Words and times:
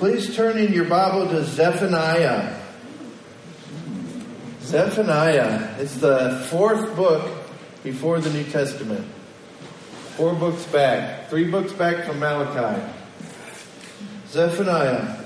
Please 0.00 0.34
turn 0.34 0.56
in 0.56 0.72
your 0.72 0.86
Bible 0.86 1.28
to 1.28 1.44
Zephaniah. 1.44 2.58
Zephaniah. 4.62 5.78
It's 5.78 5.96
the 5.96 6.42
fourth 6.48 6.96
book 6.96 7.30
before 7.82 8.18
the 8.18 8.32
New 8.32 8.44
Testament. 8.44 9.04
Four 10.16 10.32
books 10.36 10.64
back. 10.64 11.28
Three 11.28 11.50
books 11.50 11.74
back 11.74 12.06
from 12.06 12.18
Malachi. 12.18 12.82
Zephaniah. 14.28 15.22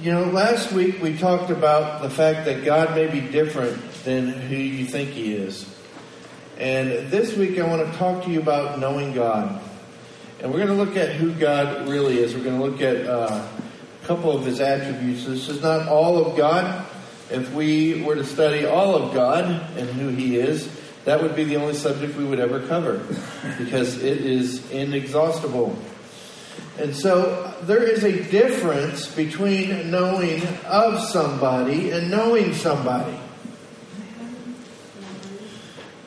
You 0.00 0.10
know, 0.10 0.24
last 0.24 0.72
week 0.72 1.00
we 1.00 1.16
talked 1.16 1.50
about 1.50 2.02
the 2.02 2.10
fact 2.10 2.46
that 2.46 2.64
God 2.64 2.96
may 2.96 3.06
be 3.06 3.20
different 3.20 3.80
than 4.02 4.26
who 4.26 4.56
you 4.56 4.86
think 4.86 5.10
He 5.10 5.36
is. 5.36 5.72
And 6.58 7.12
this 7.12 7.36
week 7.36 7.60
I 7.60 7.68
want 7.68 7.88
to 7.92 7.96
talk 7.96 8.24
to 8.24 8.30
you 8.32 8.40
about 8.40 8.80
knowing 8.80 9.12
God. 9.12 9.60
And 10.40 10.52
we're 10.52 10.66
going 10.66 10.76
to 10.76 10.84
look 10.84 10.96
at 10.96 11.14
who 11.16 11.32
God 11.32 11.88
really 11.88 12.18
is. 12.18 12.34
We're 12.34 12.44
going 12.44 12.58
to 12.58 12.64
look 12.64 12.80
at 12.80 13.06
uh, 13.06 13.46
a 14.02 14.06
couple 14.06 14.32
of 14.32 14.44
His 14.44 14.60
attributes. 14.60 15.24
This 15.24 15.48
is 15.48 15.62
not 15.62 15.88
all 15.88 16.24
of 16.24 16.36
God. 16.36 16.86
If 17.30 17.52
we 17.54 18.02
were 18.02 18.16
to 18.16 18.24
study 18.24 18.66
all 18.66 18.94
of 18.94 19.14
God 19.14 19.44
and 19.78 19.88
who 19.90 20.08
He 20.08 20.36
is, 20.36 20.68
that 21.04 21.22
would 21.22 21.36
be 21.36 21.44
the 21.44 21.56
only 21.56 21.74
subject 21.74 22.16
we 22.16 22.24
would 22.24 22.40
ever 22.40 22.66
cover 22.66 22.98
because 23.58 24.02
it 24.02 24.18
is 24.18 24.70
inexhaustible. 24.70 25.78
And 26.78 26.94
so 26.94 27.54
there 27.62 27.84
is 27.84 28.02
a 28.02 28.22
difference 28.30 29.14
between 29.14 29.90
knowing 29.90 30.42
of 30.66 31.00
somebody 31.00 31.90
and 31.90 32.10
knowing 32.10 32.52
somebody. 32.54 33.16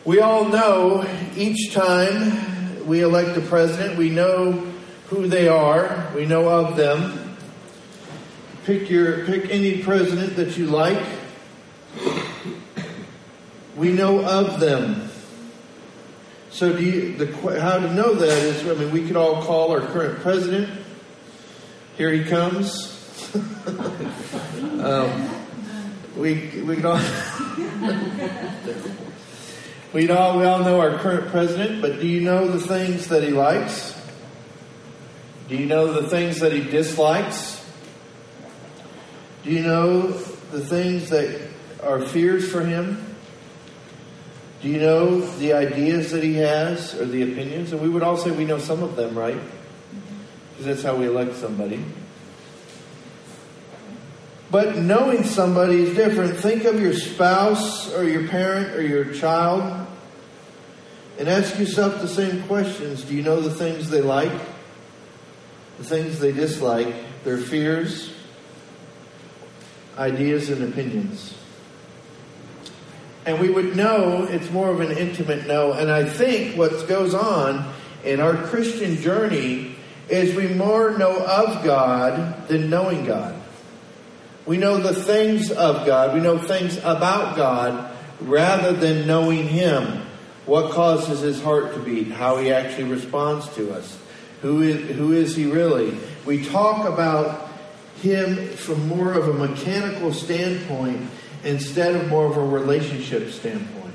We 0.04 0.20
all 0.20 0.46
know 0.46 1.05
each 1.35 1.73
time 1.73 2.57
we 2.88 3.02
elect 3.02 3.38
a 3.38 3.41
president, 3.41 3.98
we 3.98 4.09
know 4.09 4.54
who 5.09 5.27
they 5.27 5.50
are, 5.50 6.09
we 6.16 6.26
know 6.26 6.48
of 6.48 6.77
them. 6.77 7.36
Pick 8.63 8.90
your 8.90 9.26
pick 9.26 9.50
any 9.50 9.84
president 9.84 10.38
that 10.38 10.57
you 10.57 10.68
like. 10.68 11.05
We 13.76 13.91
know 13.91 14.26
of 14.26 14.60
them. 14.60 15.10
So 16.49 16.76
do 16.76 16.84
you, 16.84 17.15
the 17.18 17.62
how 17.62 17.80
to 17.80 17.93
know 17.93 18.15
that 18.15 18.30
is 18.30 18.68
I 18.68 18.74
mean 18.74 18.91
we 18.91 19.05
could 19.05 19.15
all 19.15 19.43
call 19.43 19.71
our 19.71 19.82
current 19.82 20.21
president. 20.21 20.70
Here 21.98 22.12
he 22.12 22.24
comes. 22.24 22.96
um, 24.82 25.30
we 26.15 26.63
we 26.63 26.84
all 26.84 26.98
we 29.93 30.10
all 30.10 30.38
we 30.38 30.46
all 30.46 30.60
know 30.60 30.80
our 30.80 30.98
current 30.98 31.30
president, 31.30 31.82
but 31.82 31.99
do 31.99 32.07
you 32.07 32.21
know 32.21 32.48
the 32.48 32.60
things 32.60 33.07
that 33.07 33.24
he 33.24 33.30
likes? 33.30 33.99
Do 35.48 35.55
you 35.55 35.66
know 35.66 35.93
the 35.93 36.10
things 36.10 36.41
that 36.41 36.52
he 36.52 36.62
dislikes? 36.62 37.66
Do 39.43 39.52
you 39.52 39.62
know 39.62 40.08
the 40.08 40.60
things 40.60 41.10
that 41.10 41.49
are 41.82 42.02
fears 42.02 42.52
for 42.52 42.62
him? 42.62 43.15
Do 44.62 44.68
you 44.68 44.80
know 44.80 45.21
the 45.21 45.54
ideas 45.54 46.12
that 46.12 46.24
he 46.24 46.34
has 46.35 46.93
or 46.96 47.05
the 47.05 47.32
opinions? 47.32 47.71
And 47.71 47.82
we 47.82 47.88
would 47.88 48.04
all 48.04 48.18
say 48.18 48.32
we 48.32 48.43
know 48.43 48.60
some 48.60 48.84
of 48.84 48.96
them, 48.96 49.18
right? 49.18 49.40
Because 50.49 50.65
that's 50.65 50.84
how 50.84 50.96
we 50.96 51.05
elect 51.05 51.35
somebody. 51.35 51.84
But 54.49 54.77
knowing 54.77 55.23
somebody 55.23 55.81
is 55.81 55.95
different. 55.95 56.37
Think 56.37 56.63
of 56.63 56.79
your 56.79 56.93
spouse 56.93 57.93
or 57.93 58.07
your 58.07 58.27
parent 58.27 58.76
or 58.76 58.81
your 58.81 59.13
child 59.13 59.87
and 61.20 61.27
ask 61.27 61.59
yourself 61.59 62.01
the 62.01 62.07
same 62.07 62.43
questions. 62.43 63.03
Do 63.03 63.15
you 63.15 63.23
know 63.23 63.41
the 63.41 63.53
things 63.53 63.90
they 63.90 64.01
like? 64.01 64.31
The 65.78 65.84
things 65.84 66.19
they 66.19 66.31
dislike? 66.31 66.94
Their 67.23 67.38
fears? 67.38 68.13
ideas 69.97 70.50
and 70.50 70.63
opinions. 70.63 71.34
And 73.25 73.40
we 73.40 73.50
would 73.50 73.75
know 73.75 74.24
it's 74.24 74.50
more 74.52 74.69
of 74.69 74.80
an 74.80 74.96
intimate 74.97 75.47
know. 75.47 75.74
And 75.74 75.91
I 75.91 76.06
think 76.06 76.56
what 76.56 76.88
goes 76.88 77.13
on 77.13 77.74
in 78.06 78.22
our 78.22 78.36
Christian 78.36 78.96
journey 78.97 79.75
is 80.07 80.36
we 80.36 80.47
more 80.47 80.97
know 80.97 81.18
of 81.25 81.63
God 81.63 82.47
than 82.47 82.69
knowing 82.69 83.06
God. 83.06 83.37
We 84.47 84.58
know 84.58 84.78
the 84.78 84.96
things 84.96 85.52
of 85.52 85.85
God, 85.85 86.16
we 86.16 86.22
know 86.22 86.40
things 86.40 86.78
about 86.78 87.35
God 87.35 87.96
rather 88.22 88.74
than 88.74 89.06
knowing 89.06 89.47
Him. 89.47 90.03
What 90.46 90.72
causes 90.72 91.19
His 91.19 91.41
heart 91.41 91.74
to 91.74 91.80
beat, 91.80 92.08
how 92.08 92.38
He 92.38 92.52
actually 92.52 92.86
responds 92.86 93.47
to 93.56 93.74
us. 93.74 93.97
Who 94.41 94.62
is, 94.62 94.96
who 94.96 95.12
is 95.12 95.36
He 95.36 95.46
really? 95.46 95.97
We 96.25 96.46
talk 96.46 96.88
about 96.88 97.47
him 98.02 98.50
from 98.50 98.88
more 98.88 99.13
of 99.13 99.28
a 99.28 99.34
mechanical 99.34 100.13
standpoint 100.13 101.09
instead 101.44 101.96
of 101.96 102.07
more 102.07 102.25
of 102.25 102.38
a 102.38 102.46
relationship 102.46 103.31
standpoint. 103.31 103.94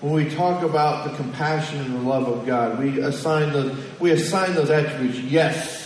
When 0.00 0.12
we 0.12 0.30
talk 0.30 0.62
about 0.62 1.10
the 1.10 1.16
compassion 1.16 1.80
and 1.80 1.94
the 1.94 2.08
love 2.08 2.28
of 2.28 2.46
God, 2.46 2.78
we 2.78 3.00
assign 3.00 3.52
the 3.52 3.76
we 3.98 4.12
assign 4.12 4.54
those 4.54 4.70
attributes, 4.70 5.18
yes. 5.18 5.85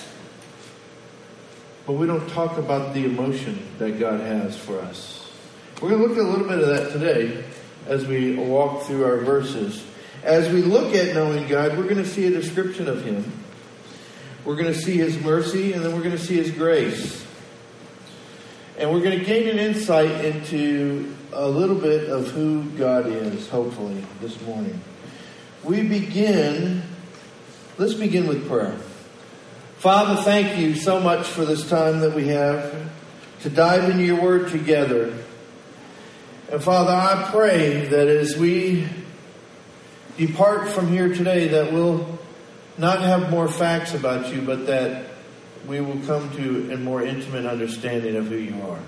But 1.91 1.97
we 1.97 2.07
don't 2.07 2.31
talk 2.31 2.57
about 2.57 2.95
the 2.95 3.05
emotion 3.05 3.67
that 3.79 3.99
God 3.99 4.21
has 4.21 4.57
for 4.57 4.79
us. 4.79 5.29
We're 5.83 5.89
going 5.89 6.03
to 6.03 6.07
look 6.07 6.19
at 6.19 6.25
a 6.25 6.29
little 6.29 6.47
bit 6.47 6.61
of 6.61 6.69
that 6.69 6.93
today 6.93 7.43
as 7.89 8.07
we 8.07 8.37
walk 8.37 8.85
through 8.85 9.05
our 9.05 9.17
verses. 9.17 9.85
As 10.23 10.49
we 10.53 10.63
look 10.63 10.95
at 10.95 11.17
knowing 11.17 11.49
God, 11.49 11.77
we're 11.77 11.89
going 11.89 11.97
to 11.97 12.07
see 12.07 12.29
a 12.29 12.31
description 12.31 12.87
of 12.87 13.03
Him. 13.03 13.33
We're 14.45 14.55
going 14.55 14.73
to 14.73 14.79
see 14.79 14.99
His 14.99 15.19
mercy, 15.19 15.73
and 15.73 15.85
then 15.85 15.93
we're 15.93 16.05
going 16.05 16.17
to 16.17 16.25
see 16.25 16.37
His 16.37 16.53
grace. 16.53 17.27
And 18.79 18.93
we're 18.93 19.03
going 19.03 19.19
to 19.19 19.25
gain 19.25 19.49
an 19.49 19.59
insight 19.59 20.25
into 20.25 21.13
a 21.33 21.49
little 21.49 21.75
bit 21.75 22.09
of 22.09 22.31
who 22.31 22.63
God 22.79 23.09
is, 23.09 23.49
hopefully, 23.49 24.05
this 24.21 24.41
morning. 24.43 24.81
We 25.65 25.83
begin, 25.83 26.85
let's 27.79 27.95
begin 27.95 28.29
with 28.29 28.47
prayer. 28.47 28.79
Father, 29.81 30.21
thank 30.21 30.59
you 30.59 30.75
so 30.75 31.01
much 31.01 31.27
for 31.27 31.47
this 31.47 31.67
time 31.67 32.01
that 32.01 32.15
we 32.15 32.27
have 32.29 32.91
to 33.41 33.49
dive 33.49 33.89
into 33.89 34.05
your 34.05 34.21
word 34.21 34.51
together. 34.51 35.17
And 36.53 36.63
Father, 36.63 36.93
I 36.93 37.31
pray 37.31 37.87
that 37.87 38.07
as 38.07 38.37
we 38.37 38.87
depart 40.19 40.69
from 40.69 40.89
here 40.89 41.09
today, 41.09 41.49
that 41.49 41.73
we'll 41.73 42.19
not 42.77 43.01
have 43.01 43.31
more 43.31 43.49
facts 43.49 43.95
about 43.95 44.31
you, 44.31 44.43
but 44.43 44.67
that 44.67 45.07
we 45.67 45.81
will 45.81 46.01
come 46.01 46.31
to 46.37 46.75
a 46.75 46.77
more 46.77 47.03
intimate 47.03 47.47
understanding 47.47 48.17
of 48.17 48.27
who 48.27 48.37
you 48.37 48.61
are. 48.61 48.83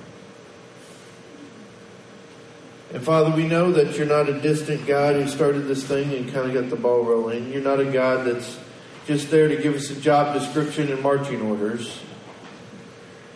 And 2.92 3.02
Father, 3.02 3.34
we 3.34 3.48
know 3.48 3.72
that 3.72 3.96
you're 3.96 4.06
not 4.06 4.28
a 4.28 4.38
distant 4.42 4.86
God 4.86 5.14
who 5.14 5.26
started 5.26 5.60
this 5.60 5.84
thing 5.84 6.12
and 6.12 6.30
kind 6.30 6.50
of 6.50 6.52
got 6.52 6.68
the 6.68 6.76
ball 6.76 7.02
rolling. 7.02 7.50
You're 7.50 7.62
not 7.62 7.80
a 7.80 7.90
God 7.90 8.26
that's 8.26 8.58
just 9.06 9.30
there 9.30 9.48
to 9.48 9.56
give 9.56 9.74
us 9.74 9.90
a 9.90 10.00
job 10.00 10.34
description 10.34 10.90
and 10.92 11.02
marching 11.02 11.42
orders. 11.42 12.00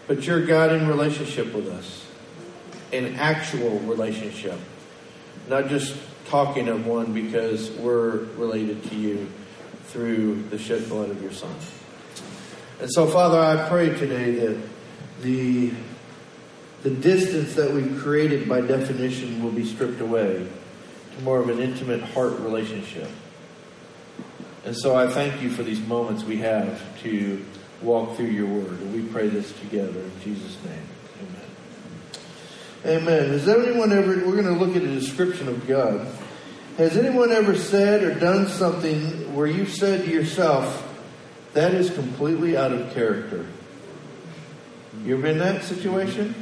But 0.06 0.24
you're 0.26 0.44
God 0.46 0.72
in 0.72 0.86
relationship 0.86 1.52
with 1.52 1.68
us, 1.68 2.06
an 2.92 3.16
actual 3.16 3.80
relationship, 3.80 4.58
not 5.48 5.68
just 5.68 5.96
talking 6.26 6.68
of 6.68 6.86
one 6.86 7.12
because 7.12 7.70
we're 7.72 8.24
related 8.36 8.82
to 8.90 8.96
you 8.96 9.28
through 9.86 10.42
the 10.50 10.58
shed 10.58 10.88
blood 10.88 11.10
of 11.10 11.20
your 11.22 11.32
Son. 11.32 11.54
And 12.80 12.92
so, 12.92 13.06
Father, 13.06 13.38
I 13.38 13.68
pray 13.68 13.88
today 13.88 14.32
that 14.32 14.60
the, 15.22 15.72
the 16.82 16.90
distance 16.90 17.54
that 17.54 17.72
we've 17.72 17.98
created 17.98 18.48
by 18.48 18.60
definition 18.60 19.42
will 19.42 19.50
be 19.50 19.64
stripped 19.64 20.00
away 20.00 20.46
to 21.16 21.22
more 21.22 21.38
of 21.40 21.48
an 21.48 21.58
intimate 21.58 22.02
heart 22.02 22.38
relationship. 22.40 23.08
And 24.66 24.76
so 24.76 24.96
I 24.96 25.06
thank 25.06 25.40
you 25.42 25.50
for 25.50 25.62
these 25.62 25.78
moments 25.78 26.24
we 26.24 26.38
have 26.38 26.82
to 27.04 27.46
walk 27.82 28.16
through 28.16 28.26
your 28.26 28.46
word. 28.46 28.80
And 28.80 28.92
we 28.92 29.02
pray 29.12 29.28
this 29.28 29.52
together 29.60 30.00
in 30.00 30.10
Jesus' 30.24 30.56
name. 30.64 30.82
Amen. 32.84 33.02
Amen. 33.02 33.28
Has 33.28 33.48
anyone 33.48 33.92
ever, 33.92 34.08
we're 34.26 34.42
going 34.42 34.52
to 34.52 34.64
look 34.64 34.74
at 34.74 34.82
a 34.82 34.92
description 34.92 35.46
of 35.46 35.68
God. 35.68 36.08
Has 36.78 36.96
anyone 36.96 37.30
ever 37.30 37.54
said 37.54 38.02
or 38.02 38.18
done 38.18 38.48
something 38.48 39.36
where 39.36 39.46
you've 39.46 39.72
said 39.72 40.04
to 40.04 40.10
yourself, 40.10 40.82
that 41.52 41.72
is 41.72 41.88
completely 41.90 42.56
out 42.56 42.72
of 42.72 42.92
character? 42.92 43.46
You 45.04 45.14
ever 45.14 45.22
been 45.22 45.32
in 45.34 45.38
that 45.38 45.62
situation? 45.62 46.34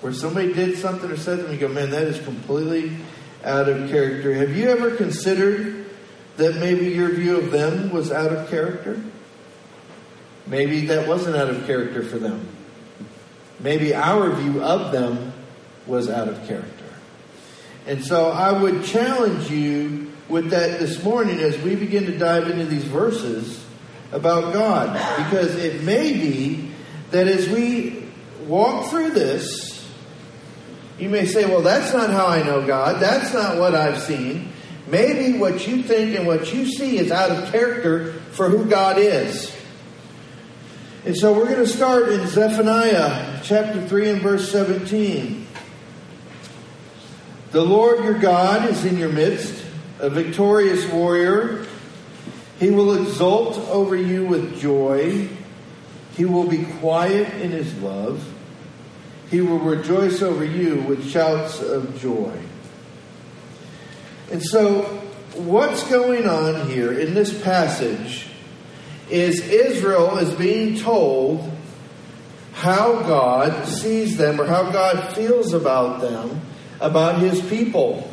Where 0.00 0.12
somebody 0.12 0.52
did 0.52 0.78
something 0.78 1.10
or 1.10 1.16
said 1.16 1.38
something, 1.38 1.54
you 1.54 1.60
go, 1.60 1.74
man, 1.74 1.90
that 1.90 2.04
is 2.04 2.22
completely 2.22 2.96
out 3.42 3.68
of 3.68 3.90
character. 3.90 4.32
Have 4.32 4.56
you 4.56 4.68
ever 4.68 4.94
considered 4.94 5.87
that 6.38 6.56
maybe 6.56 6.86
your 6.86 7.10
view 7.10 7.36
of 7.36 7.50
them 7.50 7.90
was 7.90 8.10
out 8.10 8.32
of 8.32 8.48
character? 8.48 9.00
Maybe 10.46 10.86
that 10.86 11.06
wasn't 11.06 11.36
out 11.36 11.50
of 11.50 11.66
character 11.66 12.02
for 12.02 12.18
them. 12.18 12.48
Maybe 13.60 13.94
our 13.94 14.30
view 14.32 14.62
of 14.62 14.92
them 14.92 15.32
was 15.86 16.08
out 16.08 16.28
of 16.28 16.46
character. 16.46 16.84
And 17.86 18.04
so 18.04 18.30
I 18.30 18.52
would 18.52 18.84
challenge 18.84 19.50
you 19.50 20.12
with 20.28 20.50
that 20.50 20.78
this 20.78 21.02
morning 21.02 21.40
as 21.40 21.58
we 21.58 21.74
begin 21.74 22.06
to 22.06 22.16
dive 22.16 22.48
into 22.48 22.66
these 22.66 22.84
verses 22.84 23.64
about 24.12 24.52
God. 24.52 24.92
Because 25.24 25.54
it 25.56 25.82
may 25.82 26.12
be 26.12 26.70
that 27.10 27.26
as 27.26 27.48
we 27.48 28.08
walk 28.46 28.90
through 28.90 29.10
this, 29.10 29.68
you 30.98 31.08
may 31.08 31.26
say, 31.26 31.44
well, 31.46 31.62
that's 31.62 31.92
not 31.92 32.10
how 32.10 32.26
I 32.26 32.42
know 32.42 32.66
God. 32.66 33.00
That's 33.00 33.32
not 33.32 33.56
what 33.58 33.74
I've 33.74 34.00
seen. 34.02 34.52
Maybe 34.90 35.38
what 35.38 35.66
you 35.66 35.82
think 35.82 36.16
and 36.16 36.26
what 36.26 36.52
you 36.52 36.64
see 36.66 36.98
is 36.98 37.10
out 37.10 37.30
of 37.30 37.50
character 37.52 38.12
for 38.32 38.48
who 38.48 38.64
God 38.64 38.98
is. 38.98 39.54
And 41.04 41.16
so 41.16 41.32
we're 41.32 41.44
going 41.44 41.58
to 41.58 41.66
start 41.66 42.08
in 42.08 42.26
Zephaniah 42.26 43.40
chapter 43.42 43.86
3 43.86 44.10
and 44.10 44.22
verse 44.22 44.50
17. 44.50 45.46
The 47.50 47.62
Lord 47.62 48.02
your 48.04 48.18
God 48.18 48.68
is 48.68 48.84
in 48.84 48.98
your 48.98 49.10
midst, 49.10 49.64
a 50.00 50.10
victorious 50.10 50.86
warrior. 50.90 51.66
He 52.58 52.70
will 52.70 52.94
exult 53.02 53.58
over 53.68 53.94
you 53.94 54.26
with 54.26 54.58
joy. 54.58 55.28
He 56.16 56.24
will 56.24 56.46
be 56.46 56.64
quiet 56.64 57.32
in 57.40 57.50
his 57.50 57.74
love. 57.80 58.26
He 59.30 59.40
will 59.40 59.58
rejoice 59.58 60.22
over 60.22 60.44
you 60.44 60.80
with 60.82 61.08
shouts 61.08 61.60
of 61.60 62.00
joy. 62.00 62.38
And 64.30 64.42
so, 64.42 64.82
what's 65.34 65.88
going 65.88 66.26
on 66.26 66.68
here 66.68 66.92
in 66.92 67.14
this 67.14 67.42
passage 67.42 68.26
is 69.10 69.40
Israel 69.40 70.18
is 70.18 70.34
being 70.34 70.76
told 70.78 71.50
how 72.52 73.02
God 73.02 73.66
sees 73.66 74.16
them 74.16 74.40
or 74.40 74.46
how 74.46 74.70
God 74.70 75.14
feels 75.14 75.54
about 75.54 76.00
them 76.00 76.42
about 76.80 77.20
his 77.20 77.40
people. 77.48 78.12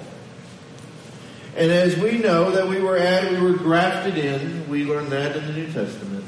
And 1.56 1.72
as 1.72 1.98
we 1.98 2.18
know 2.18 2.52
that 2.52 2.68
we 2.68 2.82
were 2.82 2.98
at, 2.98 3.32
we 3.32 3.40
were 3.40 3.58
grafted 3.58 4.18
in, 4.18 4.70
we 4.70 4.84
learned 4.86 5.12
that 5.12 5.36
in 5.36 5.48
the 5.48 5.54
New 5.54 5.72
Testament. 5.72 6.26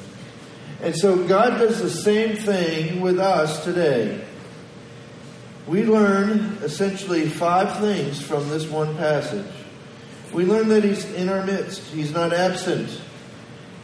And 0.82 0.96
so 0.96 1.28
God 1.28 1.58
does 1.60 1.82
the 1.82 1.90
same 1.90 2.36
thing 2.38 3.02
with 3.02 3.20
us 3.20 3.64
today. 3.64 4.24
We 5.66 5.84
learn 5.84 6.60
essentially 6.62 7.28
five 7.28 7.80
things 7.80 8.22
from 8.22 8.48
this 8.50 8.68
one 8.68 8.96
passage. 8.96 9.52
We 10.34 10.46
learn 10.46 10.70
that 10.70 10.84
He's 10.84 11.06
in 11.14 11.30
our 11.30 11.46
midst, 11.46 11.82
He's 11.84 12.12
not 12.12 12.34
absent. 12.34 13.02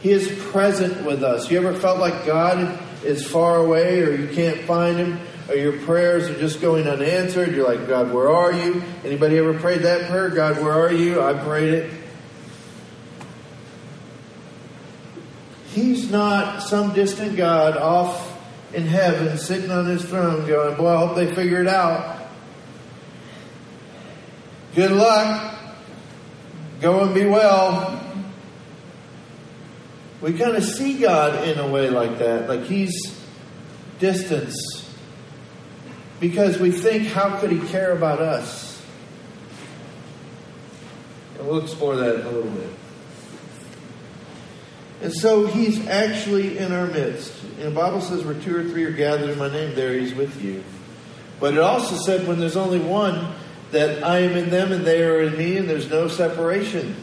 He 0.00 0.10
is 0.10 0.28
present 0.50 1.06
with 1.06 1.22
us. 1.22 1.50
You 1.50 1.58
ever 1.58 1.78
felt 1.78 1.98
like 1.98 2.26
God 2.26 2.78
is 3.04 3.26
far 3.26 3.56
away 3.56 4.02
or 4.02 4.14
you 4.14 4.34
can't 4.34 4.60
find 4.60 4.98
Him? 4.98 5.20
or 5.48 5.54
your 5.56 5.78
prayers 5.80 6.24
are 6.28 6.38
just 6.38 6.60
going 6.60 6.86
unanswered. 6.88 7.54
You're 7.54 7.66
like, 7.68 7.86
God, 7.86 8.12
where 8.12 8.30
are 8.30 8.52
you? 8.52 8.82
Anybody 9.04 9.38
ever 9.38 9.58
prayed 9.58 9.82
that 9.82 10.10
prayer? 10.10 10.30
God, 10.30 10.60
where 10.62 10.72
are 10.72 10.92
you? 10.92 11.22
I 11.22 11.34
prayed 11.34 11.74
it. 11.74 11.92
He's 15.72 16.10
not 16.10 16.62
some 16.62 16.94
distant 16.94 17.36
God 17.36 17.76
off 17.76 18.30
in 18.72 18.86
heaven 18.86 19.36
sitting 19.38 19.70
on 19.70 19.86
his 19.86 20.04
throne 20.04 20.46
going, 20.46 20.76
Boy, 20.76 20.88
I 20.88 20.98
hope 20.98 21.16
they 21.16 21.34
figure 21.34 21.60
it 21.60 21.66
out. 21.66 22.22
Good 24.74 24.92
luck. 24.92 25.53
Go 26.80 27.04
and 27.04 27.14
be 27.14 27.24
well. 27.24 28.00
We 30.20 30.32
kind 30.38 30.56
of 30.56 30.64
see 30.64 30.98
God 30.98 31.46
in 31.46 31.58
a 31.58 31.68
way 31.68 31.90
like 31.90 32.18
that, 32.18 32.48
like 32.48 32.62
he's 32.62 32.92
distance 33.98 34.84
because 36.20 36.58
we 36.58 36.70
think, 36.70 37.08
how 37.08 37.38
could 37.38 37.50
he 37.52 37.60
care 37.68 37.92
about 37.92 38.20
us? 38.20 38.82
And 41.38 41.46
we'll 41.46 41.60
explore 41.60 41.96
that 41.96 42.26
a 42.26 42.30
little 42.30 42.50
bit. 42.50 42.70
And 45.02 45.12
so 45.12 45.46
he's 45.46 45.86
actually 45.86 46.56
in 46.56 46.72
our 46.72 46.86
midst. 46.86 47.42
And 47.58 47.64
the 47.66 47.70
Bible 47.70 48.00
says 48.00 48.24
where 48.24 48.34
two 48.34 48.56
or 48.56 48.64
three 48.64 48.84
are 48.84 48.92
gathered 48.92 49.28
in 49.28 49.38
my 49.38 49.50
name, 49.50 49.74
there 49.74 49.92
he's 49.92 50.14
with 50.14 50.42
you. 50.42 50.64
But 51.40 51.54
it 51.54 51.60
also 51.60 51.96
said 51.96 52.26
when 52.26 52.38
there's 52.38 52.56
only 52.56 52.80
one, 52.80 53.34
that 53.74 54.04
I 54.04 54.20
am 54.20 54.36
in 54.36 54.50
them 54.50 54.72
and 54.72 54.84
they 54.84 55.02
are 55.02 55.20
in 55.20 55.36
me, 55.36 55.56
and 55.56 55.68
there's 55.68 55.90
no 55.90 56.08
separation. 56.08 56.96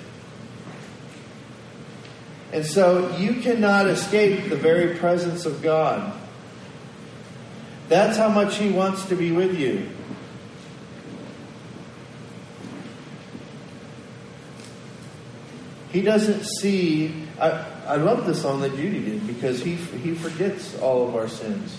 And 2.54 2.66
so 2.66 3.16
you 3.18 3.36
cannot 3.36 3.88
escape 3.88 4.50
the 4.50 4.56
very 4.56 4.98
presence 4.98 5.46
of 5.46 5.62
God. 5.62 6.18
That's 7.90 8.18
how 8.18 8.30
much 8.30 8.56
He 8.56 8.70
wants 8.70 9.06
to 9.08 9.16
be 9.16 9.32
with 9.34 9.60
you. 9.60 9.90
He 15.92 16.02
doesn't 16.02 16.46
see. 16.46 17.28
I, 17.38 17.66
I 17.86 17.96
love 17.98 18.26
the 18.26 18.34
song 18.34 18.62
that 18.62 18.78
Judy 18.78 19.04
did 19.04 19.28
because 19.28 19.62
he, 19.62 19.76
he 19.76 20.16
forgets 20.16 20.78
all 20.80 21.06
of 21.06 21.16
our 21.18 21.28
sins 21.28 21.78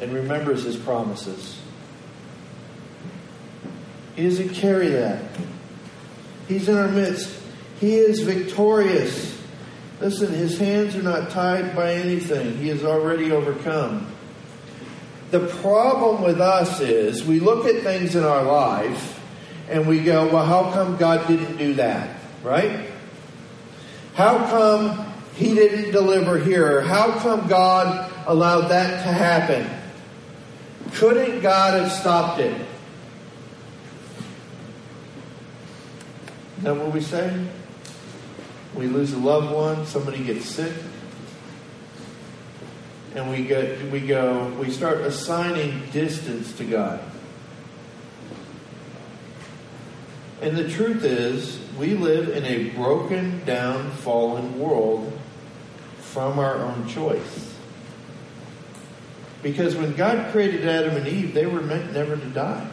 and 0.00 0.12
remembers 0.12 0.64
His 0.64 0.76
promises. 0.76 1.61
He 4.16 4.24
doesn't 4.24 4.50
carry 4.50 4.88
that. 4.88 5.22
He's 6.48 6.68
in 6.68 6.76
our 6.76 6.88
midst. 6.88 7.40
He 7.80 7.94
is 7.94 8.20
victorious. 8.20 9.40
Listen, 10.00 10.32
his 10.32 10.58
hands 10.58 10.96
are 10.96 11.02
not 11.02 11.30
tied 11.30 11.74
by 11.74 11.94
anything. 11.94 12.56
He 12.58 12.68
has 12.68 12.84
already 12.84 13.32
overcome. 13.32 14.06
The 15.30 15.46
problem 15.46 16.22
with 16.22 16.40
us 16.40 16.80
is 16.80 17.24
we 17.24 17.40
look 17.40 17.66
at 17.66 17.82
things 17.82 18.14
in 18.16 18.22
our 18.22 18.42
life 18.42 19.20
and 19.70 19.86
we 19.86 20.00
go, 20.00 20.26
well, 20.28 20.44
how 20.44 20.72
come 20.72 20.96
God 20.96 21.26
didn't 21.26 21.56
do 21.56 21.74
that? 21.74 22.18
Right? 22.42 22.90
How 24.14 24.38
come 24.46 25.12
He 25.36 25.54
didn't 25.54 25.92
deliver 25.92 26.38
here? 26.38 26.82
How 26.82 27.18
come 27.20 27.48
God 27.48 28.12
allowed 28.26 28.68
that 28.68 29.04
to 29.04 29.12
happen? 29.12 29.66
Couldn't 30.94 31.40
God 31.40 31.80
have 31.80 31.90
stopped 31.90 32.40
it? 32.40 32.68
That 36.62 36.76
what 36.76 36.92
we 36.92 37.00
say? 37.00 37.44
We 38.74 38.86
lose 38.86 39.12
a 39.12 39.18
loved 39.18 39.52
one, 39.52 39.86
somebody 39.86 40.22
gets 40.24 40.46
sick, 40.46 40.72
and 43.14 43.28
we 43.30 43.44
go, 43.44 43.76
we 43.90 44.00
go, 44.00 44.48
we 44.58 44.70
start 44.70 44.98
assigning 45.00 45.82
distance 45.90 46.52
to 46.58 46.64
God. 46.64 47.00
And 50.40 50.56
the 50.56 50.68
truth 50.68 51.04
is, 51.04 51.60
we 51.78 51.94
live 51.94 52.30
in 52.30 52.44
a 52.44 52.70
broken 52.70 53.44
down, 53.44 53.90
fallen 53.90 54.58
world 54.58 55.12
from 55.98 56.38
our 56.38 56.56
own 56.56 56.88
choice. 56.88 57.54
Because 59.42 59.74
when 59.74 59.94
God 59.94 60.32
created 60.32 60.66
Adam 60.66 60.96
and 60.96 61.06
Eve, 61.06 61.34
they 61.34 61.46
were 61.46 61.60
meant 61.60 61.92
never 61.92 62.16
to 62.16 62.26
die. 62.26 62.68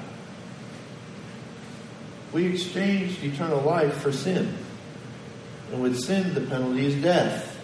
We 2.34 2.46
exchanged 2.48 3.24
eternal 3.24 3.62
life 3.62 3.96
for 3.96 4.12
sin. 4.12 4.56
And 5.72 5.82
with 5.82 6.00
sin, 6.00 6.34
the 6.34 6.42
penalty 6.42 6.86
is 6.86 6.96
death. 7.02 7.58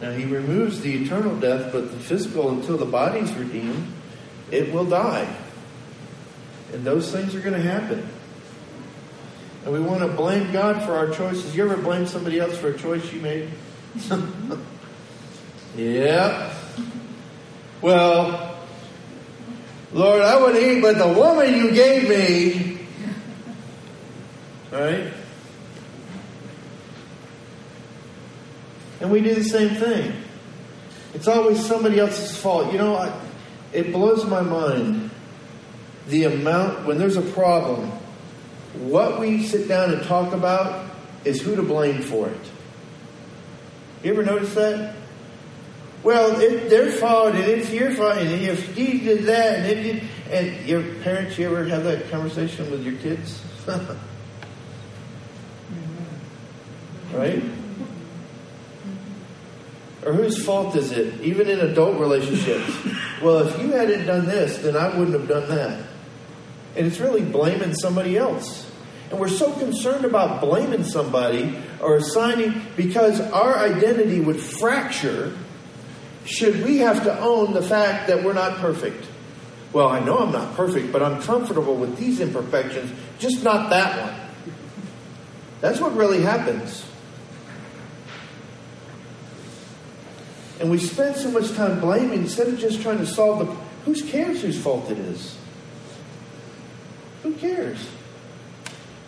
Now, 0.00 0.10
he 0.10 0.24
removes 0.24 0.80
the 0.80 1.04
eternal 1.04 1.36
death, 1.38 1.72
but 1.72 1.92
the 1.92 1.98
physical, 1.98 2.50
until 2.50 2.76
the 2.76 2.84
body's 2.84 3.32
redeemed, 3.34 3.86
it 4.50 4.72
will 4.72 4.84
die. 4.84 5.32
And 6.72 6.84
those 6.84 7.12
things 7.12 7.34
are 7.34 7.40
going 7.40 7.60
to 7.60 7.62
happen. 7.62 8.08
And 9.64 9.72
we 9.72 9.80
want 9.80 10.00
to 10.00 10.08
blame 10.08 10.50
God 10.52 10.82
for 10.82 10.94
our 10.94 11.10
choices. 11.10 11.54
You 11.54 11.70
ever 11.70 11.80
blame 11.80 12.06
somebody 12.06 12.40
else 12.40 12.56
for 12.56 12.70
a 12.70 12.78
choice 12.78 13.12
you 13.12 13.20
made? 13.20 13.48
yeah. 15.76 16.52
Well, 17.80 18.51
Lord, 19.92 20.22
I 20.22 20.40
would 20.40 20.56
eat, 20.56 20.80
but 20.80 20.96
the 20.96 21.08
woman 21.08 21.54
you 21.54 21.70
gave 21.72 22.08
me, 22.08 22.78
right? 24.70 25.12
And 29.00 29.10
we 29.10 29.20
do 29.20 29.34
the 29.34 29.44
same 29.44 29.70
thing. 29.70 30.14
It's 31.12 31.28
always 31.28 31.64
somebody 31.64 31.98
else's 31.98 32.36
fault. 32.36 32.72
You 32.72 32.78
know, 32.78 32.96
I, 32.96 33.12
it 33.72 33.92
blows 33.92 34.24
my 34.24 34.40
mind 34.40 35.10
the 36.08 36.24
amount, 36.24 36.86
when 36.86 36.98
there's 36.98 37.16
a 37.16 37.22
problem, 37.22 37.90
what 38.78 39.20
we 39.20 39.44
sit 39.44 39.68
down 39.68 39.92
and 39.92 40.02
talk 40.04 40.32
about 40.32 40.90
is 41.24 41.40
who 41.40 41.54
to 41.54 41.62
blame 41.62 42.00
for 42.00 42.28
it. 42.28 42.50
You 44.02 44.12
ever 44.12 44.24
notice 44.24 44.54
that? 44.54 44.96
Well, 46.02 46.40
it, 46.40 46.68
their 46.68 46.90
fault, 46.90 47.34
and 47.34 47.44
it's 47.44 47.70
your 47.70 47.94
fault, 47.94 48.18
and 48.18 48.28
if 48.42 48.74
he 48.74 48.98
did 48.98 49.24
that, 49.24 49.60
and 49.60 49.66
it 49.66 49.82
did, 49.82 50.02
and 50.30 50.66
your 50.66 50.82
parents, 51.02 51.38
you 51.38 51.46
ever 51.46 51.64
have 51.64 51.84
that 51.84 52.10
conversation 52.10 52.70
with 52.70 52.82
your 52.84 52.96
kids? 52.96 53.40
right? 57.12 57.42
Or 60.04 60.12
whose 60.12 60.44
fault 60.44 60.74
is 60.74 60.90
it, 60.90 61.20
even 61.20 61.48
in 61.48 61.60
adult 61.60 62.00
relationships? 62.00 62.76
well, 63.22 63.46
if 63.46 63.56
you 63.60 63.70
hadn't 63.70 64.06
done 64.06 64.26
this, 64.26 64.58
then 64.58 64.76
I 64.76 64.88
wouldn't 64.98 65.16
have 65.16 65.28
done 65.28 65.48
that. 65.50 65.86
And 66.74 66.86
it's 66.86 66.98
really 66.98 67.22
blaming 67.22 67.74
somebody 67.74 68.18
else. 68.18 68.68
And 69.10 69.20
we're 69.20 69.28
so 69.28 69.52
concerned 69.52 70.04
about 70.04 70.40
blaming 70.40 70.84
somebody 70.84 71.56
or 71.80 71.96
assigning 71.96 72.62
because 72.76 73.20
our 73.20 73.58
identity 73.58 74.20
would 74.20 74.40
fracture 74.40 75.36
should 76.24 76.64
we 76.64 76.78
have 76.78 77.04
to 77.04 77.20
own 77.20 77.52
the 77.52 77.62
fact 77.62 78.08
that 78.08 78.22
we're 78.22 78.32
not 78.32 78.58
perfect. 78.58 79.06
Well, 79.72 79.88
I 79.88 80.00
know 80.00 80.18
I'm 80.18 80.32
not 80.32 80.54
perfect, 80.54 80.92
but 80.92 81.02
I'm 81.02 81.22
comfortable 81.22 81.76
with 81.76 81.96
these 81.96 82.20
imperfections, 82.20 82.92
just 83.18 83.42
not 83.42 83.70
that 83.70 84.00
one. 84.00 84.54
That's 85.60 85.80
what 85.80 85.96
really 85.96 86.20
happens. 86.20 86.84
And 90.60 90.70
we 90.70 90.78
spend 90.78 91.16
so 91.16 91.30
much 91.30 91.52
time 91.52 91.80
blaming 91.80 92.20
instead 92.20 92.48
of 92.48 92.58
just 92.58 92.82
trying 92.82 92.98
to 92.98 93.06
solve 93.06 93.40
the. 93.40 93.52
Who 93.84 94.00
cares 94.00 94.42
whose 94.42 94.60
fault 94.60 94.90
it 94.90 94.98
is? 94.98 95.36
Who 97.22 97.32
cares? 97.34 97.78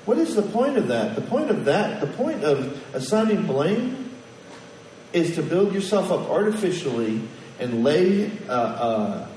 What 0.04 0.18
is 0.18 0.34
the 0.34 0.42
point 0.42 0.76
of 0.76 0.88
that? 0.88 1.14
The 1.14 1.22
point 1.22 1.50
of 1.50 1.64
that, 1.66 2.00
the 2.00 2.06
point 2.08 2.42
of 2.44 2.82
assigning 2.94 3.46
blame, 3.46 4.03
is 5.14 5.36
to 5.36 5.42
build 5.42 5.72
yourself 5.72 6.10
up 6.10 6.28
artificially 6.28 7.22
and 7.60 7.84
lay 7.84 8.30
a, 8.48 8.52
a, 8.52 9.28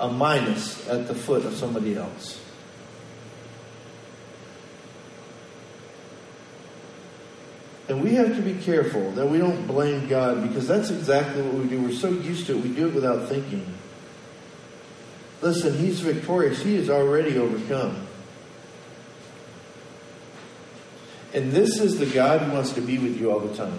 a 0.00 0.08
minus 0.08 0.88
at 0.88 1.06
the 1.06 1.14
foot 1.14 1.44
of 1.44 1.54
somebody 1.54 1.94
else. 1.94 2.42
And 7.88 8.02
we 8.02 8.14
have 8.14 8.34
to 8.34 8.42
be 8.42 8.54
careful 8.54 9.12
that 9.12 9.28
we 9.28 9.38
don't 9.38 9.66
blame 9.66 10.08
God 10.08 10.42
because 10.42 10.66
that's 10.66 10.90
exactly 10.90 11.42
what 11.42 11.54
we 11.54 11.68
do. 11.68 11.82
We're 11.82 11.92
so 11.92 12.08
used 12.08 12.46
to 12.46 12.56
it, 12.56 12.62
we 12.62 12.70
do 12.70 12.88
it 12.88 12.94
without 12.94 13.28
thinking. 13.28 13.64
Listen, 15.42 15.76
He's 15.78 16.00
victorious, 16.00 16.62
He 16.62 16.76
is 16.76 16.88
already 16.88 17.38
overcome. 17.38 18.06
And 21.34 21.52
this 21.52 21.78
is 21.78 21.98
the 21.98 22.06
God 22.06 22.40
who 22.40 22.52
wants 22.52 22.72
to 22.72 22.80
be 22.80 22.96
with 22.96 23.20
you 23.20 23.30
all 23.30 23.40
the 23.40 23.54
time. 23.54 23.78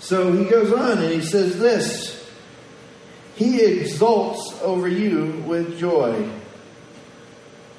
So 0.00 0.32
he 0.32 0.46
goes 0.46 0.72
on 0.72 0.98
and 0.98 1.12
he 1.12 1.20
says 1.20 1.58
this 1.58 2.26
He 3.36 3.60
exults 3.60 4.58
over 4.62 4.88
you 4.88 5.44
with 5.46 5.78
joy. 5.78 6.28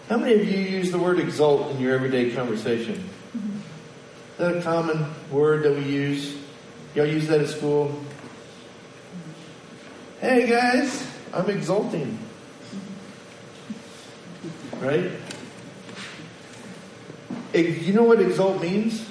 How 0.08 0.18
many 0.18 0.36
of 0.36 0.48
you 0.48 0.58
use 0.58 0.92
the 0.92 1.00
word 1.00 1.20
exult 1.20 1.72
in 1.72 1.82
your 1.82 1.96
everyday 1.96 2.32
conversation? 2.32 3.10
Is 3.34 4.38
that 4.38 4.58
a 4.58 4.62
common 4.62 5.06
word 5.32 5.64
that 5.64 5.76
we 5.76 5.84
use? 5.84 6.38
Y'all 6.94 7.06
use 7.06 7.28
that 7.28 7.42
at 7.42 7.50
school? 7.50 8.00
Hey 10.20 10.48
guys, 10.48 11.08
I'm 11.34 11.50
exulting. 11.50 12.20
Right? 14.80 15.12
You 17.54 17.94
know 17.94 18.04
what 18.04 18.22
exalt 18.22 18.62
means? 18.62 19.06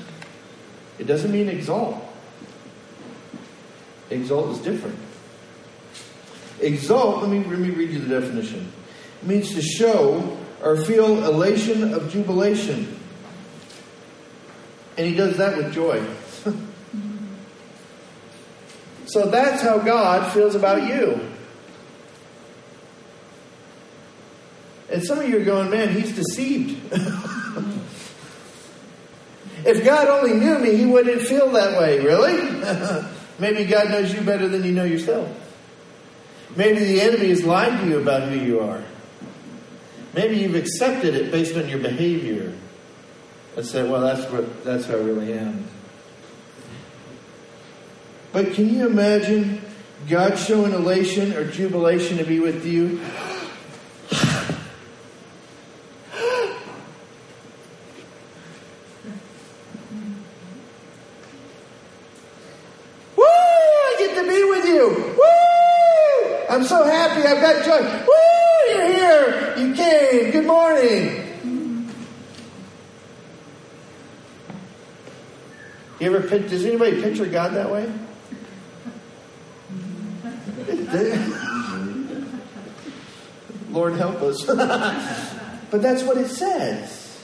It 0.98 1.06
doesn't 1.06 1.32
mean 1.32 1.48
exalt. 1.48 2.09
Exalt 4.10 4.50
is 4.50 4.58
different. 4.58 4.98
Exalt, 6.60 7.22
let 7.22 7.30
me, 7.30 7.38
let 7.44 7.58
me 7.58 7.70
read 7.70 7.90
you 7.90 8.00
the 8.00 8.20
definition. 8.20 8.70
It 9.22 9.28
means 9.28 9.54
to 9.54 9.62
show 9.62 10.36
or 10.62 10.76
feel 10.84 11.24
elation 11.24 11.94
of 11.94 12.12
jubilation. 12.12 12.98
And 14.98 15.06
he 15.06 15.14
does 15.14 15.36
that 15.38 15.56
with 15.56 15.72
joy. 15.72 16.04
so 19.06 19.30
that's 19.30 19.62
how 19.62 19.78
God 19.78 20.30
feels 20.32 20.54
about 20.54 20.82
you. 20.86 21.20
And 24.90 25.02
some 25.04 25.20
of 25.20 25.28
you 25.28 25.40
are 25.40 25.44
going, 25.44 25.70
man, 25.70 25.94
he's 25.94 26.14
deceived. 26.14 26.92
if 29.64 29.84
God 29.84 30.08
only 30.08 30.34
knew 30.34 30.58
me, 30.58 30.76
he 30.76 30.84
wouldn't 30.84 31.22
feel 31.22 31.48
that 31.52 31.78
way, 31.78 32.00
really? 32.00 33.06
Maybe 33.40 33.64
God 33.64 33.90
knows 33.90 34.12
you 34.12 34.20
better 34.20 34.46
than 34.46 34.62
you 34.64 34.72
know 34.72 34.84
yourself. 34.84 35.28
Maybe 36.56 36.80
the 36.80 37.00
enemy 37.00 37.28
has 37.28 37.44
lied 37.44 37.80
to 37.80 37.88
you 37.88 38.00
about 38.00 38.28
who 38.28 38.38
you 38.38 38.60
are. 38.60 38.82
Maybe 40.14 40.38
you've 40.38 40.56
accepted 40.56 41.14
it 41.14 41.30
based 41.30 41.56
on 41.56 41.68
your 41.68 41.78
behavior 41.78 42.52
and 43.56 43.64
said, 43.64 43.90
well, 43.90 44.00
that's, 44.00 44.30
what, 44.30 44.64
that's 44.64 44.86
who 44.86 44.94
I 44.94 45.00
really 45.00 45.32
am. 45.32 45.64
But 48.32 48.52
can 48.52 48.72
you 48.72 48.86
imagine 48.86 49.62
God 50.08 50.36
showing 50.36 50.72
elation 50.72 51.32
or 51.32 51.50
jubilation 51.50 52.18
to 52.18 52.24
be 52.24 52.40
with 52.40 52.66
you 52.66 53.00
does 76.48 76.64
anybody 76.64 77.02
picture 77.02 77.26
God 77.26 77.54
that 77.54 77.70
way? 77.70 77.92
Lord 83.70 83.94
help 83.94 84.20
us. 84.22 84.44
but 85.70 85.82
that's 85.82 86.02
what 86.02 86.16
it 86.16 86.28
says. 86.28 87.18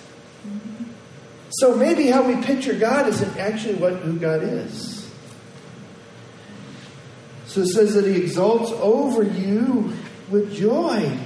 So 1.51 1.75
maybe 1.75 2.09
how 2.09 2.23
we 2.23 2.43
picture 2.43 2.75
God 2.75 3.09
isn't 3.09 3.37
actually 3.37 3.77
what 3.77 3.95
who 3.95 4.19
God 4.19 4.43
is. 4.43 5.11
So 7.47 7.63
it 7.63 7.69
says 7.69 7.95
that 7.95 8.05
he 8.05 8.17
exalts 8.17 8.71
over 8.73 9.23
you 9.23 9.95
with 10.29 10.55
joy. 10.55 11.19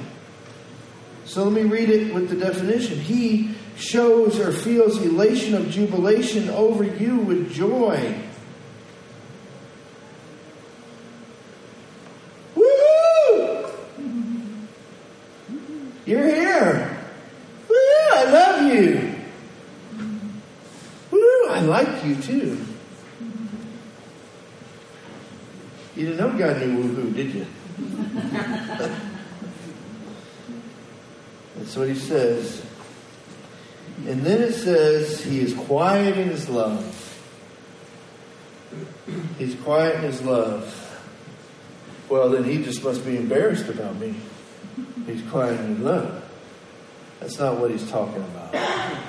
So 1.24 1.44
let 1.44 1.52
me 1.52 1.68
read 1.68 1.90
it 1.90 2.14
with 2.14 2.28
the 2.28 2.36
definition. 2.36 3.00
He 3.00 3.49
shows 3.80 4.38
or 4.38 4.52
feels 4.52 5.00
elation 5.00 5.54
of 5.54 5.70
jubilation 5.70 6.50
over 6.50 6.84
you 6.84 7.16
with 7.16 7.52
joy. 7.52 8.14
Woo! 12.54 13.66
You're 16.04 16.26
here. 16.26 16.98
Woo! 17.68 17.76
I 18.12 18.24
love 18.24 18.72
you. 18.72 19.14
Woo! 21.10 21.48
I 21.48 21.60
like 21.60 22.04
you 22.04 22.16
too. 22.16 22.64
You 25.96 26.06
didn't 26.06 26.18
know 26.18 26.38
God 26.38 26.60
knew 26.60 26.82
woohoo, 26.82 27.14
did 27.14 27.34
you? 27.34 27.46
That's 31.56 31.76
what 31.76 31.88
he 31.88 31.94
says. 31.94 32.69
And 34.10 34.22
then 34.22 34.42
it 34.42 34.54
says, 34.54 35.22
He 35.22 35.38
is 35.38 35.54
quiet 35.54 36.18
in 36.18 36.30
His 36.30 36.48
love. 36.48 36.96
He's 39.38 39.54
quiet 39.54 39.94
in 39.94 40.00
His 40.02 40.20
love. 40.22 40.76
Well, 42.08 42.28
then 42.30 42.42
He 42.42 42.60
just 42.60 42.82
must 42.82 43.06
be 43.06 43.16
embarrassed 43.16 43.68
about 43.68 43.94
me. 44.00 44.16
He's 45.06 45.22
quiet 45.30 45.60
in 45.60 45.76
His 45.76 45.78
love. 45.78 46.24
That's 47.20 47.38
not 47.38 47.58
what 47.58 47.70
He's 47.70 47.88
talking 47.88 48.20
about. 48.24 49.00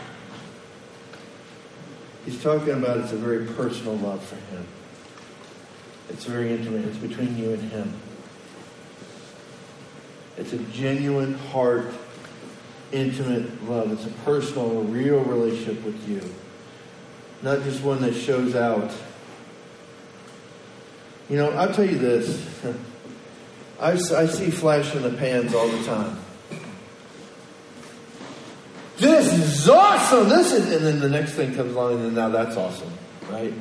He's 2.24 2.40
talking 2.44 2.74
about 2.74 2.98
it's 2.98 3.12
a 3.12 3.18
very 3.18 3.48
personal 3.48 3.96
love 3.96 4.24
for 4.24 4.36
Him. 4.36 4.68
It's 6.10 6.26
very 6.26 6.54
intimate. 6.54 6.86
It's 6.86 6.98
between 6.98 7.40
you 7.40 7.54
and 7.54 7.72
Him. 7.72 7.94
It's 10.38 10.54
a 10.54 10.60
genuine 10.60 11.34
heart 11.34 11.92
intimate 12.92 13.70
love. 13.70 13.92
It's 13.92 14.06
a 14.06 14.18
personal, 14.24 14.84
real 14.84 15.20
relationship 15.24 15.84
with 15.84 16.08
you, 16.08 16.22
not 17.42 17.64
just 17.64 17.82
one 17.84 18.02
that 18.02 18.14
shows 18.14 18.56
out. 18.56 18.92
You 21.30 21.38
know, 21.38 21.52
I'll 21.52 21.74
tell 21.74 21.86
you 21.86 21.98
this. 21.98 22.50
I, 23.80 23.94
I 23.94 24.26
see 24.28 24.52
flash 24.52 24.94
in 24.96 25.02
the 25.02 25.12
pans 25.12 25.54
all 25.54 25.68
the 25.68 25.84
time. 25.86 26.18
This 28.98 29.34
is 29.34 29.68
awesome. 29.68 30.30
This 30.30 30.52
is, 30.54 30.72
and 30.72 30.86
then 30.86 31.00
the 31.00 31.10
next 31.10 31.34
thing 31.34 31.56
comes 31.56 31.74
along, 31.74 32.06
and 32.06 32.14
now 32.14 32.30
that's 32.30 32.56
awesome, 32.56 32.92
right? 33.30 33.54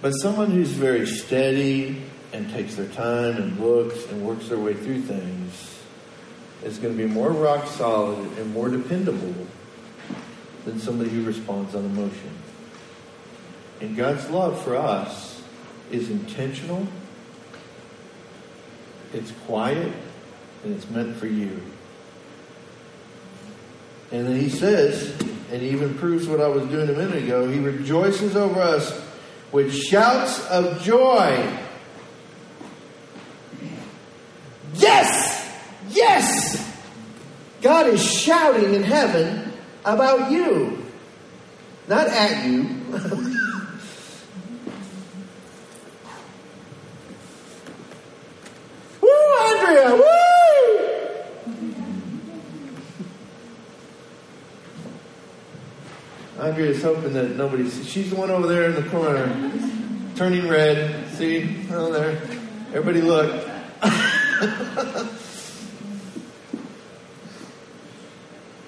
But 0.00 0.12
someone 0.12 0.50
who's 0.50 0.70
very 0.70 1.06
steady 1.06 2.02
and 2.32 2.50
takes 2.50 2.76
their 2.76 2.88
time 2.88 3.36
and 3.38 3.58
looks 3.58 4.06
and 4.10 4.24
works 4.24 4.48
their 4.48 4.58
way 4.58 4.74
through 4.74 5.00
things 5.00 5.83
is 6.64 6.78
going 6.78 6.96
to 6.96 7.06
be 7.06 7.12
more 7.12 7.30
rock 7.30 7.66
solid 7.66 8.18
and 8.38 8.52
more 8.52 8.68
dependable 8.68 9.34
than 10.64 10.80
somebody 10.80 11.10
who 11.10 11.22
responds 11.22 11.74
on 11.74 11.84
emotion. 11.84 12.30
And 13.80 13.96
God's 13.96 14.28
love 14.30 14.62
for 14.62 14.76
us 14.76 15.42
is 15.90 16.10
intentional, 16.10 16.86
it's 19.12 19.30
quiet, 19.46 19.92
and 20.64 20.74
it's 20.74 20.88
meant 20.88 21.16
for 21.16 21.26
you. 21.26 21.60
And 24.10 24.26
then 24.26 24.40
he 24.40 24.48
says, 24.48 25.10
and 25.50 25.60
he 25.60 25.70
even 25.70 25.94
proves 25.98 26.26
what 26.26 26.40
I 26.40 26.48
was 26.48 26.66
doing 26.68 26.88
a 26.88 26.92
minute 26.92 27.24
ago, 27.24 27.48
he 27.48 27.58
rejoices 27.58 28.36
over 28.36 28.60
us 28.60 29.02
with 29.52 29.74
shouts 29.74 30.44
of 30.48 30.82
joy. 30.82 31.58
Yes! 34.74 35.23
Yes! 35.94 36.60
God 37.62 37.86
is 37.86 38.02
shouting 38.02 38.74
in 38.74 38.82
heaven 38.82 39.52
about 39.84 40.30
you. 40.30 40.84
Not 41.88 42.08
at 42.08 42.46
you. 42.46 42.62
woo, 49.00 49.08
Andrea! 49.40 49.94
Woo! 49.94 50.24
Andrea's 56.40 56.82
hoping 56.82 57.12
that 57.14 57.36
nobody. 57.36 57.70
She's 57.70 58.10
the 58.10 58.16
one 58.16 58.30
over 58.30 58.46
there 58.46 58.64
in 58.64 58.74
the 58.74 58.82
corner, 58.90 59.52
turning 60.16 60.48
red. 60.48 61.08
See? 61.12 61.64
Oh, 61.70 61.92
there. 61.92 62.20
Everybody 62.74 63.00
look. 63.00 63.48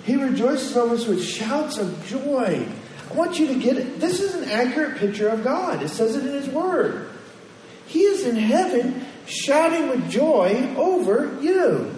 he 0.05 0.17
rejoices 0.37 0.77
over 0.77 0.95
us 0.95 1.07
with 1.07 1.25
shouts 1.25 1.79
of 1.79 2.07
joy. 2.07 2.69
I 3.11 3.15
want 3.15 3.39
you 3.39 3.47
to 3.49 3.55
get 3.55 3.79
it. 3.79 4.01
This 4.01 4.21
is 4.21 4.35
an 4.35 4.51
accurate 4.51 4.99
picture 4.99 5.29
of 5.29 5.43
God. 5.43 5.83
It 5.83 5.89
says 5.89 6.15
it 6.15 6.27
in 6.27 6.35
His 6.35 6.49
Word. 6.49 7.09
He 7.87 8.01
is 8.01 8.27
in 8.27 8.37
heaven 8.37 9.07
shouting 9.27 9.89
with 9.89 10.11
joy 10.11 10.75
over 10.77 11.41
you. 11.41 11.97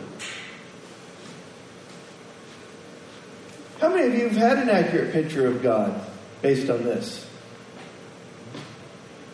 How 3.80 3.88
many 3.88 4.07
of 4.07 4.14
you 4.14 4.28
have 4.28 4.37
had 4.37 4.59
an 4.59 4.71
accurate 4.71 5.12
picture 5.12 5.47
of 5.49 5.62
God 5.62 6.00
based 6.40 6.71
on 6.71 6.85
this? 6.85 7.26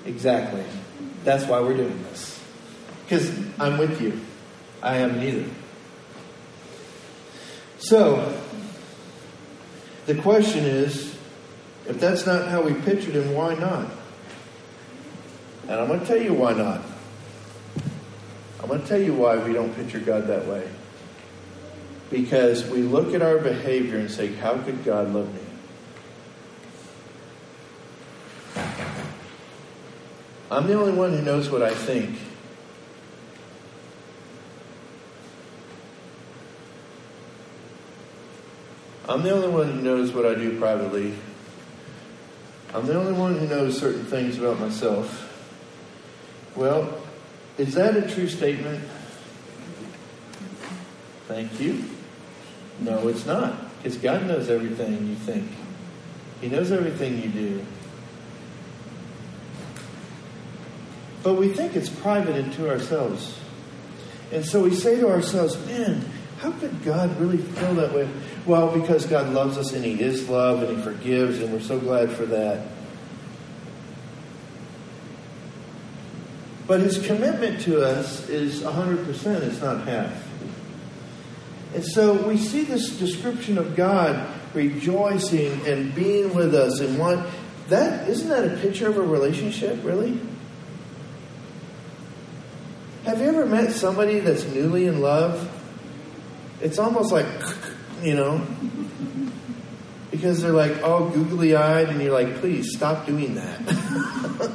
Exactly. 0.06 0.64
That's 1.24 1.44
why 1.44 1.60
we're 1.60 1.76
doing 1.76 2.02
this. 2.04 2.42
Because 3.02 3.30
I'm 3.58 3.78
with 3.78 4.00
you. 4.00 4.18
I 4.82 4.98
am 4.98 5.18
neither. 5.18 5.48
So, 7.78 8.43
the 10.06 10.14
question 10.16 10.64
is 10.64 11.16
if 11.86 12.00
that's 12.00 12.26
not 12.26 12.48
how 12.48 12.62
we 12.62 12.74
pictured 12.74 13.14
him, 13.14 13.34
why 13.34 13.54
not? 13.54 13.88
And 15.68 15.72
I'm 15.72 15.88
going 15.88 16.00
to 16.00 16.06
tell 16.06 16.20
you 16.20 16.32
why 16.32 16.52
not. 16.52 16.80
I'm 18.60 18.68
going 18.68 18.80
to 18.80 18.86
tell 18.86 19.00
you 19.00 19.14
why 19.14 19.36
we 19.36 19.52
don't 19.52 19.74
picture 19.74 20.00
God 20.00 20.26
that 20.28 20.46
way. 20.46 20.66
Because 22.10 22.66
we 22.68 22.82
look 22.82 23.14
at 23.14 23.22
our 23.22 23.38
behavior 23.38 23.98
and 23.98 24.10
say, 24.10 24.32
How 24.34 24.56
could 24.58 24.84
God 24.84 25.12
love 25.12 25.32
me? 25.34 25.40
I'm 30.50 30.66
the 30.66 30.74
only 30.74 30.92
one 30.92 31.12
who 31.12 31.22
knows 31.22 31.50
what 31.50 31.62
I 31.62 31.74
think. 31.74 32.18
I'm 39.08 39.22
the 39.22 39.30
only 39.30 39.48
one 39.48 39.70
who 39.70 39.82
knows 39.82 40.12
what 40.12 40.24
I 40.24 40.34
do 40.34 40.58
privately. 40.58 41.14
I'm 42.72 42.86
the 42.86 42.98
only 42.98 43.12
one 43.12 43.38
who 43.38 43.46
knows 43.46 43.78
certain 43.78 44.04
things 44.04 44.38
about 44.38 44.58
myself. 44.58 45.30
Well, 46.56 47.00
is 47.58 47.74
that 47.74 47.96
a 47.96 48.02
true 48.12 48.28
statement? 48.28 48.82
Thank 51.28 51.60
you. 51.60 51.84
No, 52.80 53.08
it's 53.08 53.26
not. 53.26 53.54
Because 53.78 53.98
God 53.98 54.26
knows 54.26 54.48
everything 54.48 55.08
you 55.08 55.14
think, 55.14 55.50
He 56.40 56.48
knows 56.48 56.72
everything 56.72 57.22
you 57.22 57.28
do. 57.28 57.66
But 61.22 61.34
we 61.34 61.48
think 61.48 61.76
it's 61.76 61.88
private 61.88 62.36
and 62.36 62.52
to 62.54 62.70
ourselves. 62.70 63.38
And 64.32 64.44
so 64.44 64.62
we 64.62 64.74
say 64.74 65.00
to 65.00 65.08
ourselves, 65.08 65.56
man, 65.66 66.04
how 66.38 66.50
could 66.52 66.82
God 66.82 67.18
really 67.20 67.38
feel 67.38 67.74
that 67.74 67.94
way? 67.94 68.08
Well, 68.46 68.78
because 68.78 69.06
God 69.06 69.32
loves 69.32 69.56
us 69.56 69.72
and 69.72 69.84
He 69.84 70.00
is 70.00 70.28
love 70.28 70.62
and 70.62 70.76
He 70.76 70.82
forgives, 70.82 71.40
and 71.40 71.52
we're 71.52 71.60
so 71.60 71.78
glad 71.78 72.10
for 72.10 72.26
that. 72.26 72.66
But 76.66 76.80
His 76.80 77.04
commitment 77.06 77.60
to 77.62 77.82
us 77.82 78.28
is 78.28 78.62
100%, 78.62 79.42
it's 79.42 79.60
not 79.60 79.86
half. 79.86 80.12
And 81.74 81.84
so 81.84 82.26
we 82.28 82.36
see 82.36 82.62
this 82.62 82.98
description 82.98 83.58
of 83.58 83.74
God 83.74 84.28
rejoicing 84.54 85.66
and 85.66 85.94
being 85.94 86.34
with 86.34 86.54
us 86.54 86.80
and 86.80 86.98
what 86.98 87.26
that 87.68 88.08
isn't 88.08 88.28
that 88.28 88.44
a 88.44 88.56
picture 88.58 88.88
of 88.88 88.98
a 88.98 89.02
relationship, 89.02 89.82
really? 89.82 90.20
Have 93.04 93.20
you 93.20 93.26
ever 93.26 93.46
met 93.46 93.72
somebody 93.72 94.20
that's 94.20 94.44
newly 94.44 94.86
in 94.86 95.00
love? 95.00 95.50
It's 96.60 96.78
almost 96.78 97.10
like, 97.10 97.26
you 98.04 98.14
know, 98.14 98.46
because 100.10 100.42
they're 100.42 100.52
like 100.52 100.82
all 100.82 101.08
googly 101.08 101.56
eyed, 101.56 101.88
and 101.88 102.02
you're 102.02 102.12
like, 102.12 102.36
please 102.36 102.76
stop 102.76 103.06
doing 103.06 103.36
that. 103.36 103.60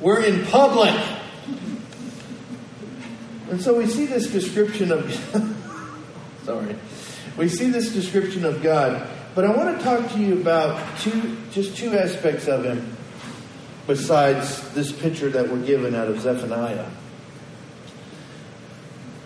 We're 0.00 0.22
in 0.22 0.46
public. 0.46 0.94
And 3.50 3.60
so 3.60 3.76
we 3.76 3.86
see 3.86 4.06
this 4.06 4.28
description 4.28 4.92
of 4.92 5.12
sorry. 6.44 6.76
We 7.36 7.48
see 7.48 7.70
this 7.70 7.92
description 7.92 8.44
of 8.44 8.62
God, 8.62 9.08
but 9.34 9.44
I 9.44 9.50
want 9.52 9.76
to 9.76 9.84
talk 9.84 10.12
to 10.12 10.20
you 10.20 10.40
about 10.40 11.00
two 11.00 11.36
just 11.50 11.76
two 11.76 11.98
aspects 11.98 12.46
of 12.46 12.64
him 12.64 12.97
besides 13.88 14.68
this 14.74 14.92
picture 14.92 15.30
that 15.30 15.48
we're 15.48 15.64
given 15.64 15.94
out 15.94 16.08
of 16.08 16.20
Zephaniah. 16.20 16.88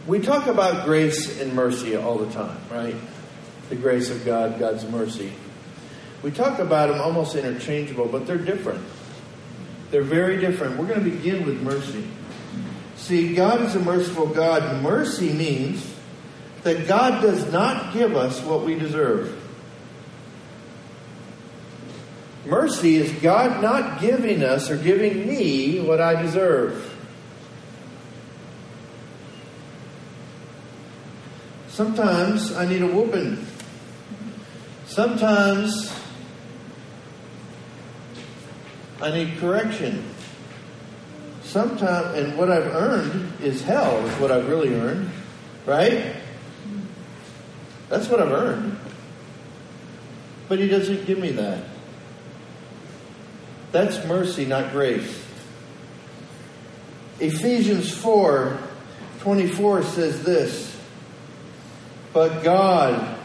We 0.07 0.21
talk 0.21 0.47
about 0.47 0.87
grace 0.87 1.41
and 1.41 1.53
mercy 1.53 1.97
all 1.97 2.17
the 2.17 2.33
time, 2.33 2.59
right? 2.71 2.95
The 3.69 3.77
grace 3.77 4.09
of 4.09 4.25
God, 4.25 4.61
God's 4.61 4.87
mercy. 4.87 5.33
We 6.23 6.31
talk 6.31 6.61
about 6.61 6.89
them 6.89 7.01
almost 7.01 7.35
interchangeable, 7.35 8.07
but 8.07 8.27
they're 8.27 8.39
different. 8.39 8.85
They're 9.91 10.03
very 10.03 10.41
different. 10.41 10.79
We're 10.79 10.87
going 10.87 11.05
to 11.05 11.11
begin 11.11 11.45
with 11.45 11.61
mercy. 11.61 12.07
See, 12.97 13.35
God 13.35 13.63
is 13.63 13.75
a 13.75 13.81
merciful 13.81 14.29
God. 14.29 14.81
Mercy 14.81 15.33
means 15.33 15.93
that 16.63 16.87
God 16.87 17.21
does 17.21 17.51
not 17.53 17.93
give 17.93 18.15
us 18.15 18.41
what 18.43 18.65
we 18.65 18.77
deserve. 18.77 19.42
Mercy 22.45 22.97
is 22.97 23.13
God 23.23 23.63
not 23.63 24.01
giving 24.01 24.43
us 24.43 24.69
or 24.69 24.77
giving 24.77 25.29
me 25.29 25.81
what 25.81 26.01
I 26.01 26.21
deserve. 26.21 26.89
Sometimes 31.69 32.53
I 32.53 32.67
need 32.67 32.83
a 32.83 32.87
whooping. 32.87 33.47
Sometimes 34.87 35.95
I 39.01 39.11
need 39.11 39.39
correction. 39.39 40.05
Sometimes, 41.45 42.19
and 42.19 42.37
what 42.37 42.51
I've 42.51 42.67
earned 42.67 43.41
is 43.41 43.63
hell, 43.63 44.05
is 44.07 44.21
what 44.21 44.31
I've 44.31 44.49
really 44.49 44.75
earned, 44.75 45.11
right? 45.65 46.17
That's 47.89 48.09
what 48.09 48.21
I've 48.21 48.33
earned. 48.33 48.79
But 50.49 50.59
He 50.59 50.69
doesn't 50.69 51.07
give 51.07 51.19
me 51.19 51.31
that. 51.33 51.72
That's 53.73 54.07
mercy, 54.07 54.45
not 54.45 54.73
grace. 54.73 55.23
Ephesians 57.19 57.93
4 57.93 58.59
24 59.21 59.83
says 59.85 60.23
this 60.25 60.77
But 62.13 62.43
God, 62.43 63.19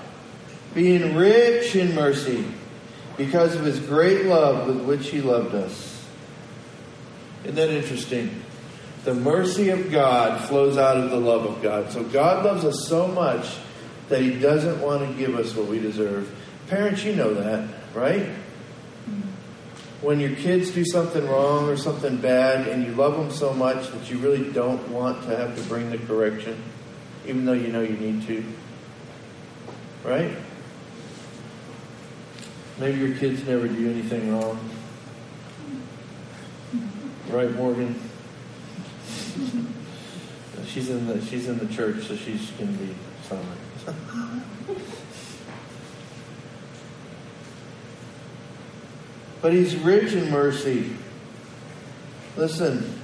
being 0.73 1.15
rich 1.15 1.75
in 1.75 1.95
mercy, 1.95 2.45
because 3.17 3.55
of 3.55 3.65
his 3.65 3.79
great 3.79 4.25
love 4.25 4.67
with 4.67 4.85
which 4.85 5.09
he 5.09 5.21
loved 5.21 5.53
us. 5.55 6.05
Isn't 7.43 7.55
that 7.55 7.69
interesting? 7.69 8.41
The 9.03 9.13
mercy 9.13 9.69
of 9.69 9.91
God 9.91 10.47
flows 10.47 10.77
out 10.77 10.97
of 10.97 11.09
the 11.09 11.19
love 11.19 11.45
of 11.45 11.61
God. 11.61 11.91
So 11.91 12.03
God 12.03 12.45
loves 12.45 12.63
us 12.63 12.87
so 12.87 13.07
much 13.07 13.55
that 14.09 14.21
he 14.21 14.39
doesn't 14.39 14.81
want 14.81 15.07
to 15.07 15.17
give 15.17 15.35
us 15.35 15.55
what 15.55 15.67
we 15.67 15.79
deserve. 15.79 16.33
Parents, 16.67 17.03
you 17.03 17.15
know 17.15 17.33
that, 17.33 17.67
right? 17.93 18.29
When 20.01 20.19
your 20.19 20.35
kids 20.35 20.69
do 20.71 20.85
something 20.85 21.27
wrong 21.27 21.67
or 21.69 21.75
something 21.75 22.17
bad 22.17 22.67
and 22.67 22.85
you 22.85 22.93
love 22.93 23.17
them 23.17 23.31
so 23.31 23.53
much 23.53 23.89
that 23.89 24.11
you 24.11 24.19
really 24.19 24.51
don't 24.51 24.89
want 24.89 25.23
to 25.23 25.35
have 25.35 25.55
to 25.55 25.63
bring 25.63 25.89
the 25.89 25.97
correction, 25.97 26.61
even 27.25 27.45
though 27.45 27.53
you 27.53 27.69
know 27.69 27.81
you 27.81 27.97
need 27.97 28.27
to. 28.27 28.43
Right? 30.03 30.31
Maybe 32.79 32.99
your 32.99 33.17
kids 33.17 33.43
never 33.47 33.67
do 33.67 33.89
anything 33.89 34.31
wrong. 34.31 34.59
Right, 37.29 37.51
Morgan? 37.55 37.99
she's 40.67 40.89
in 40.89 41.07
the 41.07 41.19
she's 41.25 41.47
in 41.47 41.57
the 41.57 41.67
church, 41.73 42.05
so 42.05 42.15
she's 42.15 42.51
to 42.51 42.65
be 42.65 42.95
silent. 43.27 43.59
but 49.41 49.53
he's 49.53 49.75
rich 49.75 50.13
in 50.13 50.29
mercy. 50.31 50.95
Listen, 52.35 52.97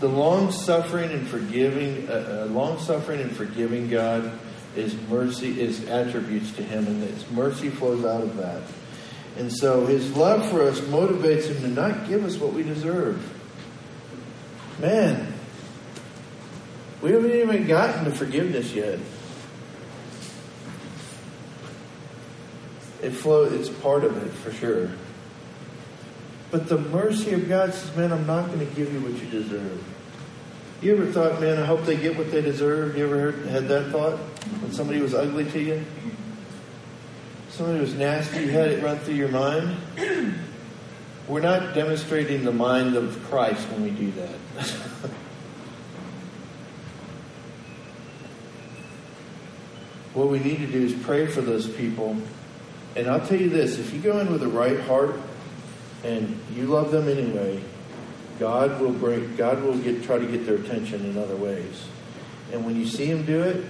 the 0.00 0.08
long 0.08 0.50
suffering 0.50 1.10
and 1.10 1.28
forgiving, 1.28 2.08
uh, 2.08 2.46
uh, 2.48 2.52
long 2.52 2.78
suffering 2.78 3.20
and 3.20 3.30
forgiving 3.36 3.88
God 3.88 4.32
is 4.76 4.94
mercy, 5.08 5.60
is 5.60 5.86
attributes 5.88 6.52
to 6.52 6.62
Him, 6.62 6.86
and 6.86 7.02
His 7.02 7.30
mercy 7.30 7.68
flows 7.68 8.04
out 8.04 8.22
of 8.22 8.36
that. 8.38 8.62
And 9.36 9.52
so 9.52 9.86
His 9.86 10.16
love 10.16 10.48
for 10.50 10.62
us 10.62 10.80
motivates 10.80 11.46
Him 11.46 11.60
to 11.62 11.68
not 11.68 12.08
give 12.08 12.24
us 12.24 12.36
what 12.38 12.52
we 12.52 12.62
deserve. 12.62 13.36
Man, 14.78 15.34
we 17.02 17.12
haven't 17.12 17.32
even 17.32 17.66
gotten 17.66 18.04
to 18.04 18.10
forgiveness 18.10 18.72
yet. 18.72 18.98
It 23.02 23.10
flows, 23.10 23.52
it's 23.52 23.68
part 23.68 24.04
of 24.04 24.16
it 24.16 24.30
for 24.30 24.52
sure. 24.52 24.90
But 26.50 26.68
the 26.68 26.78
mercy 26.78 27.32
of 27.32 27.48
God 27.48 27.72
says, 27.72 27.94
man, 27.96 28.12
I'm 28.12 28.26
not 28.26 28.48
going 28.48 28.58
to 28.58 28.74
give 28.74 28.92
you 28.92 29.00
what 29.00 29.12
you 29.12 29.28
deserve. 29.30 29.84
You 30.82 30.96
ever 30.96 31.06
thought, 31.12 31.40
man, 31.40 31.58
I 31.58 31.66
hope 31.66 31.84
they 31.84 31.96
get 31.96 32.16
what 32.16 32.32
they 32.32 32.40
deserve? 32.40 32.96
You 32.96 33.04
ever 33.04 33.18
heard, 33.18 33.46
had 33.46 33.68
that 33.68 33.92
thought 33.92 34.18
when 34.18 34.72
somebody 34.72 35.00
was 35.00 35.14
ugly 35.14 35.44
to 35.50 35.60
you? 35.60 35.84
Somebody 37.50 37.80
was 37.80 37.94
nasty, 37.94 38.40
you 38.44 38.50
had 38.50 38.70
it 38.70 38.82
run 38.82 38.98
through 38.98 39.14
your 39.14 39.28
mind? 39.28 39.76
We're 41.28 41.40
not 41.40 41.74
demonstrating 41.74 42.44
the 42.44 42.52
mind 42.52 42.96
of 42.96 43.22
Christ 43.28 43.68
when 43.68 43.82
we 43.84 43.90
do 43.90 44.10
that. 44.12 44.30
what 50.14 50.28
we 50.28 50.38
need 50.40 50.58
to 50.58 50.66
do 50.66 50.82
is 50.82 50.94
pray 51.04 51.26
for 51.26 51.42
those 51.42 51.68
people. 51.68 52.16
And 52.96 53.06
I'll 53.06 53.24
tell 53.24 53.38
you 53.38 53.50
this 53.50 53.78
if 53.78 53.92
you 53.92 54.00
go 54.00 54.18
in 54.18 54.32
with 54.32 54.40
the 54.40 54.48
right 54.48 54.80
heart 54.80 55.20
and 56.04 56.38
you 56.54 56.66
love 56.66 56.90
them 56.90 57.08
anyway, 57.08 57.62
God 58.38 58.80
will 58.80 58.92
bring 58.92 59.36
God 59.36 59.62
will 59.62 59.76
get 59.78 60.02
try 60.02 60.18
to 60.18 60.26
get 60.26 60.46
their 60.46 60.56
attention 60.56 61.04
in 61.04 61.18
other 61.18 61.36
ways. 61.36 61.84
And 62.52 62.64
when 62.64 62.76
you 62.76 62.86
see 62.86 63.06
him 63.06 63.24
do 63.24 63.42
it, 63.42 63.64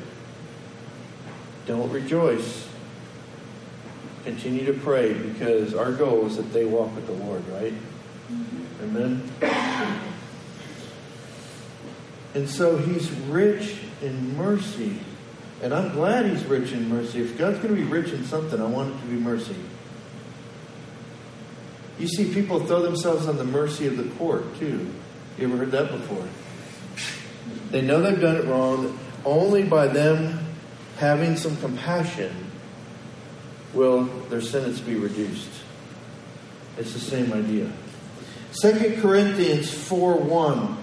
don't 1.66 1.90
rejoice. 1.90 2.68
Continue 4.24 4.66
to 4.66 4.72
pray 4.72 5.12
because 5.12 5.74
our 5.74 5.92
goal 5.92 6.26
is 6.26 6.36
that 6.36 6.52
they 6.52 6.64
walk 6.64 6.94
with 6.94 7.06
the 7.06 7.12
Lord, 7.12 7.46
right? 7.48 7.72
Mm-hmm. 7.72 8.96
Amen. 8.96 10.00
And 12.34 12.48
so 12.48 12.76
he's 12.76 13.10
rich 13.10 13.78
in 14.02 14.36
mercy. 14.36 15.00
And 15.62 15.74
I'm 15.74 15.92
glad 15.92 16.26
he's 16.26 16.44
rich 16.44 16.72
in 16.72 16.88
mercy. 16.88 17.20
If 17.20 17.36
God's 17.36 17.58
going 17.58 17.74
to 17.74 17.80
be 17.80 17.86
rich 17.86 18.12
in 18.12 18.24
something, 18.24 18.60
I 18.60 18.66
want 18.66 18.94
it 18.94 19.00
to 19.00 19.06
be 19.06 19.16
mercy. 19.16 19.56
You 22.00 22.08
see 22.08 22.32
people 22.32 22.60
throw 22.60 22.80
themselves 22.80 23.26
on 23.26 23.36
the 23.36 23.44
mercy 23.44 23.86
of 23.86 23.98
the 23.98 24.04
court, 24.14 24.58
too. 24.58 24.90
You 25.36 25.46
ever 25.46 25.58
heard 25.58 25.70
that 25.72 25.90
before? 25.90 26.26
They 27.70 27.82
know 27.82 28.00
they've 28.00 28.18
done 28.18 28.36
it 28.36 28.46
wrong. 28.46 28.98
Only 29.22 29.64
by 29.64 29.86
them 29.88 30.38
having 30.96 31.36
some 31.36 31.58
compassion 31.58 32.34
will 33.74 34.04
their 34.30 34.40
sentence 34.40 34.80
be 34.80 34.94
reduced. 34.94 35.50
It's 36.78 36.94
the 36.94 37.00
same 37.00 37.34
idea. 37.34 37.70
2 38.62 39.00
Corinthians 39.02 39.70
4 39.70 40.16
1 40.16 40.78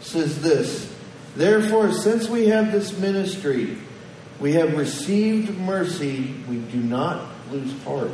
says 0.00 0.40
this 0.40 0.94
Therefore, 1.34 1.92
since 1.92 2.28
we 2.28 2.46
have 2.46 2.70
this 2.70 2.96
ministry, 2.96 3.76
we 4.38 4.52
have 4.52 4.76
received 4.76 5.58
mercy, 5.58 6.32
we 6.48 6.58
do 6.58 6.78
not 6.78 7.28
lose 7.50 7.72
heart. 7.82 8.12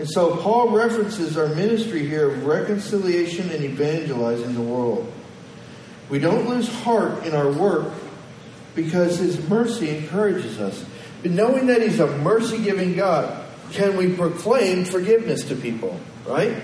And 0.00 0.08
so 0.08 0.34
Paul 0.34 0.70
references 0.70 1.36
our 1.36 1.48
ministry 1.48 2.08
here 2.08 2.30
of 2.30 2.46
reconciliation 2.46 3.50
and 3.50 3.62
evangelizing 3.62 4.54
the 4.54 4.62
world. 4.62 5.12
We 6.08 6.18
don't 6.18 6.48
lose 6.48 6.72
heart 6.72 7.26
in 7.26 7.34
our 7.34 7.52
work 7.52 7.92
because 8.74 9.18
his 9.18 9.46
mercy 9.46 9.94
encourages 9.94 10.58
us. 10.58 10.82
But 11.20 11.32
knowing 11.32 11.66
that 11.66 11.82
he's 11.82 12.00
a 12.00 12.06
mercy 12.16 12.62
giving 12.62 12.96
God, 12.96 13.46
can 13.72 13.98
we 13.98 14.14
proclaim 14.14 14.86
forgiveness 14.86 15.44
to 15.48 15.54
people? 15.54 16.00
Right? 16.26 16.56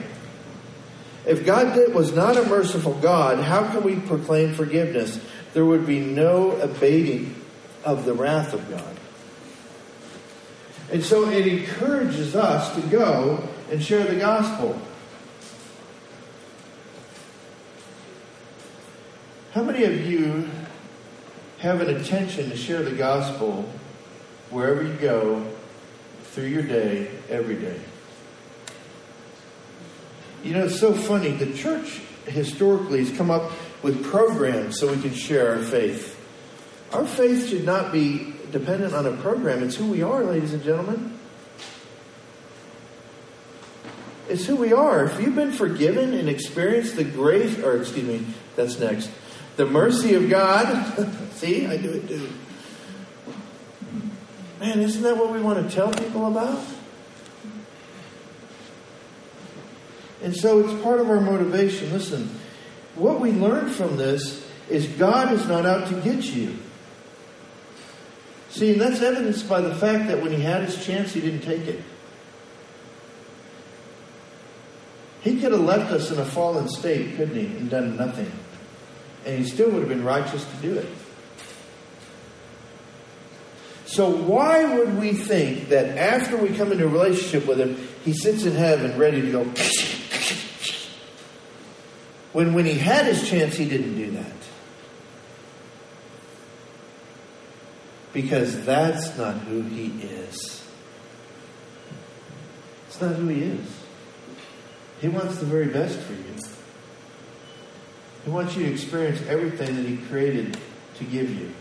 If 1.27 1.45
God 1.45 1.77
was 1.93 2.15
not 2.15 2.39
a 2.39 2.47
merciful 2.47 2.95
God, 2.95 3.41
how 3.41 3.71
can 3.71 3.83
we 3.83 3.97
proclaim 3.97 4.55
forgiveness? 4.55 5.21
There 5.53 5.67
would 5.67 5.85
be 5.85 6.01
no 6.01 6.53
abating 6.53 7.35
of 7.85 8.07
the 8.07 8.15
wrath 8.15 8.55
of 8.55 8.71
God. 8.71 8.97
And 10.93 11.03
so 11.03 11.29
it 11.29 11.47
encourages 11.47 12.37
us 12.37 12.75
to 12.77 12.81
go 12.89 13.49
and 13.71 13.83
share 13.83 14.05
the 14.05 14.17
gospel. 14.17 14.81
How 19.53 19.63
many 19.63 19.85
of 19.85 20.07
you 20.07 20.49
have 21.59 21.81
an 21.81 21.89
intention 21.89 22.51
to 22.51 22.57
share 22.57 22.83
the 22.83 22.93
gospel 22.93 23.69
wherever 24.51 24.83
you 24.83 24.93
go 24.95 25.51
through 26.25 26.47
your 26.47 26.63
day, 26.63 27.11
every 27.29 27.57
day? 27.57 27.81
You 30.45 30.53
know, 30.53 30.67
it's 30.67 30.79
so 30.79 30.93
funny. 30.93 31.31
The 31.31 31.53
church 31.55 32.01
historically 32.27 33.05
has 33.05 33.17
come 33.17 33.31
up 33.31 33.51
with 33.83 34.05
programs 34.05 34.79
so 34.79 34.93
we 34.93 35.01
can 35.01 35.15
share 35.15 35.57
our 35.57 35.63
faith. 35.63 36.13
Our 36.93 37.07
faith 37.07 37.49
should 37.49 37.65
not 37.65 37.93
be 37.93 38.36
dependent 38.53 38.95
on 38.95 39.07
a 39.07 39.13
program. 39.17 39.63
It's 39.63 39.77
who 39.77 39.87
we 39.87 40.03
are, 40.03 40.25
ladies 40.25 40.53
and 40.53 40.63
gentlemen. 40.63 41.19
It's 44.29 44.45
who 44.45 44.57
we 44.57 44.73
are. 44.73 45.05
If 45.05 45.21
you've 45.21 45.37
been 45.37 45.53
forgiven 45.53 46.13
and 46.13 46.29
experienced 46.29 46.97
the 46.97 47.05
grace, 47.05 47.59
or 47.59 47.77
excuse 47.77 48.07
me, 48.07 48.27
that's 48.57 48.79
next. 48.79 49.11
The 49.57 49.67
mercy 49.67 50.15
of 50.15 50.29
God. 50.29 50.67
See, 51.33 51.67
I 51.67 51.77
do 51.77 51.91
it 51.91 52.09
too. 52.09 52.29
Man, 54.61 54.81
isn't 54.81 55.03
that 55.03 55.17
what 55.17 55.33
we 55.33 55.41
want 55.41 55.69
to 55.69 55.75
tell 55.75 55.93
people 55.93 56.27
about? 56.27 56.65
And 60.23 60.35
so 60.35 60.61
it's 60.61 60.83
part 60.83 60.99
of 60.99 61.09
our 61.09 61.21
motivation. 61.21 61.93
Listen, 61.93 62.29
what 62.95 63.21
we 63.21 63.33
learn 63.33 63.71
from 63.71 63.97
this 63.97 64.45
is 64.69 64.87
God 64.89 65.33
is 65.33 65.47
not 65.47 65.67
out 65.67 65.89
to 65.89 66.01
get 66.01 66.25
you. 66.25 66.57
See, 68.57 68.73
and 68.73 68.81
that's 68.81 69.03
evidenced 69.03 69.47
by 69.51 69.61
the 69.61 69.75
fact 69.75 70.09
that 70.09 70.23
when 70.23 70.33
he 70.33 70.41
had 70.41 70.63
his 70.63 70.83
chance, 70.83 71.13
he 71.13 71.21
didn't 71.21 71.43
take 71.43 71.67
it. 71.67 71.83
He 75.21 75.39
could 75.39 75.53
have 75.53 75.61
left 75.61 75.93
us 75.93 76.11
in 76.11 76.19
a 76.19 76.25
fallen 76.25 76.67
state, 76.71 77.17
couldn't 77.17 77.37
he, 77.37 77.45
and 77.45 77.69
done 77.69 77.97
nothing. 77.99 78.33
And 79.27 79.41
he 79.41 79.45
still 79.45 79.71
would 79.73 79.81
have 79.81 79.91
been 79.91 80.05
righteous 80.05 80.43
to 80.43 80.57
do 80.63 80.73
it. 80.73 80.89
So, 83.85 84.09
why 84.09 84.65
would 84.79 84.99
we 85.01 85.13
think 85.13 85.69
that 85.69 85.99
after 85.99 86.39
we 86.39 86.49
come 86.57 86.73
into 86.73 86.87
a 86.87 86.89
relationship 86.89 87.47
with 87.47 87.61
him, 87.61 87.77
he 88.07 88.15
sits 88.15 88.45
in 88.45 88.55
heaven 88.55 88.99
ready 88.99 89.21
to 89.21 89.33
go? 89.33 89.45
when 92.33 92.55
when 92.55 92.65
he 92.65 92.79
had 92.79 93.05
his 93.05 93.29
chance, 93.29 93.55
he 93.55 93.69
didn't 93.69 93.97
do 93.97 94.13
that. 94.13 94.33
Because 98.17 98.65
that's 98.65 99.15
not 99.19 99.35
who 99.41 99.61
he 99.61 99.89
is. 100.03 100.65
It's 102.87 102.99
not 102.99 103.15
who 103.17 103.29
he 103.29 103.43
is. 103.43 103.81
He 105.03 105.09
wants 105.09 105.37
the 105.37 105.45
very 105.45 105.67
best 105.67 105.99
for 105.99 106.15
you. 106.15 106.35
He 108.25 108.31
wants 108.31 108.57
you 108.57 108.65
to 108.65 108.73
experience 108.73 109.21
everything 109.29 109.77
that 109.77 109.85
he 109.85 109.99
created 109.99 110.57
to 110.95 111.05
give 111.05 111.29
you. 111.29 111.53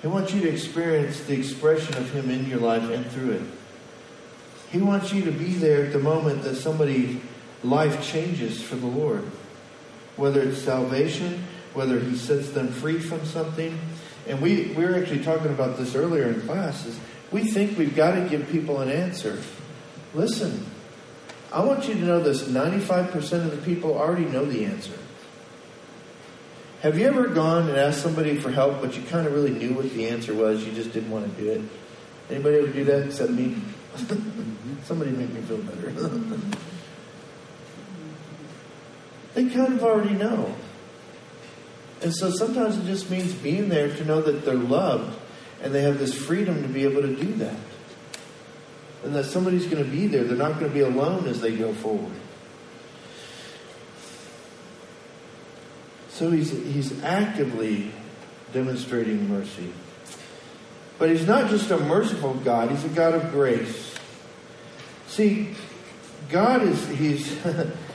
He 0.00 0.06
wants 0.06 0.32
you 0.32 0.42
to 0.42 0.48
experience 0.48 1.24
the 1.24 1.36
expression 1.36 1.96
of 1.96 2.12
him 2.12 2.30
in 2.30 2.46
your 2.46 2.60
life 2.60 2.88
and 2.88 3.04
through 3.06 3.32
it. 3.32 3.42
He 4.70 4.78
wants 4.78 5.12
you 5.12 5.24
to 5.24 5.32
be 5.32 5.54
there 5.54 5.86
at 5.86 5.92
the 5.92 5.98
moment 5.98 6.44
that 6.44 6.54
somebody's 6.54 7.20
life 7.64 8.00
changes 8.06 8.62
for 8.62 8.76
the 8.76 8.86
Lord. 8.86 9.24
Whether 10.14 10.42
it's 10.42 10.62
salvation, 10.62 11.42
whether 11.74 11.98
he 11.98 12.16
sets 12.16 12.50
them 12.50 12.68
free 12.68 13.00
from 13.00 13.24
something, 13.26 13.76
and 14.28 14.40
we, 14.40 14.66
we 14.76 14.84
were 14.84 14.94
actually 14.94 15.24
talking 15.24 15.50
about 15.50 15.78
this 15.78 15.94
earlier 15.94 16.28
in 16.28 16.40
classes. 16.42 16.98
We 17.32 17.44
think 17.44 17.78
we've 17.78 17.96
got 17.96 18.14
to 18.14 18.28
give 18.28 18.48
people 18.50 18.80
an 18.80 18.90
answer. 18.90 19.40
Listen, 20.14 20.66
I 21.52 21.64
want 21.64 21.88
you 21.88 21.94
to 21.94 22.00
know 22.00 22.20
this 22.20 22.44
95% 22.44 23.16
of 23.32 23.50
the 23.50 23.56
people 23.58 23.96
already 23.96 24.26
know 24.26 24.44
the 24.44 24.64
answer. 24.66 24.98
Have 26.82 26.98
you 26.98 27.06
ever 27.06 27.28
gone 27.28 27.68
and 27.68 27.76
asked 27.76 28.02
somebody 28.02 28.38
for 28.38 28.52
help, 28.52 28.80
but 28.80 28.96
you 28.96 29.02
kind 29.02 29.26
of 29.26 29.32
really 29.32 29.50
knew 29.50 29.74
what 29.74 29.90
the 29.90 30.08
answer 30.08 30.32
was, 30.34 30.64
you 30.64 30.72
just 30.72 30.92
didn't 30.92 31.10
want 31.10 31.24
to 31.24 31.42
do 31.42 31.50
it? 31.50 31.62
Anybody 32.30 32.58
ever 32.58 32.68
do 32.68 32.84
that 32.84 33.06
except 33.06 33.30
me? 33.30 33.56
somebody 34.84 35.10
make 35.10 35.32
me 35.32 35.40
feel 35.42 35.58
better. 35.58 36.38
They 39.34 39.48
kind 39.50 39.74
of 39.74 39.84
already 39.84 40.14
know. 40.14 40.52
And 42.02 42.14
so 42.14 42.30
sometimes 42.30 42.78
it 42.78 42.86
just 42.86 43.10
means 43.10 43.32
being 43.34 43.68
there 43.68 43.88
to 43.88 44.04
know 44.04 44.20
that 44.20 44.44
they're 44.44 44.54
loved 44.54 45.18
and 45.62 45.74
they 45.74 45.82
have 45.82 45.98
this 45.98 46.14
freedom 46.14 46.62
to 46.62 46.68
be 46.68 46.84
able 46.84 47.02
to 47.02 47.14
do 47.14 47.34
that. 47.34 47.56
And 49.04 49.14
that 49.14 49.24
somebody's 49.24 49.66
going 49.66 49.84
to 49.84 49.90
be 49.90 50.06
there. 50.06 50.24
They're 50.24 50.36
not 50.36 50.58
going 50.58 50.70
to 50.70 50.74
be 50.74 50.80
alone 50.80 51.26
as 51.26 51.40
they 51.40 51.56
go 51.56 51.72
forward. 51.72 52.12
So 56.10 56.30
he's, 56.30 56.50
he's 56.50 57.02
actively 57.04 57.92
demonstrating 58.52 59.28
mercy. 59.28 59.72
But 60.98 61.10
he's 61.10 61.26
not 61.26 61.48
just 61.48 61.70
a 61.70 61.78
merciful 61.78 62.34
God, 62.34 62.70
he's 62.70 62.84
a 62.84 62.88
God 62.88 63.14
of 63.14 63.30
grace. 63.30 63.94
See, 65.06 65.54
God 66.28 66.62
is, 66.62 66.88
he's, 66.88 67.38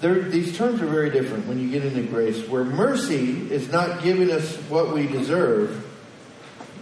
these 0.00 0.56
terms 0.56 0.80
are 0.80 0.86
very 0.86 1.10
different 1.10 1.46
when 1.46 1.60
you 1.60 1.70
get 1.70 1.84
into 1.84 2.02
grace. 2.02 2.46
Where 2.48 2.64
mercy 2.64 3.50
is 3.52 3.70
not 3.70 4.02
giving 4.02 4.30
us 4.30 4.56
what 4.68 4.94
we 4.94 5.06
deserve, 5.06 5.86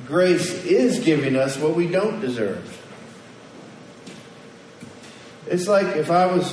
grace 0.07 0.65
is 0.65 1.01
giving 1.01 1.37
us 1.37 1.57
what 1.57 1.75
we 1.75 1.89
don't 1.89 2.21
deserve. 2.21 2.75
It's 5.47 5.67
like 5.67 5.97
if 5.97 6.11
I 6.11 6.27
was 6.27 6.53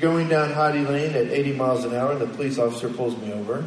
going 0.00 0.28
down 0.28 0.52
Heidi 0.52 0.84
Lane 0.84 1.14
at 1.14 1.26
80 1.26 1.52
miles 1.54 1.84
an 1.84 1.94
hour 1.94 2.12
and 2.12 2.20
the 2.20 2.26
police 2.26 2.58
officer 2.58 2.88
pulls 2.88 3.16
me 3.16 3.32
over. 3.32 3.64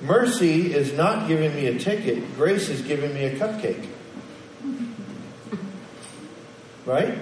Mercy 0.00 0.74
is 0.74 0.92
not 0.92 1.28
giving 1.28 1.54
me 1.54 1.66
a 1.66 1.78
ticket, 1.78 2.34
grace 2.36 2.68
is 2.68 2.82
giving 2.82 3.14
me 3.14 3.24
a 3.24 3.36
cupcake. 3.36 3.86
Right? 6.84 7.16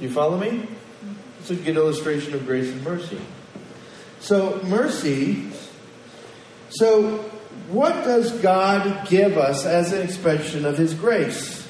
You 0.00 0.10
follow 0.10 0.38
me? 0.38 0.68
It's 1.48 1.60
a 1.60 1.64
good 1.64 1.76
illustration 1.76 2.34
of 2.34 2.44
grace 2.44 2.72
and 2.72 2.82
mercy. 2.82 3.20
So, 4.18 4.60
mercy. 4.64 5.48
So, 6.70 7.18
what 7.68 8.02
does 8.02 8.32
God 8.40 9.06
give 9.08 9.38
us 9.38 9.64
as 9.64 9.92
an 9.92 10.02
expression 10.02 10.64
of 10.64 10.76
His 10.76 10.92
grace? 10.92 11.62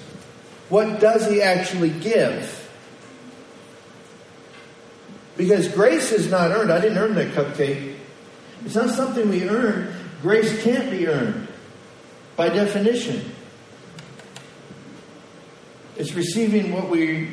What 0.70 0.98
does 0.98 1.28
He 1.28 1.42
actually 1.42 1.90
give? 1.90 2.70
Because 5.36 5.68
grace 5.68 6.10
is 6.10 6.30
not 6.30 6.52
earned. 6.52 6.72
I 6.72 6.80
didn't 6.80 6.96
earn 6.96 7.14
that 7.16 7.34
cupcake. 7.34 7.96
It's 8.64 8.76
not 8.76 8.88
something 8.88 9.28
we 9.28 9.46
earn. 9.46 9.94
Grace 10.22 10.62
can't 10.62 10.90
be 10.90 11.06
earned 11.06 11.48
by 12.34 12.48
definition. 12.48 13.30
It's 15.96 16.14
receiving 16.14 16.72
what 16.72 16.88
we 16.88 17.32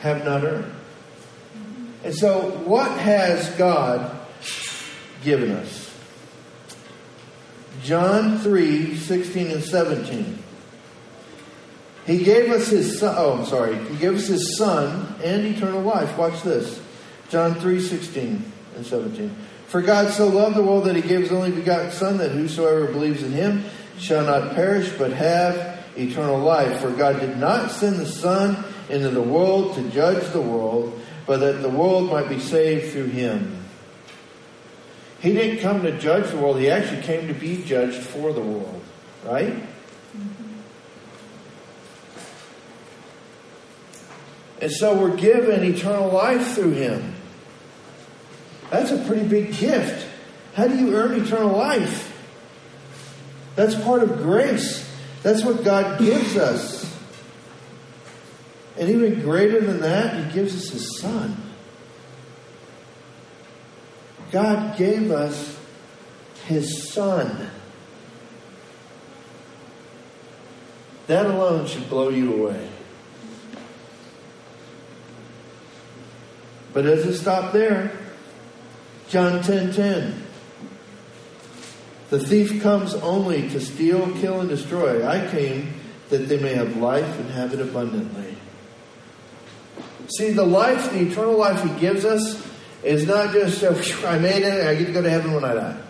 have 0.00 0.24
not 0.24 0.42
earned. 0.42 0.76
And 2.04 2.14
so, 2.14 2.50
what 2.64 2.90
has 2.98 3.48
God 3.50 4.16
given 5.22 5.50
us? 5.52 5.94
John 7.82 8.38
3 8.38 8.96
16 8.96 9.50
and 9.50 9.62
17. 9.62 10.42
He 12.06 12.24
gave 12.24 12.50
us 12.50 12.68
his 12.68 12.98
son. 12.98 13.14
Oh, 13.18 13.38
I'm 13.38 13.46
sorry. 13.46 13.76
He 13.88 13.96
gave 13.96 14.14
us 14.14 14.26
his 14.26 14.56
son 14.56 15.14
and 15.22 15.44
eternal 15.44 15.82
life. 15.82 16.16
Watch 16.16 16.42
this. 16.42 16.80
John 17.28 17.54
3 17.56 17.80
16 17.80 18.52
and 18.76 18.86
17. 18.86 19.36
For 19.68 19.82
God 19.82 20.10
so 20.14 20.28
loved 20.28 20.56
the 20.56 20.62
world 20.62 20.84
that 20.86 20.96
he 20.96 21.02
gave 21.02 21.20
his 21.20 21.32
only 21.32 21.50
begotten 21.50 21.90
Son, 21.92 22.16
that 22.18 22.30
whosoever 22.30 22.86
believes 22.86 23.22
in 23.22 23.32
him 23.32 23.64
shall 23.98 24.24
not 24.24 24.54
perish, 24.54 24.90
but 24.96 25.12
have 25.12 25.84
eternal 25.94 26.38
life. 26.38 26.80
For 26.80 26.90
God 26.90 27.20
did 27.20 27.36
not 27.36 27.70
send 27.70 27.96
the 27.96 28.06
Son 28.06 28.64
into 28.88 29.10
the 29.10 29.20
world 29.20 29.74
to 29.74 29.90
judge 29.90 30.26
the 30.32 30.40
world, 30.40 30.98
but 31.28 31.40
that 31.40 31.60
the 31.60 31.68
world 31.68 32.10
might 32.10 32.26
be 32.26 32.40
saved 32.40 32.90
through 32.90 33.08
him. 33.08 33.62
He 35.20 35.34
didn't 35.34 35.60
come 35.60 35.82
to 35.82 35.96
judge 35.98 36.30
the 36.30 36.38
world, 36.38 36.58
he 36.58 36.70
actually 36.70 37.02
came 37.02 37.28
to 37.28 37.34
be 37.34 37.62
judged 37.62 37.98
for 37.98 38.32
the 38.32 38.40
world. 38.40 38.82
Right? 39.24 39.52
Mm-hmm. 39.52 40.44
And 44.62 44.72
so 44.72 44.98
we're 44.98 45.16
given 45.16 45.64
eternal 45.64 46.08
life 46.08 46.54
through 46.54 46.72
him. 46.72 47.14
That's 48.70 48.90
a 48.90 49.04
pretty 49.04 49.28
big 49.28 49.54
gift. 49.54 50.08
How 50.54 50.66
do 50.66 50.78
you 50.78 50.96
earn 50.96 51.20
eternal 51.20 51.54
life? 51.54 52.06
That's 53.54 53.74
part 53.74 54.02
of 54.02 54.16
grace. 54.18 54.90
That's 55.22 55.44
what 55.44 55.62
God 55.62 55.98
gives 55.98 56.38
us. 56.38 56.87
And 58.78 58.90
even 58.90 59.20
greater 59.20 59.60
than 59.60 59.80
that, 59.80 60.24
He 60.24 60.32
gives 60.32 60.54
us 60.54 60.70
His 60.70 61.00
Son. 61.00 61.36
God 64.30 64.76
gave 64.78 65.10
us 65.10 65.58
His 66.46 66.92
Son. 66.92 67.50
That 71.08 71.26
alone 71.26 71.66
should 71.66 71.88
blow 71.88 72.10
you 72.10 72.34
away. 72.34 72.68
But 76.72 76.82
does 76.82 77.06
it 77.06 77.16
stop 77.16 77.52
there? 77.52 77.90
John 79.08 79.42
10 79.42 79.72
10. 79.72 80.22
The 82.10 82.20
thief 82.20 82.62
comes 82.62 82.94
only 82.94 83.48
to 83.50 83.60
steal, 83.60 84.12
kill, 84.20 84.40
and 84.40 84.48
destroy. 84.48 85.06
I 85.06 85.26
came 85.30 85.74
that 86.10 86.28
they 86.28 86.38
may 86.38 86.54
have 86.54 86.76
life 86.76 87.18
and 87.18 87.30
have 87.30 87.52
it 87.52 87.60
abundantly. 87.60 88.37
See, 90.16 90.30
the 90.32 90.44
life, 90.44 90.92
the 90.92 91.00
eternal 91.00 91.36
life 91.36 91.62
He 91.62 91.80
gives 91.80 92.04
us, 92.04 92.46
is 92.82 93.06
not 93.06 93.32
just, 93.32 93.62
oh, 93.62 94.06
I 94.06 94.18
made 94.18 94.42
it, 94.42 94.66
I 94.66 94.74
get 94.74 94.86
to 94.86 94.92
go 94.92 95.02
to 95.02 95.10
heaven 95.10 95.32
when 95.32 95.44
I 95.44 95.54
die. 95.54 95.80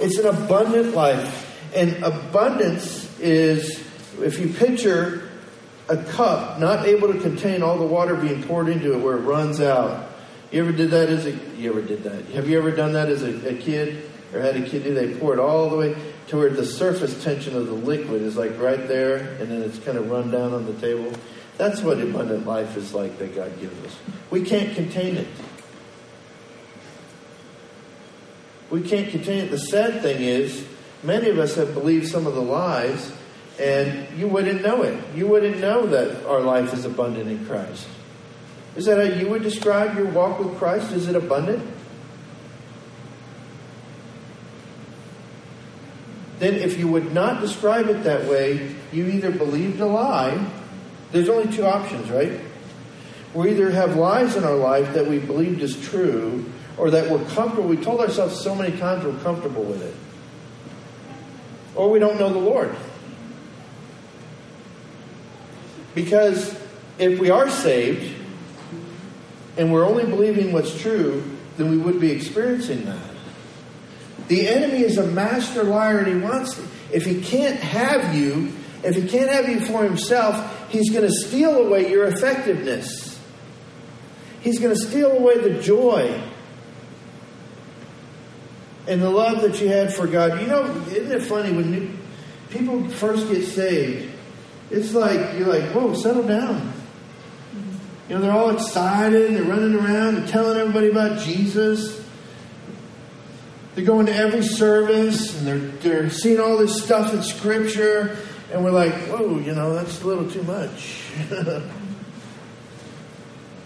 It's 0.00 0.18
an 0.18 0.26
abundant 0.26 0.94
life. 0.94 1.44
And 1.74 2.02
abundance 2.02 3.18
is, 3.20 3.84
if 4.20 4.38
you 4.38 4.48
picture 4.48 5.28
a 5.88 5.96
cup 6.04 6.58
not 6.58 6.86
able 6.86 7.12
to 7.12 7.18
contain 7.20 7.62
all 7.62 7.78
the 7.78 7.86
water 7.86 8.14
being 8.14 8.42
poured 8.42 8.68
into 8.68 8.94
it 8.94 8.98
where 8.98 9.16
it 9.16 9.20
runs 9.20 9.60
out. 9.60 10.10
You 10.50 10.62
ever 10.62 10.72
did 10.72 10.90
that 10.90 11.08
as 11.08 11.26
a 11.26 11.32
you 11.56 11.70
ever 11.70 11.82
did 11.82 12.04
that? 12.04 12.24
Have 12.26 12.48
you 12.48 12.58
ever 12.58 12.70
done 12.70 12.92
that 12.92 13.08
as 13.08 13.22
a, 13.22 13.48
a 13.48 13.54
kid 13.54 14.10
or 14.32 14.40
had 14.40 14.56
a 14.56 14.62
kid 14.62 14.84
do? 14.84 14.94
They 14.94 15.14
pour 15.18 15.32
it 15.32 15.38
all 15.38 15.70
the 15.70 15.76
way 15.76 15.96
to 16.28 16.36
where 16.36 16.50
the 16.50 16.64
surface 16.64 17.22
tension 17.22 17.56
of 17.56 17.66
the 17.66 17.72
liquid 17.72 18.22
is 18.22 18.36
like 18.36 18.58
right 18.58 18.86
there, 18.86 19.16
and 19.40 19.50
then 19.50 19.62
it's 19.62 19.78
kind 19.78 19.96
of 19.96 20.10
run 20.10 20.30
down 20.30 20.52
on 20.52 20.66
the 20.66 20.74
table. 20.74 21.12
That's 21.58 21.82
what 21.82 22.00
abundant 22.00 22.46
life 22.46 22.76
is 22.76 22.94
like 22.94 23.18
that 23.18 23.34
God 23.34 23.60
gives 23.60 23.84
us. 23.84 23.96
We 24.30 24.42
can't 24.42 24.74
contain 24.74 25.16
it. 25.16 25.26
We 28.70 28.82
can't 28.82 29.10
contain 29.10 29.44
it. 29.44 29.50
The 29.50 29.58
sad 29.58 30.00
thing 30.02 30.22
is, 30.22 30.64
many 31.02 31.28
of 31.30 31.38
us 31.38 31.56
have 31.56 31.74
believed 31.74 32.06
some 32.08 32.26
of 32.26 32.34
the 32.34 32.42
lies 32.42 33.12
and 33.58 34.16
you 34.16 34.28
wouldn't 34.28 34.62
know 34.62 34.82
it. 34.82 35.02
You 35.16 35.26
wouldn't 35.26 35.58
know 35.58 35.86
that 35.86 36.24
our 36.26 36.40
life 36.40 36.72
is 36.72 36.84
abundant 36.84 37.28
in 37.28 37.44
Christ. 37.46 37.88
Is 38.76 38.84
that 38.84 38.98
how 38.98 39.18
you 39.18 39.28
would 39.28 39.42
describe 39.42 39.96
your 39.96 40.06
walk 40.06 40.38
with 40.38 40.56
Christ? 40.58 40.92
Is 40.92 41.08
it 41.08 41.16
abundant? 41.16 41.68
Then, 46.38 46.54
if 46.54 46.78
you 46.78 46.86
would 46.86 47.12
not 47.12 47.40
describe 47.40 47.88
it 47.88 48.04
that 48.04 48.26
way, 48.26 48.76
you 48.92 49.06
either 49.06 49.32
believed 49.32 49.80
a 49.80 49.86
lie. 49.86 50.48
There's 51.12 51.28
only 51.28 51.52
two 51.54 51.64
options, 51.64 52.10
right? 52.10 52.40
We 53.34 53.50
either 53.50 53.70
have 53.70 53.96
lies 53.96 54.36
in 54.36 54.44
our 54.44 54.56
life 54.56 54.94
that 54.94 55.06
we 55.06 55.18
believed 55.18 55.62
is 55.62 55.78
true, 55.88 56.50
or 56.76 56.90
that 56.90 57.10
we're 57.10 57.24
comfortable. 57.30 57.68
We 57.68 57.76
told 57.76 58.00
ourselves 58.00 58.40
so 58.40 58.54
many 58.54 58.76
times 58.78 59.04
we're 59.04 59.18
comfortable 59.22 59.64
with 59.64 59.82
it. 59.82 59.94
Or 61.74 61.90
we 61.90 61.98
don't 61.98 62.18
know 62.18 62.32
the 62.32 62.38
Lord. 62.38 62.74
Because 65.94 66.58
if 66.98 67.18
we 67.18 67.30
are 67.30 67.50
saved 67.50 68.14
and 69.56 69.72
we're 69.72 69.84
only 69.84 70.04
believing 70.04 70.52
what's 70.52 70.80
true, 70.80 71.24
then 71.56 71.70
we 71.70 71.78
would 71.78 72.00
be 72.00 72.12
experiencing 72.12 72.84
that. 72.84 73.10
The 74.28 74.46
enemy 74.48 74.82
is 74.82 74.98
a 74.98 75.06
master 75.06 75.64
liar 75.64 75.98
and 75.98 76.06
he 76.06 76.16
wants, 76.16 76.60
if 76.92 77.04
he 77.04 77.20
can't 77.20 77.58
have 77.58 78.14
you, 78.14 78.52
if 78.84 78.94
he 78.94 79.08
can't 79.08 79.30
have 79.30 79.48
you 79.48 79.60
for 79.60 79.82
himself, 79.82 80.36
he's 80.68 80.90
going 80.90 81.06
to 81.06 81.12
steal 81.12 81.66
away 81.66 81.90
your 81.90 82.04
effectiveness. 82.04 83.18
He's 84.40 84.58
going 84.58 84.74
to 84.74 84.80
steal 84.80 85.12
away 85.12 85.38
the 85.38 85.60
joy 85.60 86.22
and 88.86 89.02
the 89.02 89.10
love 89.10 89.42
that 89.42 89.60
you 89.60 89.68
had 89.68 89.92
for 89.92 90.06
God. 90.06 90.40
You 90.40 90.46
know, 90.46 90.64
isn't 90.86 91.12
it 91.12 91.22
funny 91.22 91.52
when 91.52 91.98
people 92.50 92.88
first 92.88 93.28
get 93.28 93.44
saved? 93.44 94.14
It's 94.70 94.94
like, 94.94 95.38
you're 95.38 95.48
like, 95.48 95.70
whoa, 95.72 95.94
settle 95.94 96.26
down. 96.26 96.72
You 98.08 98.14
know, 98.14 98.22
they're 98.22 98.32
all 98.32 98.50
excited, 98.50 99.34
they're 99.34 99.44
running 99.44 99.74
around, 99.74 100.14
they're 100.14 100.26
telling 100.26 100.58
everybody 100.58 100.88
about 100.88 101.20
Jesus. 101.20 102.02
They're 103.74 103.84
going 103.84 104.06
to 104.06 104.14
every 104.14 104.42
service 104.42 105.38
and 105.38 105.46
they're, 105.46 105.58
they're 105.58 106.10
seeing 106.10 106.40
all 106.40 106.56
this 106.56 106.82
stuff 106.82 107.12
in 107.12 107.22
Scripture, 107.22 108.16
and 108.50 108.64
we're 108.64 108.70
like, 108.70 108.94
whoa, 109.08 109.38
you 109.38 109.54
know, 109.54 109.74
that's 109.74 110.02
a 110.02 110.06
little 110.06 110.30
too 110.30 110.42
much. 110.42 111.02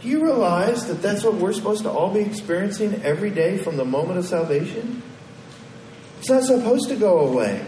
Do 0.02 0.08
you 0.08 0.24
realize 0.24 0.86
that 0.88 1.00
that's 1.00 1.22
what 1.22 1.34
we're 1.34 1.52
supposed 1.52 1.84
to 1.84 1.90
all 1.90 2.12
be 2.12 2.20
experiencing 2.20 3.02
every 3.04 3.30
day 3.30 3.58
from 3.58 3.76
the 3.76 3.84
moment 3.84 4.18
of 4.18 4.26
salvation? 4.26 5.00
It's 6.18 6.28
not 6.28 6.42
supposed 6.42 6.88
to 6.88 6.96
go 6.96 7.20
away. 7.20 7.64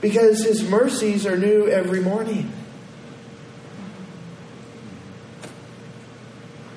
Because 0.00 0.44
His 0.44 0.62
mercies 0.68 1.26
are 1.26 1.36
new 1.36 1.66
every 1.66 2.00
morning. 2.00 2.52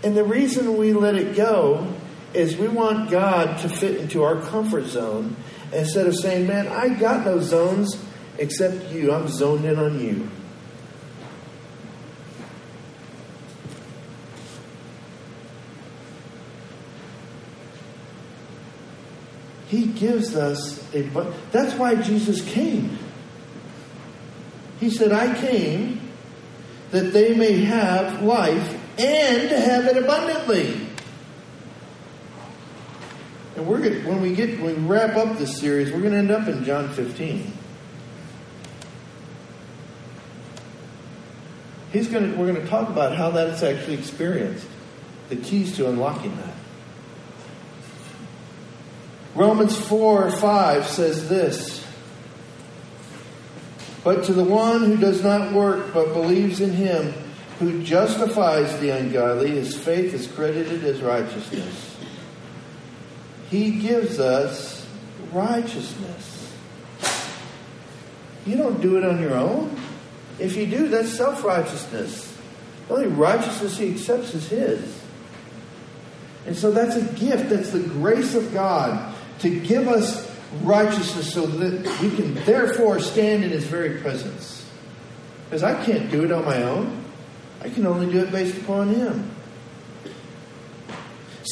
And 0.04 0.18
the 0.18 0.24
reason 0.24 0.78
we 0.78 0.94
let 0.94 1.16
it 1.16 1.36
go 1.36 1.94
is 2.34 2.58
we 2.58 2.68
want 2.68 3.12
God 3.12 3.60
to 3.60 3.70
fit 3.70 3.98
into 3.98 4.24
our 4.24 4.42
comfort 4.42 4.86
zone 4.86 5.36
instead 5.72 6.08
of 6.08 6.16
saying, 6.16 6.48
Man, 6.48 6.68
I 6.68 6.90
got 6.90 7.26
no 7.26 7.40
zones 7.40 8.04
except 8.38 8.92
you. 8.92 9.12
I'm 9.12 9.28
zoned 9.28 9.66
in 9.66 9.78
on 9.78 10.00
you. 10.00 10.30
He 19.68 19.88
gives 19.88 20.36
us 20.36 20.82
a. 20.94 21.02
That's 21.52 21.74
why 21.74 21.96
Jesus 21.96 22.42
came. 22.50 22.98
He 24.80 24.90
said, 24.90 25.12
I 25.12 25.38
came 25.40 26.00
that 26.92 27.12
they 27.12 27.36
may 27.36 27.64
have 27.64 28.22
life 28.24 28.80
and 29.00 29.50
have 29.50 29.86
it 29.86 29.98
abundantly. 29.98 30.88
And 33.56 33.68
we're 33.68 33.82
going 33.82 34.06
when 34.06 34.22
we 34.22 34.36
get 34.36 34.62
when 34.62 34.84
we 34.84 34.88
wrap 34.88 35.18
up 35.18 35.38
this 35.38 35.58
series, 35.60 35.92
we're 35.92 36.02
going 36.02 36.14
to 36.14 36.20
end 36.20 36.32
up 36.32 36.48
in 36.48 36.64
John 36.64 36.90
15. 36.90 37.57
He's 41.92 42.08
going 42.08 42.32
to, 42.32 42.38
we're 42.38 42.52
going 42.52 42.62
to 42.62 42.70
talk 42.70 42.90
about 42.90 43.16
how 43.16 43.32
that 43.32 43.50
is 43.50 43.64
actually 43.64 43.96
experienced, 43.96 44.68
the 45.30 45.36
keys 45.36 45.76
to 45.78 45.90
unlocking 45.90 46.36
that. 46.38 46.54
Romans 49.36 49.78
4 49.78 50.32
5 50.32 50.88
says 50.88 51.30
this 51.30 51.86
But 54.04 54.26
to 54.26 54.34
the 54.34 54.44
one 54.44 54.84
who 54.84 54.98
does 54.98 55.24
not 55.24 55.54
work 55.54 55.94
but 55.94 56.14
believes 56.14 56.60
in 56.60 56.74
him 56.74 57.14
who 57.60 57.84
justifies 57.84 58.78
the 58.80 58.90
ungodly, 58.90 59.52
his 59.52 59.76
faith 59.76 60.14
is 60.14 60.28
credited 60.28 60.84
as 60.84 61.02
righteousness. 61.02 61.96
He 63.50 63.80
gives 63.80 64.20
us 64.20 64.86
righteousness. 65.32 66.54
You 68.46 68.58
don't 68.58 68.82
do 68.82 68.98
it 68.98 69.04
on 69.04 69.20
your 69.22 69.36
own. 69.36 69.76
If 70.40 70.56
you 70.56 70.68
do, 70.68 70.88
that's 70.88 71.12
self 71.12 71.44
righteousness. 71.44 72.36
The 72.88 72.94
only 72.94 73.08
righteousness 73.08 73.78
he 73.78 73.92
accepts 73.92 74.34
is 74.34 74.48
his. 74.50 75.02
And 76.46 76.56
so 76.56 76.72
that's 76.72 76.96
a 76.96 77.04
gift. 77.14 77.50
That's 77.50 77.72
the 77.72 77.80
grace 77.80 78.36
of 78.36 78.54
God 78.54 79.14
to 79.40 79.60
give 79.60 79.88
us 79.88 80.32
righteousness 80.64 81.34
so 81.34 81.46
that 81.46 82.02
we 82.02 82.10
can 82.16 82.34
therefore 82.46 83.00
stand 83.00 83.44
in 83.44 83.50
his 83.50 83.66
very 83.66 84.00
presence. 84.00 84.66
Because 85.46 85.64
I 85.64 85.84
can't 85.84 86.10
do 86.10 86.24
it 86.24 86.32
on 86.32 86.46
my 86.46 86.64
own. 86.64 87.04
I 87.62 87.70
can 87.70 87.86
only 87.86 88.12
do 88.12 88.20
it 88.20 88.32
based 88.32 88.58
upon 88.58 88.94
him. 88.94 89.32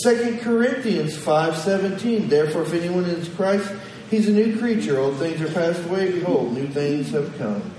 2 0.03 0.39
Corinthians 0.41 1.15
5:17 1.15 2.29
Therefore 2.29 2.63
if 2.63 2.73
anyone 2.73 3.05
is 3.05 3.29
Christ 3.29 3.71
he's 4.09 4.27
a 4.27 4.31
new 4.31 4.57
creature 4.59 4.99
old 4.99 5.15
things 5.17 5.41
are 5.41 5.51
passed 5.51 5.85
away 5.85 6.11
behold 6.11 6.53
new 6.53 6.67
things 6.67 7.11
have 7.11 7.37
come 7.37 7.71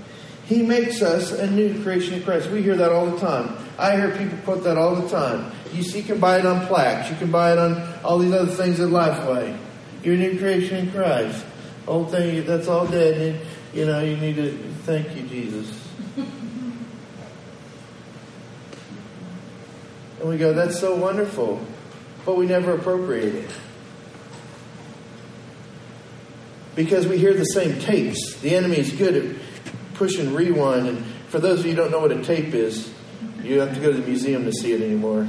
he 0.47 0.63
makes 0.63 1.01
us 1.01 1.31
a 1.31 1.49
new 1.51 1.81
creation 1.83 2.15
in 2.15 2.23
Christ. 2.23 2.49
We 2.49 2.63
hear 2.63 2.75
that 2.77 2.91
all 2.91 3.05
the 3.05 3.19
time. 3.19 3.55
I 3.77 3.95
hear 3.95 4.17
people 4.17 4.37
quote 4.39 4.63
that 4.63 4.77
all 4.77 4.95
the 4.95 5.09
time. 5.09 5.51
You, 5.73 5.83
see, 5.83 5.99
you 5.99 6.05
can 6.05 6.19
buy 6.19 6.39
it 6.39 6.45
on 6.45 6.65
plaques. 6.67 7.09
You 7.09 7.17
can 7.17 7.31
buy 7.31 7.51
it 7.51 7.59
on 7.59 7.81
all 8.03 8.17
these 8.17 8.33
other 8.33 8.51
things 8.51 8.79
at 8.79 8.89
Lifeway 8.89 9.57
you're 10.07 10.15
a 10.15 10.17
new 10.17 10.37
creation 10.37 10.77
in 10.77 10.91
Christ. 10.91 11.45
Old 11.85 12.11
thing 12.11 12.45
that's 12.45 12.69
all 12.69 12.87
dead 12.87 13.19
and 13.19 13.37
you 13.73 13.85
know 13.85 13.99
you 13.99 14.15
need 14.15 14.37
to 14.37 14.57
thank 14.83 15.13
you 15.15 15.27
Jesus. 15.27 15.69
And 16.15 16.25
we 20.29 20.37
go 20.37 20.53
that's 20.53 20.79
so 20.79 20.95
wonderful 20.95 21.59
but 22.25 22.37
we 22.37 22.45
never 22.45 22.75
appropriate 22.75 23.35
it. 23.35 23.49
Because 26.75 27.05
we 27.07 27.17
hear 27.17 27.33
the 27.33 27.43
same 27.43 27.77
tapes. 27.79 28.37
The 28.37 28.55
enemy 28.55 28.77
is 28.77 28.93
good 28.93 29.15
at 29.15 29.35
pushing 29.97 30.33
rewind. 30.33 30.87
And 30.87 31.05
for 31.27 31.39
those 31.39 31.59
of 31.59 31.65
you 31.65 31.71
who 31.71 31.77
don't 31.77 31.91
know 31.91 31.99
what 31.99 32.11
a 32.11 32.23
tape 32.23 32.53
is, 32.53 32.91
you 33.41 33.59
have 33.59 33.73
to 33.73 33.79
go 33.79 33.91
to 33.91 33.99
the 33.99 34.07
museum 34.07 34.45
to 34.45 34.53
see 34.53 34.73
it 34.73 34.81
anymore. 34.81 35.27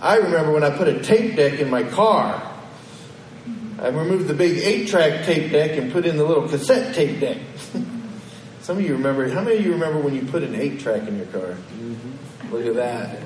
I 0.00 0.16
remember 0.16 0.52
when 0.52 0.64
I 0.64 0.70
put 0.76 0.88
a 0.88 1.02
tape 1.02 1.36
deck 1.36 1.58
in 1.58 1.70
my 1.70 1.82
car. 1.82 2.50
I 3.80 3.88
removed 3.88 4.28
the 4.28 4.34
big 4.34 4.58
eight 4.58 4.88
track 4.88 5.24
tape 5.24 5.50
deck 5.50 5.76
and 5.76 5.92
put 5.92 6.06
in 6.06 6.16
the 6.16 6.24
little 6.24 6.48
cassette 6.48 6.94
tape 6.94 7.20
deck. 7.20 7.38
Some 8.60 8.78
of 8.78 8.84
you 8.84 8.94
remember, 8.94 9.28
how 9.28 9.42
many 9.42 9.58
of 9.58 9.64
you 9.64 9.72
remember 9.72 10.00
when 10.00 10.14
you 10.14 10.22
put 10.22 10.42
an 10.42 10.54
eight 10.54 10.80
track 10.80 11.06
in 11.06 11.16
your 11.16 11.26
car? 11.26 11.42
Mm-hmm. 11.42 12.52
Look 12.52 12.66
at 12.66 12.74
that. 12.76 13.22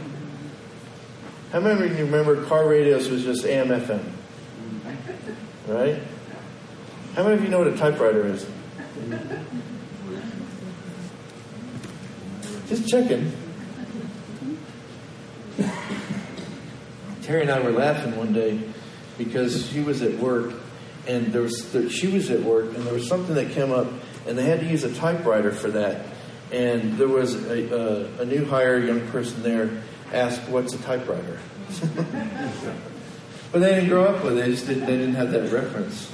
How 1.52 1.60
many 1.60 1.86
of 1.86 1.98
you 1.98 2.04
remember 2.04 2.44
car 2.44 2.68
radios 2.68 3.08
was 3.08 3.22
just 3.22 3.44
AM 3.44 3.68
FM? 3.68 4.04
Right? 5.66 6.02
How 7.14 7.22
many 7.22 7.36
of 7.36 7.42
you 7.42 7.48
know 7.48 7.58
what 7.58 7.68
a 7.68 7.76
typewriter 7.76 8.26
is? 8.26 8.46
Just 12.68 12.88
checking. 12.88 13.32
Terry 17.22 17.42
and 17.42 17.50
I 17.50 17.60
were 17.60 17.72
laughing 17.72 18.16
one 18.16 18.32
day 18.32 18.60
because 19.16 19.66
she 19.70 19.80
was 19.80 20.02
at 20.02 20.14
work 20.18 20.54
and 21.06 21.32
there 21.32 21.42
was 21.42 21.70
she 21.90 22.06
was 22.08 22.30
at 22.30 22.42
work 22.42 22.74
and 22.74 22.86
there 22.86 22.94
was 22.94 23.08
something 23.08 23.34
that 23.34 23.50
came 23.50 23.72
up 23.72 23.88
and 24.26 24.38
they 24.38 24.44
had 24.44 24.60
to 24.60 24.66
use 24.66 24.84
a 24.84 24.94
typewriter 24.94 25.50
for 25.50 25.70
that 25.70 26.06
and 26.52 26.96
there 26.96 27.08
was 27.08 27.34
a, 27.34 27.74
a, 27.74 28.22
a 28.22 28.24
new 28.24 28.44
hire 28.44 28.78
young 28.78 29.06
person 29.08 29.42
there 29.42 29.70
asked, 30.12 30.48
"What's 30.48 30.74
a 30.74 30.78
typewriter?" 30.78 31.38
but 33.52 33.58
they 33.60 33.74
didn't 33.74 33.88
grow 33.88 34.04
up 34.04 34.24
with 34.24 34.38
it. 34.38 34.44
They 34.44 34.50
just 34.50 34.66
didn't, 34.66 34.86
they 34.86 34.96
didn't 34.96 35.16
have 35.16 35.30
that 35.32 35.52
reference, 35.52 36.10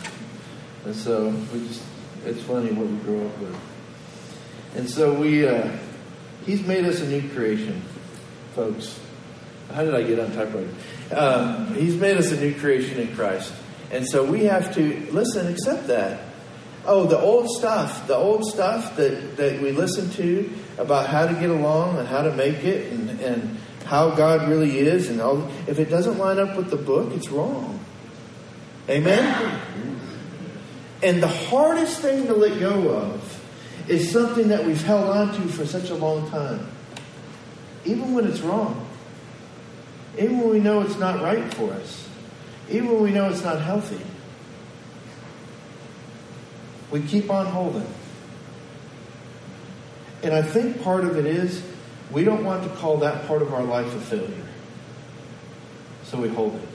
and 0.84 0.94
so 0.94 1.28
we 1.52 1.66
just—it's 1.68 2.42
funny 2.42 2.72
what 2.72 2.88
we 2.88 2.96
grow 2.98 3.26
up 3.26 3.38
with. 3.38 3.56
And 4.74 4.90
so 4.90 5.14
we, 5.14 5.46
uh, 5.46 5.70
he's 6.46 6.66
made 6.66 6.84
us 6.84 7.00
a 7.00 7.08
new 7.08 7.28
creation, 7.30 7.82
folks. 8.54 9.00
How 9.72 9.82
did 9.84 9.94
I 9.94 10.02
get 10.02 10.18
on 10.18 10.32
typewriter? 10.32 10.70
Uh, 11.10 11.66
he's 11.74 11.96
made 11.96 12.16
us 12.16 12.30
a 12.32 12.40
new 12.40 12.54
creation 12.54 13.00
in 13.00 13.14
Christ, 13.14 13.52
and 13.90 14.06
so 14.06 14.24
we 14.24 14.44
have 14.44 14.74
to 14.74 15.08
listen, 15.10 15.46
accept 15.46 15.86
that. 15.88 16.20
Oh, 16.86 17.06
the 17.06 17.18
old 17.18 17.48
stuff, 17.48 18.06
the 18.06 18.16
old 18.16 18.44
stuff 18.44 18.96
that, 18.96 19.36
that 19.38 19.62
we 19.62 19.72
listen 19.72 20.10
to 20.10 20.50
about 20.76 21.08
how 21.08 21.26
to 21.26 21.32
get 21.32 21.48
along 21.48 21.96
and 21.98 22.06
how 22.06 22.22
to 22.22 22.32
make 22.34 22.62
it 22.62 22.92
and, 22.92 23.08
and 23.20 23.58
how 23.86 24.10
God 24.10 24.48
really 24.48 24.78
is, 24.78 25.08
and 25.08 25.20
all, 25.20 25.48
if 25.66 25.78
it 25.78 25.86
doesn't 25.86 26.18
line 26.18 26.38
up 26.38 26.56
with 26.56 26.70
the 26.70 26.76
book, 26.76 27.12
it's 27.14 27.30
wrong. 27.30 27.80
Amen? 28.88 29.60
And 31.02 31.22
the 31.22 31.28
hardest 31.28 32.00
thing 32.00 32.26
to 32.26 32.34
let 32.34 32.58
go 32.60 32.90
of 32.90 33.23
is 33.88 34.10
something 34.10 34.48
that 34.48 34.64
we've 34.64 34.82
held 34.82 35.08
on 35.10 35.34
to 35.34 35.48
for 35.48 35.66
such 35.66 35.90
a 35.90 35.94
long 35.94 36.30
time. 36.30 36.66
Even 37.84 38.14
when 38.14 38.26
it's 38.26 38.40
wrong. 38.40 38.86
Even 40.16 40.38
when 40.38 40.50
we 40.50 40.60
know 40.60 40.80
it's 40.80 40.98
not 40.98 41.20
right 41.22 41.52
for 41.54 41.72
us. 41.72 42.08
Even 42.70 42.92
when 42.92 43.02
we 43.02 43.10
know 43.10 43.28
it's 43.28 43.42
not 43.42 43.60
healthy. 43.60 44.00
We 46.90 47.02
keep 47.02 47.30
on 47.30 47.46
holding. 47.46 47.86
And 50.22 50.32
I 50.32 50.42
think 50.42 50.82
part 50.82 51.04
of 51.04 51.18
it 51.18 51.26
is 51.26 51.62
we 52.10 52.24
don't 52.24 52.44
want 52.44 52.62
to 52.62 52.70
call 52.76 52.98
that 52.98 53.26
part 53.26 53.42
of 53.42 53.52
our 53.52 53.64
life 53.64 53.94
a 53.94 54.00
failure. 54.00 54.46
So 56.04 56.20
we 56.20 56.28
hold 56.28 56.54
it. 56.54 56.68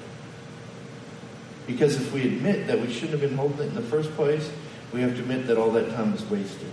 Because 1.66 1.96
if 1.96 2.12
we 2.12 2.28
admit 2.28 2.68
that 2.68 2.80
we 2.80 2.92
shouldn't 2.92 3.12
have 3.12 3.22
been 3.22 3.38
holding 3.38 3.60
it 3.60 3.68
in 3.68 3.76
the 3.76 3.82
first 3.82 4.12
place, 4.12 4.52
we 4.92 5.02
have 5.02 5.16
to 5.16 5.22
admit 5.22 5.48
that 5.48 5.58
all 5.58 5.72
that 5.72 5.92
time 5.92 6.12
was 6.12 6.24
wasted. 6.26 6.72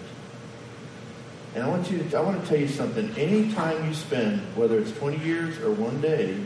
And 1.56 1.64
I 1.64 1.68
want 1.68 1.90
you 1.90 1.96
to, 1.96 2.18
I 2.18 2.20
want 2.20 2.38
to 2.38 2.46
tell 2.46 2.58
you 2.58 2.68
something. 2.68 3.10
Any 3.16 3.50
time 3.54 3.88
you 3.88 3.94
spend, 3.94 4.40
whether 4.56 4.78
it's 4.78 4.92
20 4.92 5.24
years 5.24 5.58
or 5.60 5.70
one 5.70 6.02
day, 6.02 6.38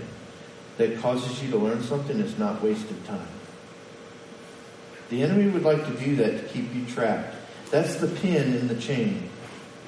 that 0.77 1.01
causes 1.01 1.43
you 1.43 1.51
to 1.51 1.57
learn 1.57 1.83
something 1.83 2.21
is 2.21 2.39
not 2.39 2.63
wasted 2.63 3.05
time. 3.07 3.27
The 5.09 5.25
enemy 5.25 5.51
would 5.51 5.65
like 5.65 5.85
to 5.85 5.93
do 6.05 6.15
that 6.15 6.31
to 6.41 6.49
keep 6.53 6.73
you 6.73 6.87
trapped. 6.87 7.35
That's 7.73 7.97
the 7.97 8.07
pin 8.07 8.55
in 8.55 8.69
the 8.69 8.77
chain. 8.77 9.29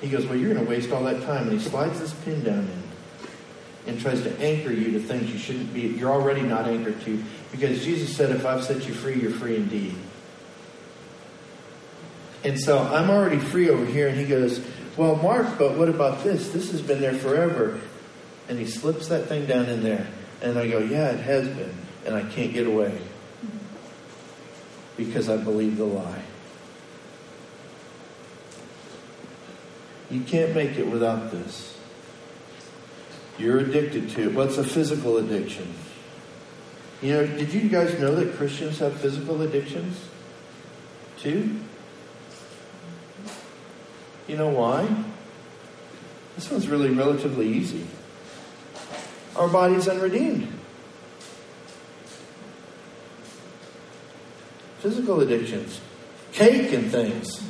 He 0.00 0.08
goes, 0.08 0.26
Well, 0.26 0.36
you're 0.36 0.52
going 0.52 0.66
to 0.66 0.68
waste 0.68 0.90
all 0.90 1.04
that 1.04 1.22
time. 1.22 1.48
And 1.48 1.52
he 1.52 1.60
slides 1.60 2.00
this 2.00 2.12
pin 2.24 2.42
down 2.42 2.68
in 2.68 2.82
and 3.86 4.00
tries 4.00 4.22
to 4.22 4.38
anchor 4.40 4.72
you 4.72 4.90
to 4.90 4.98
things 4.98 5.30
you 5.30 5.38
shouldn't 5.38 5.72
be, 5.72 5.82
you're 5.82 6.10
already 6.10 6.42
not 6.42 6.66
anchored 6.66 7.00
to. 7.02 7.22
Because 7.52 7.84
Jesus 7.84 8.14
said, 8.14 8.32
If 8.32 8.44
I've 8.44 8.64
set 8.64 8.88
you 8.88 8.92
free, 8.92 9.20
you're 9.20 9.30
free 9.30 9.54
indeed. 9.54 9.94
And 12.42 12.58
so 12.58 12.80
I'm 12.80 13.08
already 13.08 13.38
free 13.38 13.70
over 13.70 13.86
here. 13.86 14.08
And 14.08 14.18
he 14.18 14.26
goes, 14.26 14.60
Well, 14.96 15.16
Mark, 15.16 15.58
but 15.58 15.78
what 15.78 15.88
about 15.88 16.22
this? 16.22 16.50
This 16.50 16.70
has 16.72 16.82
been 16.82 17.00
there 17.00 17.14
forever. 17.14 17.80
And 18.48 18.58
he 18.58 18.66
slips 18.66 19.08
that 19.08 19.26
thing 19.26 19.46
down 19.46 19.66
in 19.66 19.82
there. 19.82 20.06
And 20.42 20.58
I 20.58 20.68
go, 20.68 20.78
yeah, 20.78 21.10
it 21.10 21.20
has 21.20 21.48
been. 21.48 21.74
And 22.04 22.14
I 22.14 22.22
can't 22.22 22.52
get 22.52 22.66
away 22.66 22.98
because 24.96 25.28
I 25.28 25.36
believe 25.36 25.76
the 25.76 25.84
lie. 25.84 26.22
You 30.10 30.20
can't 30.20 30.54
make 30.54 30.72
it 30.78 30.86
without 30.86 31.30
this. 31.30 31.78
You're 33.38 33.60
addicted 33.60 34.10
to 34.10 34.28
it. 34.28 34.34
What's 34.34 34.58
a 34.58 34.64
physical 34.64 35.16
addiction? 35.16 35.72
You 37.00 37.14
know, 37.14 37.26
did 37.26 37.52
you 37.52 37.68
guys 37.68 37.98
know 37.98 38.14
that 38.14 38.36
Christians 38.36 38.78
have 38.80 39.00
physical 39.00 39.40
addictions? 39.40 39.98
Too? 41.18 41.60
You 44.28 44.36
know 44.36 44.48
why? 44.48 44.88
This 46.36 46.50
one's 46.50 46.68
really 46.68 46.90
relatively 46.90 47.48
easy. 47.48 47.86
Our 49.36 49.48
body's 49.48 49.88
unredeemed. 49.88 50.48
Physical 54.78 55.20
addictions, 55.20 55.80
cake 56.32 56.72
and 56.72 56.90
things. 56.90 57.40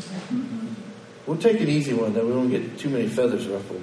We'll 1.27 1.39
take 1.39 1.61
an 1.61 1.69
easy 1.69 1.95
one, 1.95 2.13
that 2.15 2.27
we 2.27 2.33
won't 2.33 2.51
get 2.51 2.79
too 2.79 2.91
many 2.91 3.09
feathers 3.09 3.47
ruffled. 3.47 3.83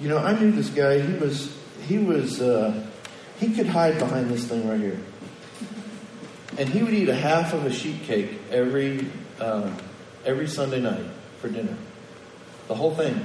You 0.00 0.08
know, 0.08 0.18
I 0.18 0.38
knew 0.38 0.50
this 0.50 0.70
guy. 0.70 1.00
He 1.00 1.12
was, 1.18 1.54
he 1.86 1.98
was, 1.98 2.40
uh, 2.40 2.86
he 3.38 3.52
could 3.52 3.66
hide 3.66 3.98
behind 3.98 4.30
this 4.30 4.46
thing 4.46 4.66
right 4.66 4.80
here, 4.80 4.98
and 6.60 6.68
he 6.68 6.82
would 6.82 6.92
eat 6.92 7.08
a 7.08 7.14
half 7.14 7.54
of 7.54 7.64
a 7.64 7.72
sheet 7.72 8.02
cake 8.02 8.38
every, 8.50 9.06
um, 9.40 9.74
every 10.26 10.46
Sunday 10.46 10.78
night 10.78 11.06
for 11.40 11.48
dinner, 11.48 11.74
the 12.68 12.74
whole 12.74 12.94
thing. 12.94 13.24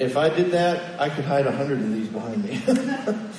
If 0.00 0.16
I 0.16 0.30
did 0.30 0.50
that, 0.50 1.00
I 1.00 1.10
could 1.10 1.24
hide 1.24 1.46
a 1.46 1.52
hundred 1.52 1.78
of 1.78 1.92
these 1.92 2.08
behind 2.08 2.42
me. 2.42 2.60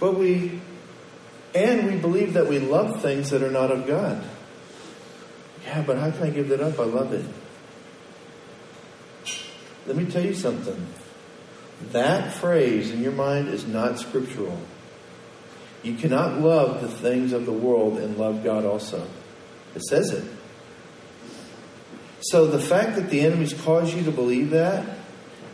but 0.00 0.16
we, 0.16 0.62
and 1.54 1.88
we 1.88 1.96
believe 1.96 2.32
that 2.32 2.46
we 2.48 2.58
love 2.58 3.02
things 3.02 3.28
that 3.30 3.42
are 3.42 3.50
not 3.50 3.70
of 3.70 3.86
God. 3.86 4.24
Yeah, 5.66 5.82
but 5.82 5.98
how 5.98 6.10
can 6.10 6.22
I 6.22 6.30
give 6.30 6.48
that 6.48 6.62
up? 6.62 6.80
I 6.80 6.84
love 6.84 7.12
it. 7.12 7.26
Let 9.86 9.94
me 9.94 10.06
tell 10.06 10.24
you 10.24 10.32
something. 10.32 10.86
That 11.92 12.32
phrase 12.32 12.90
in 12.90 13.02
your 13.02 13.12
mind 13.12 13.48
is 13.48 13.66
not 13.66 13.98
scriptural. 13.98 14.58
You 15.82 15.94
cannot 15.94 16.40
love 16.40 16.80
the 16.80 16.88
things 16.88 17.32
of 17.32 17.46
the 17.46 17.52
world 17.52 17.98
and 17.98 18.18
love 18.18 18.42
God 18.42 18.64
also. 18.64 19.06
It 19.74 19.82
says 19.84 20.10
it. 20.10 20.24
So 22.20 22.46
the 22.46 22.58
fact 22.58 22.96
that 22.96 23.10
the 23.10 23.20
enemy's 23.20 23.52
caused 23.52 23.94
you 23.94 24.02
to 24.04 24.10
believe 24.10 24.50
that 24.50 24.98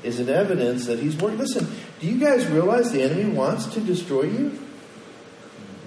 is 0.02 0.18
an 0.18 0.28
evidence 0.30 0.86
that 0.86 0.98
he's 0.98 1.16
working. 1.16 1.38
Listen, 1.38 1.70
do 2.00 2.06
you 2.06 2.18
guys 2.18 2.46
realize 2.46 2.90
the 2.90 3.02
enemy 3.02 3.26
wants 3.26 3.66
to 3.66 3.80
destroy 3.80 4.22
you? 4.22 4.58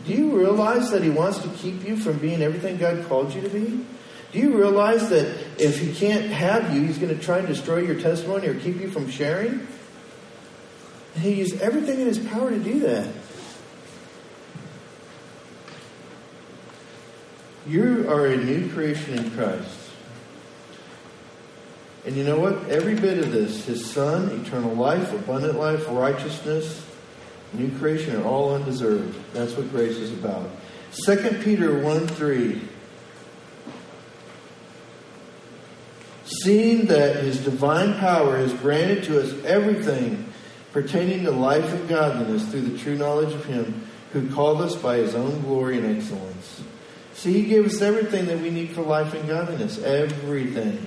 Do 0.06 0.14
you 0.14 0.38
realize 0.38 0.92
that 0.92 1.04
he 1.04 1.10
wants 1.10 1.40
to 1.40 1.50
keep 1.50 1.86
you 1.86 1.98
from 1.98 2.18
being 2.20 2.42
everything 2.42 2.78
God 2.78 3.06
called 3.08 3.34
you 3.34 3.42
to 3.42 3.50
be? 3.50 3.86
Do 4.32 4.40
you 4.40 4.58
realize 4.58 5.10
that 5.10 5.26
if 5.60 5.80
he 5.80 5.94
can't 5.94 6.28
have 6.28 6.74
you, 6.74 6.82
he's 6.84 6.98
going 6.98 7.16
to 7.16 7.24
try 7.24 7.40
and 7.40 7.48
destroy 7.48 7.80
your 7.80 8.00
testimony 8.00 8.48
or 8.48 8.60
keep 8.60 8.80
you 8.80 8.90
from 8.90 9.10
sharing? 9.10 9.68
He 11.20 11.34
uses 11.34 11.60
everything 11.62 12.00
in 12.00 12.08
his 12.08 12.20
power 12.20 12.50
to 12.50 12.60
do 12.60 12.80
that. 12.82 13.08
You 17.68 18.10
are 18.10 18.28
a 18.28 18.38
new 18.38 18.70
creation 18.70 19.18
in 19.18 19.32
Christ. 19.32 19.78
And 22.06 22.16
you 22.16 22.24
know 22.24 22.40
what? 22.40 22.70
Every 22.70 22.96
bit 22.96 23.18
of 23.18 23.32
this, 23.32 23.66
his 23.66 23.86
son, 23.86 24.30
eternal 24.30 24.74
life, 24.74 25.12
abundant 25.12 25.60
life, 25.60 25.86
righteousness, 25.90 26.86
new 27.52 27.70
creation 27.78 28.16
are 28.16 28.24
all 28.24 28.56
undeserved. 28.56 29.20
That's 29.34 29.54
what 29.54 29.70
grace 29.72 29.98
is 29.98 30.14
about. 30.14 30.50
2 30.94 31.42
Peter 31.44 31.78
1 31.80 32.08
3. 32.08 32.62
Seeing 36.24 36.86
that 36.86 37.18
his 37.18 37.44
divine 37.44 37.98
power 38.00 38.38
has 38.38 38.54
granted 38.54 39.04
to 39.06 39.22
us 39.22 39.34
everything 39.44 40.32
pertaining 40.72 41.24
to 41.24 41.32
life 41.32 41.72
and 41.74 41.88
godliness 41.88 42.48
through 42.48 42.62
the 42.62 42.78
true 42.78 42.96
knowledge 42.96 43.34
of 43.34 43.46
him 43.46 43.88
who 44.14 44.30
called 44.34 44.62
us 44.62 44.76
by 44.76 44.98
his 44.98 45.16
own 45.16 45.42
glory 45.42 45.78
and 45.78 45.98
excellence. 45.98 46.62
See, 47.14 47.34
he 47.34 47.44
gave 47.44 47.66
us 47.66 47.82
everything 47.82 48.28
that 48.28 48.40
we 48.40 48.50
need 48.50 48.72
for 48.72 48.82
life 48.82 49.14
and 49.14 49.28
godliness. 49.28 49.82
Everything. 49.82 50.86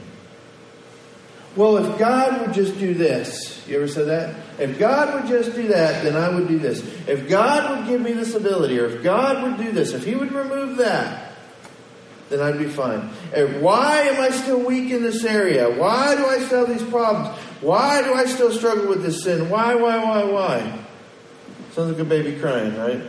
Well, 1.57 1.79
if 1.79 1.99
God 1.99 2.41
would 2.41 2.55
just 2.55 2.79
do 2.79 2.95
this, 2.95 3.67
you 3.67 3.77
ever 3.77 3.89
said 3.89 4.07
that? 4.07 4.37
If 4.61 4.79
God 4.79 5.15
would 5.15 5.29
just 5.29 5.57
do 5.57 5.69
that, 5.69 6.05
then 6.05 6.17
I 6.17 6.33
would 6.33 6.47
do 6.47 6.61
this. 6.61 6.81
If 7.09 7.29
God 7.29 7.77
would 7.77 7.89
give 7.89 8.01
me 8.01 8.13
this 8.13 8.35
ability, 8.35 8.79
or 8.79 8.87
if 8.87 9.03
God 9.03 9.43
would 9.43 9.57
do 9.57 9.73
this, 9.73 9.93
if 9.93 10.05
He 10.05 10.15
would 10.15 10.31
remove 10.31 10.77
that, 10.77 11.33
then 12.29 12.41
I'd 12.41 12.59
be 12.59 12.69
fine. 12.69 13.11
And 13.35 13.61
why 13.61 14.03
am 14.03 14.21
I 14.21 14.31
still 14.31 14.65
weak 14.65 14.93
in 14.93 15.03
this 15.03 15.25
area? 15.25 15.69
Why 15.69 16.15
do 16.15 16.25
I 16.25 16.39
still 16.39 16.65
have 16.65 16.79
these 16.79 16.89
problems? 16.89 17.37
Why 17.61 18.03
do 18.03 18.15
I 18.15 18.25
still 18.25 18.53
struggle 18.53 18.89
with 18.89 19.03
this 19.03 19.23
sin? 19.23 19.51
Why, 19.51 19.75
why, 19.75 20.03
why, 20.03 20.25
why? 20.25 20.79
Sounds 21.73 21.93
like 21.93 22.01
a 22.01 22.05
baby 22.05 22.39
crying, 22.41 22.77
right? 22.77 23.03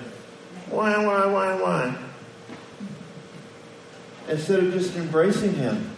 Why, 0.69 0.97
why, 1.05 1.25
why, 1.25 1.61
why? 1.61 1.97
Instead 4.29 4.59
of 4.59 4.73
just 4.73 4.95
embracing 4.95 5.53
Him 5.53 5.89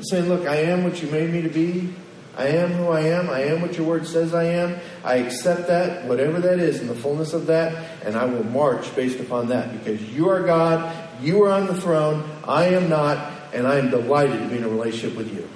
saying, 0.00 0.28
Look, 0.28 0.46
I 0.46 0.56
am 0.56 0.84
what 0.84 1.02
you 1.02 1.10
made 1.10 1.30
me 1.30 1.42
to 1.42 1.48
be. 1.48 1.94
I 2.36 2.48
am 2.48 2.72
who 2.72 2.88
I 2.88 3.00
am. 3.00 3.28
I 3.28 3.44
am 3.44 3.60
what 3.60 3.76
your 3.76 3.86
word 3.86 4.06
says 4.06 4.34
I 4.34 4.44
am. 4.44 4.80
I 5.04 5.16
accept 5.16 5.68
that, 5.68 6.06
whatever 6.06 6.40
that 6.40 6.58
is, 6.58 6.80
in 6.80 6.86
the 6.86 6.94
fullness 6.94 7.34
of 7.34 7.46
that, 7.46 8.02
and 8.04 8.16
I 8.16 8.24
will 8.24 8.44
march 8.44 8.94
based 8.96 9.20
upon 9.20 9.48
that 9.48 9.72
because 9.72 10.02
you 10.10 10.30
are 10.30 10.40
God, 10.40 10.94
you 11.20 11.44
are 11.44 11.50
on 11.50 11.66
the 11.66 11.78
throne, 11.78 12.28
I 12.44 12.68
am 12.68 12.88
not, 12.88 13.32
and 13.52 13.66
I 13.66 13.78
am 13.78 13.90
delighted 13.90 14.40
to 14.40 14.48
be 14.48 14.56
in 14.56 14.64
a 14.64 14.68
relationship 14.68 15.16
with 15.16 15.32
you. 15.34 15.46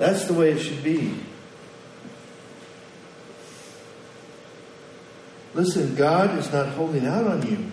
That's 0.00 0.24
the 0.24 0.32
way 0.32 0.52
it 0.52 0.60
should 0.60 0.82
be. 0.82 1.14
Listen, 5.52 5.94
God 5.94 6.38
is 6.38 6.50
not 6.50 6.70
holding 6.70 7.04
out 7.04 7.26
on 7.26 7.46
you. 7.46 7.70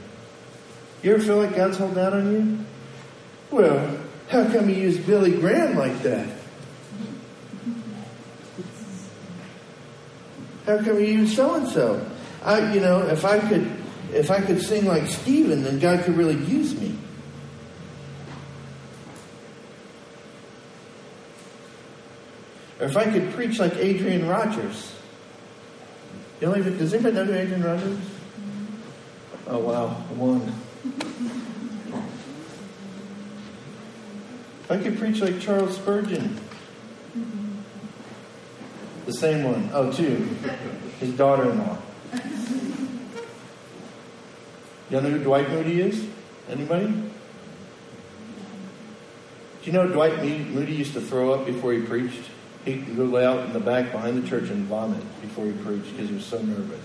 You 1.02 1.14
ever 1.14 1.24
feel 1.24 1.38
like 1.38 1.56
God's 1.56 1.78
holding 1.78 2.04
out 2.04 2.12
on 2.12 2.34
you? 2.34 2.66
Well, 3.50 3.98
how 4.28 4.44
come 4.52 4.70
you 4.70 4.76
use 4.76 4.98
Billy 4.98 5.40
Graham 5.40 5.78
like 5.78 6.04
that? 6.04 6.28
How 10.66 10.80
come 10.80 11.00
you 11.00 11.06
use 11.06 11.34
so 11.34 11.56
and 11.56 11.70
so? 11.70 12.06
I, 12.44 12.74
you 12.74 12.82
know, 12.82 13.08
if 13.08 13.24
I 13.24 13.40
could, 13.40 13.72
if 14.12 14.32
I 14.32 14.42
could 14.42 14.62
sing 14.62 14.86
like 14.86 15.08
Stephen, 15.08 15.64
then 15.64 15.80
God 15.80 16.04
could 16.04 16.18
really 16.18 16.36
use 16.44 16.78
me. 16.78 16.97
Or 22.80 22.86
if 22.86 22.96
I 22.96 23.06
could 23.06 23.34
preach 23.34 23.60
like 23.60 23.76
Adrian 23.78 24.28
Rogers. 24.28 24.94
You 26.40 26.48
know, 26.48 26.62
does 26.62 26.94
anybody 26.94 27.16
know 27.16 27.26
who 27.26 27.34
Adrian 27.34 27.64
Rogers? 27.64 28.00
Oh 29.48 29.60
wow, 29.60 29.88
one. 30.16 30.54
I 34.70 34.78
could 34.78 35.00
preach 35.00 35.22
like 35.22 35.40
Charles 35.40 35.76
Spurgeon. 35.76 36.38
The 39.06 39.14
same 39.14 39.44
one. 39.46 39.70
Oh, 39.72 39.90
two. 39.90 40.28
His 41.00 41.14
daughter 41.14 41.50
in 41.50 41.58
law. 41.60 41.78
You 44.90 45.02
know 45.02 45.10
who 45.10 45.24
Dwight 45.24 45.50
Moody 45.50 45.82
is? 45.82 46.06
Anybody? 46.50 46.88
Do 46.88 47.12
you 49.64 49.72
know 49.72 49.88
Dwight 49.88 50.18
Moody 50.22 50.74
used 50.74 50.94
to 50.94 51.02
throw 51.02 51.34
up 51.34 51.46
before 51.46 51.72
he 51.72 51.82
preached? 51.82 52.30
He'd 52.68 52.98
go 52.98 53.06
lay 53.06 53.26
out 53.26 53.46
in 53.46 53.54
the 53.54 53.62
back 53.62 53.94
behind 53.94 54.22
the 54.22 54.28
church 54.28 54.50
and 54.50 54.66
vomit 54.66 55.00
before 55.22 55.46
he 55.46 55.54
preached 55.54 55.90
because 55.92 56.10
he 56.10 56.16
was 56.16 56.26
so 56.26 56.42
nervous. 56.42 56.84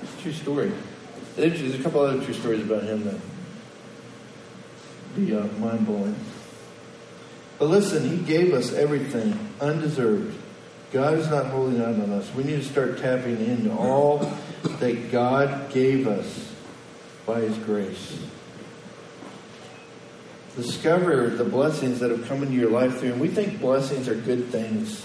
That's 0.00 0.18
a 0.18 0.22
true 0.22 0.32
story. 0.32 0.72
There's 1.36 1.74
a 1.74 1.82
couple 1.82 2.00
other 2.00 2.24
true 2.24 2.32
stories 2.32 2.62
about 2.62 2.84
him 2.84 3.04
that 3.04 3.20
be 5.14 5.36
uh, 5.36 5.44
mind 5.58 5.84
blowing. 5.84 6.16
But 7.58 7.66
listen, 7.66 8.08
he 8.08 8.16
gave 8.16 8.54
us 8.54 8.72
everything 8.72 9.38
undeserved. 9.60 10.40
God 10.90 11.18
is 11.18 11.28
not 11.28 11.46
holding 11.46 11.82
out 11.82 11.88
on 11.88 12.12
us. 12.12 12.34
We 12.34 12.44
need 12.44 12.62
to 12.62 12.64
start 12.64 12.96
tapping 12.96 13.44
into 13.44 13.72
all 13.72 14.18
that 14.78 15.12
God 15.12 15.70
gave 15.70 16.08
us 16.08 16.50
by 17.26 17.40
his 17.40 17.58
grace. 17.58 18.18
Discover 20.56 21.30
the 21.30 21.44
blessings 21.44 21.98
that 22.00 22.10
have 22.10 22.28
come 22.28 22.42
into 22.42 22.54
your 22.54 22.70
life 22.70 22.98
through, 22.98 23.12
and 23.12 23.20
we 23.20 23.28
think 23.28 23.60
blessings 23.60 24.08
are 24.08 24.14
good 24.14 24.46
things. 24.46 25.04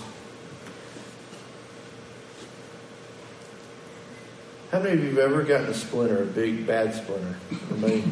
How 4.71 4.79
many 4.79 4.93
of 4.93 5.03
you 5.03 5.09
have 5.09 5.31
ever 5.31 5.43
gotten 5.43 5.67
a 5.67 5.73
splinter, 5.73 6.21
a 6.21 6.25
big 6.25 6.67
bad 6.67 6.93
splinter? 6.93 7.35
Anybody? 7.71 8.03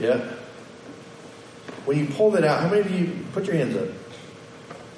Yeah. 0.00 0.32
When 1.84 1.98
you 1.98 2.06
pulled 2.06 2.34
it 2.34 2.44
out, 2.44 2.60
how 2.60 2.68
many 2.68 2.80
of 2.80 2.90
you 2.90 3.24
put 3.32 3.46
your 3.46 3.54
hands 3.54 3.76
up? 3.76 3.88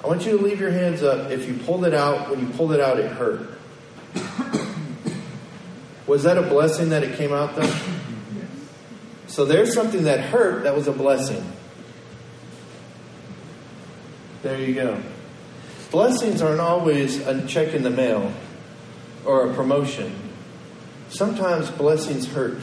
I 0.03 0.07
want 0.07 0.25
you 0.25 0.35
to 0.37 0.43
leave 0.43 0.59
your 0.59 0.71
hands 0.71 1.03
up. 1.03 1.29
If 1.29 1.47
you 1.47 1.53
pulled 1.53 1.85
it 1.85 1.93
out, 1.93 2.31
when 2.31 2.39
you 2.39 2.47
pulled 2.53 2.71
it 2.71 2.79
out, 2.79 2.99
it 2.99 3.11
hurt. 3.11 3.49
Was 6.07 6.23
that 6.23 6.37
a 6.37 6.41
blessing 6.41 6.89
that 6.89 7.03
it 7.03 7.17
came 7.17 7.33
out 7.33 7.55
though? 7.55 7.71
So 9.37 9.45
there's 9.45 9.71
something 9.71 10.05
that 10.05 10.19
hurt 10.19 10.63
that 10.63 10.75
was 10.75 10.87
a 10.87 10.91
blessing. 10.91 11.45
There 14.41 14.59
you 14.59 14.73
go. 14.73 14.99
Blessings 15.91 16.41
aren't 16.41 16.59
always 16.59 17.19
a 17.19 17.45
check 17.45 17.75
in 17.75 17.83
the 17.83 17.91
mail 17.91 18.33
or 19.25 19.47
a 19.47 19.53
promotion. 19.53 20.11
Sometimes 21.09 21.69
blessings 21.69 22.25
hurt, 22.25 22.57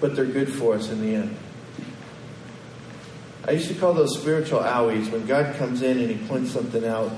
but 0.00 0.16
they're 0.16 0.24
good 0.24 0.52
for 0.52 0.74
us 0.74 0.90
in 0.90 1.00
the 1.00 1.14
end. 1.14 1.36
I 3.46 3.52
used 3.52 3.68
to 3.68 3.74
call 3.74 3.94
those 3.94 4.18
spiritual 4.18 4.58
owies 4.58 5.12
when 5.12 5.26
God 5.26 5.54
comes 5.58 5.80
in 5.80 6.00
and 6.00 6.10
He 6.10 6.26
points 6.26 6.50
something 6.50 6.84
out. 6.84 7.12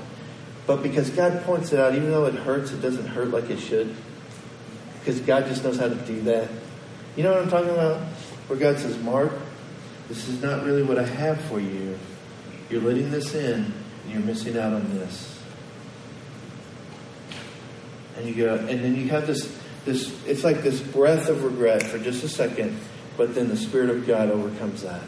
But 0.67 0.83
because 0.83 1.09
God 1.09 1.41
points 1.45 1.73
it 1.73 1.79
out, 1.79 1.95
even 1.95 2.11
though 2.11 2.25
it 2.25 2.35
hurts, 2.35 2.73
it 2.73 2.81
doesn't 2.83 3.07
hurt 3.07 3.29
like 3.29 3.49
it 3.49 3.59
should. 3.59 3.95
Because 4.99 5.19
God 5.21 5.47
just 5.47 5.63
knows 5.63 5.79
how 5.79 5.87
to 5.87 5.95
do 5.95 6.21
that. 6.21 6.47
You 7.17 7.23
know 7.23 7.33
what 7.33 7.41
I'm 7.41 7.49
talking 7.49 7.71
about? 7.71 7.99
Where 8.45 8.59
God 8.59 8.77
says, 8.77 8.95
Mark, 8.99 9.31
this 10.07 10.27
is 10.27 10.39
not 10.39 10.63
really 10.63 10.83
what 10.83 10.99
I 10.99 11.03
have 11.03 11.41
for 11.45 11.59
you. 11.59 11.97
You're 12.69 12.81
letting 12.81 13.09
this 13.09 13.33
in, 13.33 13.55
and 13.63 14.11
you're 14.11 14.21
missing 14.21 14.55
out 14.55 14.71
on 14.71 14.93
this. 14.93 15.41
And 18.15 18.27
you 18.27 18.35
go, 18.35 18.55
and 18.55 18.67
then 18.67 18.95
you 18.95 19.09
have 19.09 19.25
this, 19.25 19.51
this. 19.83 20.15
It's 20.27 20.43
like 20.43 20.61
this 20.61 20.79
breath 20.79 21.27
of 21.27 21.43
regret 21.43 21.81
for 21.81 21.97
just 21.97 22.23
a 22.23 22.29
second, 22.29 22.79
but 23.17 23.33
then 23.33 23.47
the 23.47 23.57
Spirit 23.57 23.89
of 23.89 24.05
God 24.05 24.29
overcomes 24.29 24.83
that. 24.83 25.01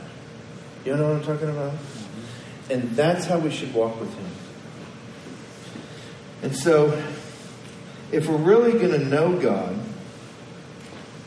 You 0.85 0.95
know 0.95 1.09
what 1.09 1.17
I'm 1.17 1.23
talking 1.23 1.49
about? 1.49 1.73
Mm-hmm. 1.73 2.71
And 2.71 2.89
that's 2.95 3.25
how 3.25 3.37
we 3.37 3.51
should 3.51 3.71
walk 3.71 3.99
with 3.99 4.11
Him. 4.15 4.31
And 6.41 6.55
so, 6.55 7.03
if 8.11 8.27
we're 8.27 8.37
really 8.37 8.71
going 8.71 8.99
to 8.99 9.05
know 9.05 9.39
God, 9.39 9.79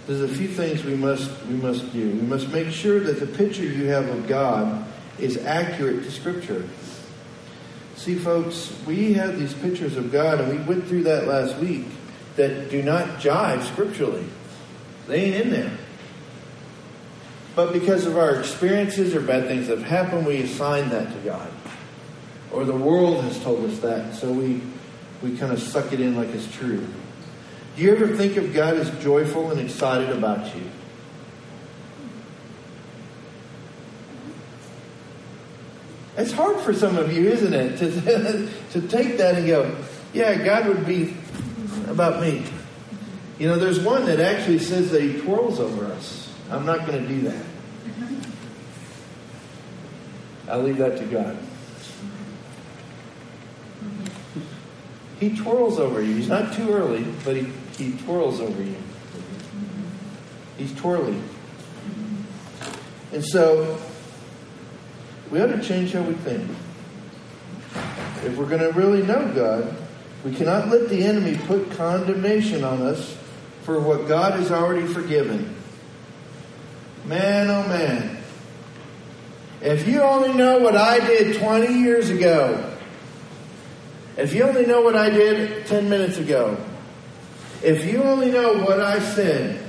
there's 0.07 0.21
a 0.21 0.29
few 0.29 0.49
things 0.49 0.85
we 0.85 0.95
must 0.95 1.31
we 1.47 1.55
must 1.55 1.93
do. 1.93 2.11
We 2.11 2.23
must 2.23 2.49
make 2.49 2.71
sure 2.71 3.01
that 3.01 3.21
the 3.21 3.27
picture 3.27 3.63
you 3.63 3.87
have 3.87 4.09
of 4.09 4.27
God 4.27 4.85
is 5.19 5.37
accurate 5.39 6.03
to 6.05 6.11
Scripture. 6.11 6.69
See, 7.97 8.17
folks, 8.17 8.73
we 8.85 9.13
have 9.13 9.39
these 9.39 9.55
pictures 9.55 9.97
of 9.97 10.11
God, 10.11 10.41
and 10.41 10.59
we 10.59 10.65
went 10.65 10.89
through 10.89 11.05
that 11.05 11.29
last 11.29 11.57
week 11.59 11.87
that 12.35 12.69
do 12.71 12.83
not 12.83 13.21
jive 13.21 13.63
scripturally. 13.63 14.25
They 15.07 15.27
ain't 15.27 15.37
in 15.37 15.51
there. 15.51 15.79
But 17.55 17.73
because 17.73 18.07
of 18.07 18.17
our 18.17 18.37
experiences 18.37 19.15
or 19.15 19.21
bad 19.21 19.47
things 19.47 19.69
that 19.69 19.79
have 19.79 19.87
happened, 19.87 20.27
we 20.27 20.39
assign 20.39 20.89
that 20.89 21.13
to 21.13 21.19
God. 21.19 21.51
Or 22.51 22.65
the 22.65 22.75
world 22.75 23.23
has 23.25 23.39
told 23.43 23.65
us 23.71 23.79
that, 23.81 24.15
so 24.15 24.33
we, 24.33 24.63
we 25.23 25.37
kind 25.37 25.53
of 25.53 25.61
suck 25.61 25.93
it 25.93 26.01
in 26.01 26.17
like 26.17 26.29
it's 26.31 26.51
true. 26.57 26.87
Do 27.77 27.83
you 27.83 27.93
ever 27.93 28.17
think 28.17 28.37
of 28.37 28.53
God 28.53 28.77
as 28.77 28.91
joyful 29.03 29.51
and 29.51 29.61
excited 29.61 30.11
about 30.11 30.55
you? 30.55 30.63
It's 36.17 36.33
hard 36.33 36.61
for 36.61 36.75
some 36.75 36.99
of 36.99 37.13
you, 37.13 37.29
isn't 37.31 37.55
it, 37.55 37.79
to, 37.79 38.49
to 38.81 38.89
take 38.89 39.17
that 39.17 39.37
and 39.37 39.47
go, 39.47 39.77
yeah, 40.13 40.35
God 40.45 40.69
would 40.69 40.87
be 40.87 41.17
about 41.89 42.21
me. 42.21 42.45
You 43.39 43.49
know, 43.49 43.59
there's 43.59 43.81
one 43.81 44.05
that 44.07 44.21
actually 44.21 44.59
says 44.59 44.91
that 44.91 45.01
he 45.01 45.21
twirls 45.21 45.59
over 45.59 45.87
us. 45.87 46.31
I'm 46.51 46.67
not 46.67 46.87
going 46.87 47.03
to 47.03 47.09
do 47.09 47.21
that. 47.23 47.45
I'll 50.49 50.63
leave 50.63 50.77
that 50.77 50.99
to 50.99 51.05
God. 51.07 51.39
He 55.19 55.35
twirls 55.35 55.79
over 55.79 56.03
you. 56.03 56.17
He's 56.17 56.29
not 56.29 56.53
too 56.53 56.71
early, 56.71 57.05
but 57.25 57.37
he, 57.37 57.47
he 57.77 57.97
twirls 57.99 58.41
over 58.41 58.63
you. 58.63 58.77
He's 60.59 60.75
twirling. 60.75 61.23
And 63.13 63.25
so, 63.25 63.81
we 65.31 65.41
ought 65.41 65.47
to 65.47 65.63
change 65.63 65.93
how 65.93 66.03
we 66.03 66.15
think. 66.15 66.49
If 68.25 68.37
we're 68.37 68.49
going 68.49 68.61
to 68.61 68.71
really 68.79 69.03
know 69.03 69.33
God, 69.35 69.77
we 70.25 70.35
cannot 70.35 70.69
let 70.69 70.89
the 70.89 71.03
enemy 71.03 71.37
put 71.47 71.71
condemnation 71.73 72.63
on 72.65 72.83
us 72.83 73.17
for 73.63 73.81
what 73.81 74.07
God 74.09 74.35
has 74.35 74.53
already 74.53 74.87
forgiven. 74.87 75.57
Man, 77.05 77.51
oh 77.51 77.67
man. 77.69 78.19
If 79.61 79.89
you 79.89 80.03
only 80.03 80.33
know 80.33 80.59
what 80.59 80.77
I 80.77 81.05
did 81.05 81.39
20 81.39 81.75
years 81.75 82.11
ago, 82.11 82.77
if 84.17 84.35
you 84.35 84.45
only 84.45 84.67
know 84.67 84.83
what 84.83 84.97
I 84.97 85.11
did 85.11 85.67
10 85.67 85.89
minutes 85.89 86.19
ago, 86.19 86.57
if 87.63 87.85
you 87.85 88.03
only 88.03 88.31
know 88.31 88.55
what 88.55 88.81
I 88.81 88.99
said, 88.99 89.63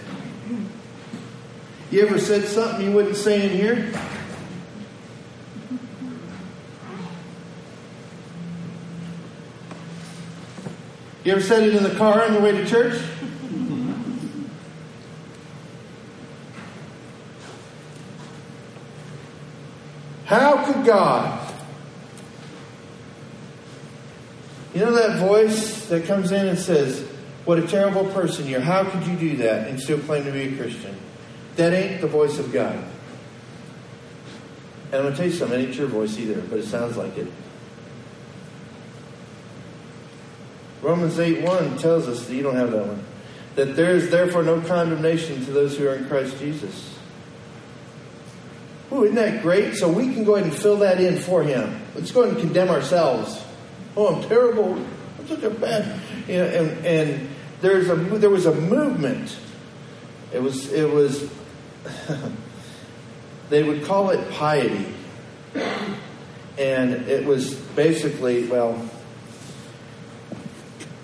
you 1.91 2.01
ever 2.01 2.19
said 2.19 2.45
something 2.45 2.87
you 2.87 2.91
wouldn't 2.91 3.15
say 3.15 3.45
in 3.45 3.51
here? 3.51 3.93
You 11.23 11.31
ever 11.33 11.41
said 11.41 11.63
it 11.63 11.75
in 11.75 11.83
the 11.83 11.95
car 11.95 12.23
on 12.23 12.33
your 12.33 12.41
way 12.41 12.51
to 12.51 12.65
church? 12.65 13.01
How 20.25 20.65
could 20.65 20.83
God? 20.83 21.53
You 24.73 24.81
know 24.81 24.91
that 24.93 25.19
voice 25.19 25.85
that 25.89 26.05
comes 26.05 26.31
in 26.31 26.47
and 26.47 26.57
says, 26.57 27.07
What 27.45 27.59
a 27.59 27.67
terrible 27.67 28.05
person 28.05 28.47
you're. 28.47 28.61
How 28.61 28.89
could 28.89 29.05
you 29.05 29.17
do 29.17 29.37
that 29.37 29.67
and 29.67 29.79
still 29.79 29.99
claim 29.99 30.23
to 30.25 30.31
be 30.31 30.53
a 30.53 30.55
Christian? 30.55 30.95
That 31.57 31.73
ain't 31.73 32.01
the 32.01 32.07
voice 32.07 32.39
of 32.39 32.51
God. 32.51 32.75
And 34.93 34.95
I'm 34.95 35.01
going 35.01 35.13
to 35.13 35.17
tell 35.17 35.27
you 35.27 35.33
something, 35.33 35.59
it 35.59 35.63
ain't 35.67 35.75
your 35.75 35.87
voice 35.87 36.17
either, 36.17 36.41
but 36.41 36.59
it 36.59 36.65
sounds 36.65 36.97
like 36.97 37.17
it. 37.17 37.27
Romans 40.81 41.17
8 41.17 41.43
1 41.43 41.77
tells 41.77 42.07
us 42.07 42.27
that 42.27 42.33
you 42.33 42.43
don't 42.43 42.55
have 42.55 42.71
that 42.71 42.85
one. 42.85 43.03
That 43.55 43.75
there 43.75 43.95
is 43.95 44.09
therefore 44.09 44.43
no 44.43 44.59
condemnation 44.61 45.43
to 45.45 45.51
those 45.51 45.77
who 45.77 45.87
are 45.87 45.95
in 45.95 46.07
Christ 46.07 46.37
Jesus. 46.39 46.97
Ooh, 48.91 49.03
isn't 49.03 49.15
that 49.15 49.41
great? 49.41 49.75
So 49.75 49.89
we 49.91 50.13
can 50.13 50.23
go 50.23 50.35
ahead 50.35 50.47
and 50.47 50.55
fill 50.55 50.77
that 50.77 50.99
in 50.99 51.17
for 51.17 51.41
him. 51.41 51.81
Let's 51.95 52.11
go 52.11 52.23
ahead 52.23 52.35
and 52.35 52.43
condemn 52.43 52.69
ourselves. 52.69 53.43
Oh, 53.95 54.15
I'm 54.15 54.27
terrible. 54.27 54.73
I'm 55.19 55.27
such 55.27 55.43
a 55.43 55.49
bad. 55.49 55.99
You 56.27 56.37
know, 56.37 56.45
and 56.45 56.85
and 56.85 57.29
there's 57.63 57.89
a 57.89 57.95
there 57.95 58.29
was 58.29 58.45
a 58.45 58.53
movement. 58.53 59.37
It 60.33 60.43
was 60.43 60.71
it 60.71 60.91
was. 60.91 61.31
they 63.49 63.63
would 63.63 63.85
call 63.85 64.09
it 64.09 64.29
piety, 64.31 64.85
and 66.57 66.93
it 67.07 67.25
was 67.25 67.55
basically 67.55 68.47
well. 68.47 68.89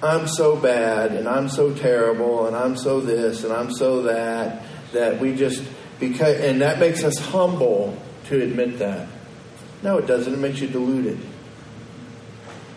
I'm 0.04 0.28
so 0.28 0.58
bad, 0.58 1.14
and 1.14 1.28
I'm 1.28 1.48
so 1.48 1.74
terrible, 1.74 2.48
and 2.48 2.56
I'm 2.56 2.76
so 2.76 3.00
this, 3.02 3.44
and 3.44 3.52
I'm 3.52 3.72
so 3.72 4.04
that, 4.04 4.64
that 4.94 5.20
we 5.20 5.36
just 5.36 5.64
because, 6.00 6.40
and 6.40 6.62
that 6.62 6.80
makes 6.80 7.06
us 7.06 7.18
humble 7.18 7.98
to 8.26 8.42
admit 8.42 8.80
that. 8.80 9.08
No, 9.82 9.98
it 9.98 10.08
doesn't. 10.08 10.34
It 10.34 10.40
makes 10.40 10.60
you 10.60 10.68
deluded. 10.68 11.20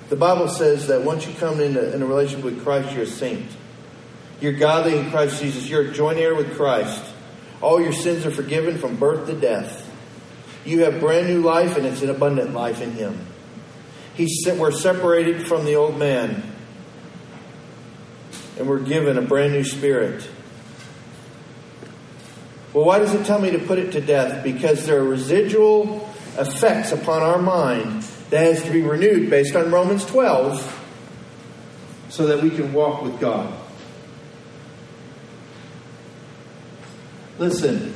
The 0.08 0.16
Bible 0.16 0.48
says 0.48 0.86
that 0.86 1.02
once 1.02 1.26
you 1.26 1.34
come 1.34 1.60
into 1.60 1.92
in 1.92 2.00
a 2.00 2.06
relationship 2.06 2.44
with 2.44 2.62
Christ, 2.62 2.92
you're 2.94 3.04
a 3.04 3.06
saint. 3.06 3.50
You're 4.42 4.54
godly 4.54 4.98
in 4.98 5.08
Christ 5.12 5.40
Jesus. 5.40 5.68
You're 5.68 5.82
a 5.82 5.92
joint 5.92 6.18
heir 6.18 6.34
with 6.34 6.56
Christ. 6.56 7.00
All 7.60 7.80
your 7.80 7.92
sins 7.92 8.26
are 8.26 8.30
forgiven 8.32 8.76
from 8.76 8.96
birth 8.96 9.28
to 9.28 9.34
death. 9.34 9.88
You 10.64 10.80
have 10.80 10.98
brand 10.98 11.28
new 11.28 11.42
life, 11.42 11.76
and 11.76 11.86
it's 11.86 12.02
an 12.02 12.10
abundant 12.10 12.52
life 12.52 12.82
in 12.82 12.90
Him. 12.90 13.24
We're 14.58 14.72
separated 14.72 15.46
from 15.46 15.64
the 15.64 15.76
old 15.76 15.96
man, 15.96 16.42
and 18.58 18.68
we're 18.68 18.80
given 18.80 19.16
a 19.16 19.22
brand 19.22 19.52
new 19.52 19.62
spirit. 19.62 20.28
Well, 22.72 22.84
why 22.84 22.98
does 22.98 23.14
it 23.14 23.24
tell 23.24 23.40
me 23.40 23.52
to 23.52 23.60
put 23.60 23.78
it 23.78 23.92
to 23.92 24.00
death? 24.00 24.42
Because 24.42 24.86
there 24.86 24.98
are 24.98 25.04
residual 25.04 26.12
effects 26.36 26.90
upon 26.90 27.22
our 27.22 27.38
mind 27.38 28.02
that 28.30 28.44
has 28.44 28.64
to 28.64 28.72
be 28.72 28.82
renewed 28.82 29.30
based 29.30 29.54
on 29.54 29.70
Romans 29.70 30.04
12 30.04 30.80
so 32.08 32.26
that 32.26 32.42
we 32.42 32.50
can 32.50 32.72
walk 32.72 33.02
with 33.02 33.20
God. 33.20 33.60
Listen, 37.42 37.92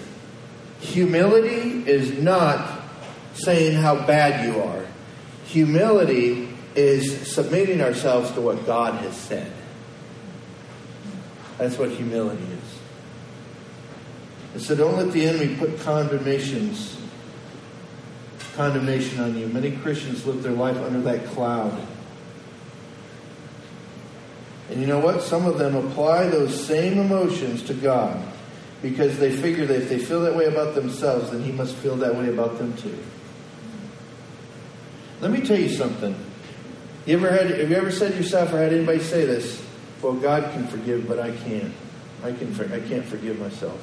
humility 0.81 1.89
is 1.89 2.19
not 2.19 2.83
saying 3.35 3.77
how 3.77 3.95
bad 4.05 4.45
you 4.45 4.61
are. 4.61 4.85
Humility 5.45 6.49
is 6.75 7.33
submitting 7.33 7.81
ourselves 7.81 8.33
to 8.33 8.41
what 8.41 8.67
God 8.67 8.95
has 8.95 9.17
said. 9.17 9.53
That's 11.59 11.79
what 11.79 11.93
humility 11.93 12.43
is. 12.43 12.79
And 14.55 14.63
so 14.63 14.75
don't 14.75 14.97
let 14.97 15.13
the 15.13 15.25
enemy 15.25 15.55
put 15.55 15.79
condemnations, 15.79 16.99
condemnation 18.57 19.21
on 19.21 19.39
you. 19.39 19.47
Many 19.47 19.77
Christians 19.77 20.27
live 20.27 20.43
their 20.43 20.51
life 20.51 20.77
under 20.79 21.03
that 21.03 21.25
cloud. 21.27 21.87
And 24.71 24.81
you 24.81 24.89
know 24.89 24.99
what? 24.99 25.23
Some 25.23 25.47
of 25.47 25.57
them 25.59 25.77
apply 25.77 26.31
those 26.31 26.67
same 26.67 26.99
emotions 26.99 27.63
to 27.63 27.75
God 27.75 28.33
because 28.83 29.19
they 29.19 29.33
figure 29.33 29.67
that 29.67 29.83
if 29.83 29.89
they 29.89 29.99
feel 29.99 30.21
that 30.23 30.37
way 30.37 30.47
about 30.47 30.75
themselves, 30.75 31.31
then 31.31 31.43
He 31.43 31.53
must 31.53 31.75
feel 31.77 31.97
that 31.97 32.15
way 32.15 32.29
about 32.29 32.59
them 32.59 32.77
too. 32.77 32.99
Let 35.21 35.31
me 35.31 35.41
tell 35.41 35.59
you 35.59 35.69
something. 35.69 36.15
You 37.07 37.17
ever 37.17 37.31
had? 37.31 37.51
Have 37.51 37.71
you 37.71 37.77
ever 37.77 37.91
said 37.91 38.13
to 38.13 38.19
yourself, 38.19 38.53
or 38.53 38.59
had 38.59 38.73
anybody 38.73 39.01
say 39.01 39.25
this? 39.25 39.65
Well, 40.03 40.15
God 40.15 40.53
can 40.53 40.67
forgive, 40.67 41.09
but 41.09 41.19
I 41.19 41.31
can't. 41.31 41.73
I 42.23 42.33
can. 42.33 42.55
I 42.73 42.81
can't 42.81 43.05
forgive 43.05 43.39
myself. 43.39 43.81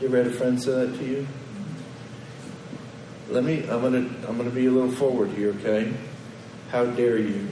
You 0.00 0.08
ever 0.08 0.18
had 0.18 0.26
a 0.26 0.32
friend 0.32 0.60
say 0.60 0.86
that 0.86 0.98
to 0.98 1.04
you? 1.04 1.26
Let 3.30 3.44
me. 3.44 3.62
I'm 3.68 3.80
gonna. 3.80 4.08
I'm 4.28 4.36
gonna 4.36 4.50
be 4.50 4.66
a 4.66 4.70
little 4.70 4.90
forward 4.90 5.30
here, 5.30 5.50
okay? 5.60 5.92
How 6.70 6.84
dare 6.84 7.18
you 7.18 7.48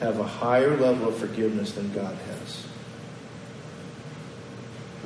have 0.00 0.18
a 0.18 0.26
higher 0.26 0.76
level 0.76 1.08
of 1.08 1.16
forgiveness 1.16 1.72
than 1.72 1.92
God 1.92 2.16
has? 2.16 2.65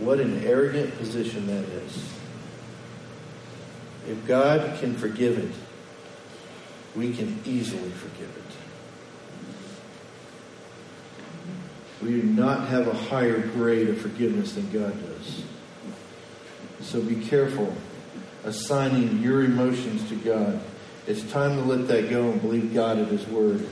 What 0.01 0.19
an 0.21 0.45
arrogant 0.45 0.97
position 0.97 1.47
that 1.47 1.65
is. 1.65 2.11
If 4.09 4.27
God 4.27 4.79
can 4.81 4.97
forgive 4.97 5.39
it, 5.39 5.53
we 6.97 7.13
can 7.15 7.41
easily 7.45 7.91
forgive 7.91 8.31
it. 8.37 8.45
We 12.03 12.21
do 12.21 12.23
not 12.23 12.69
have 12.69 12.89
a 12.89 12.95
higher 12.95 13.41
grade 13.41 13.89
of 13.89 14.01
forgiveness 14.01 14.55
than 14.55 14.71
God 14.73 14.95
does. 15.07 15.43
So 16.81 17.03
be 17.03 17.17
careful 17.17 17.77
assigning 18.45 19.23
your 19.23 19.45
emotions 19.45 20.09
to 20.09 20.17
God. 20.17 20.61
It's 21.07 21.23
time 21.31 21.57
to 21.57 21.63
let 21.63 21.89
that 21.89 22.09
go 22.09 22.31
and 22.31 22.41
believe 22.41 22.73
God 22.73 22.99
at 22.99 23.09
His 23.09 23.27
Word. 23.27 23.67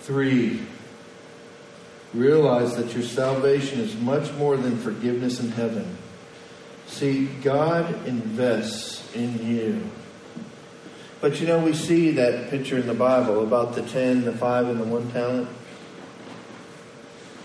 Three, 0.00 0.60
realize 2.14 2.76
that 2.76 2.94
your 2.94 3.02
salvation 3.02 3.80
is 3.80 3.96
much 3.96 4.32
more 4.34 4.56
than 4.56 4.78
forgiveness 4.78 5.40
in 5.40 5.50
heaven. 5.50 5.96
See, 6.86 7.26
God 7.26 8.06
invests 8.06 9.14
in 9.14 9.44
you. 9.46 9.90
But 11.20 11.40
you 11.40 11.46
know, 11.46 11.58
we 11.58 11.72
see 11.72 12.12
that 12.12 12.50
picture 12.50 12.78
in 12.78 12.86
the 12.86 12.94
Bible 12.94 13.42
about 13.42 13.74
the 13.74 13.82
10, 13.82 14.24
the 14.24 14.32
5, 14.32 14.68
and 14.68 14.80
the 14.80 14.84
1 14.84 15.10
talent. 15.10 15.48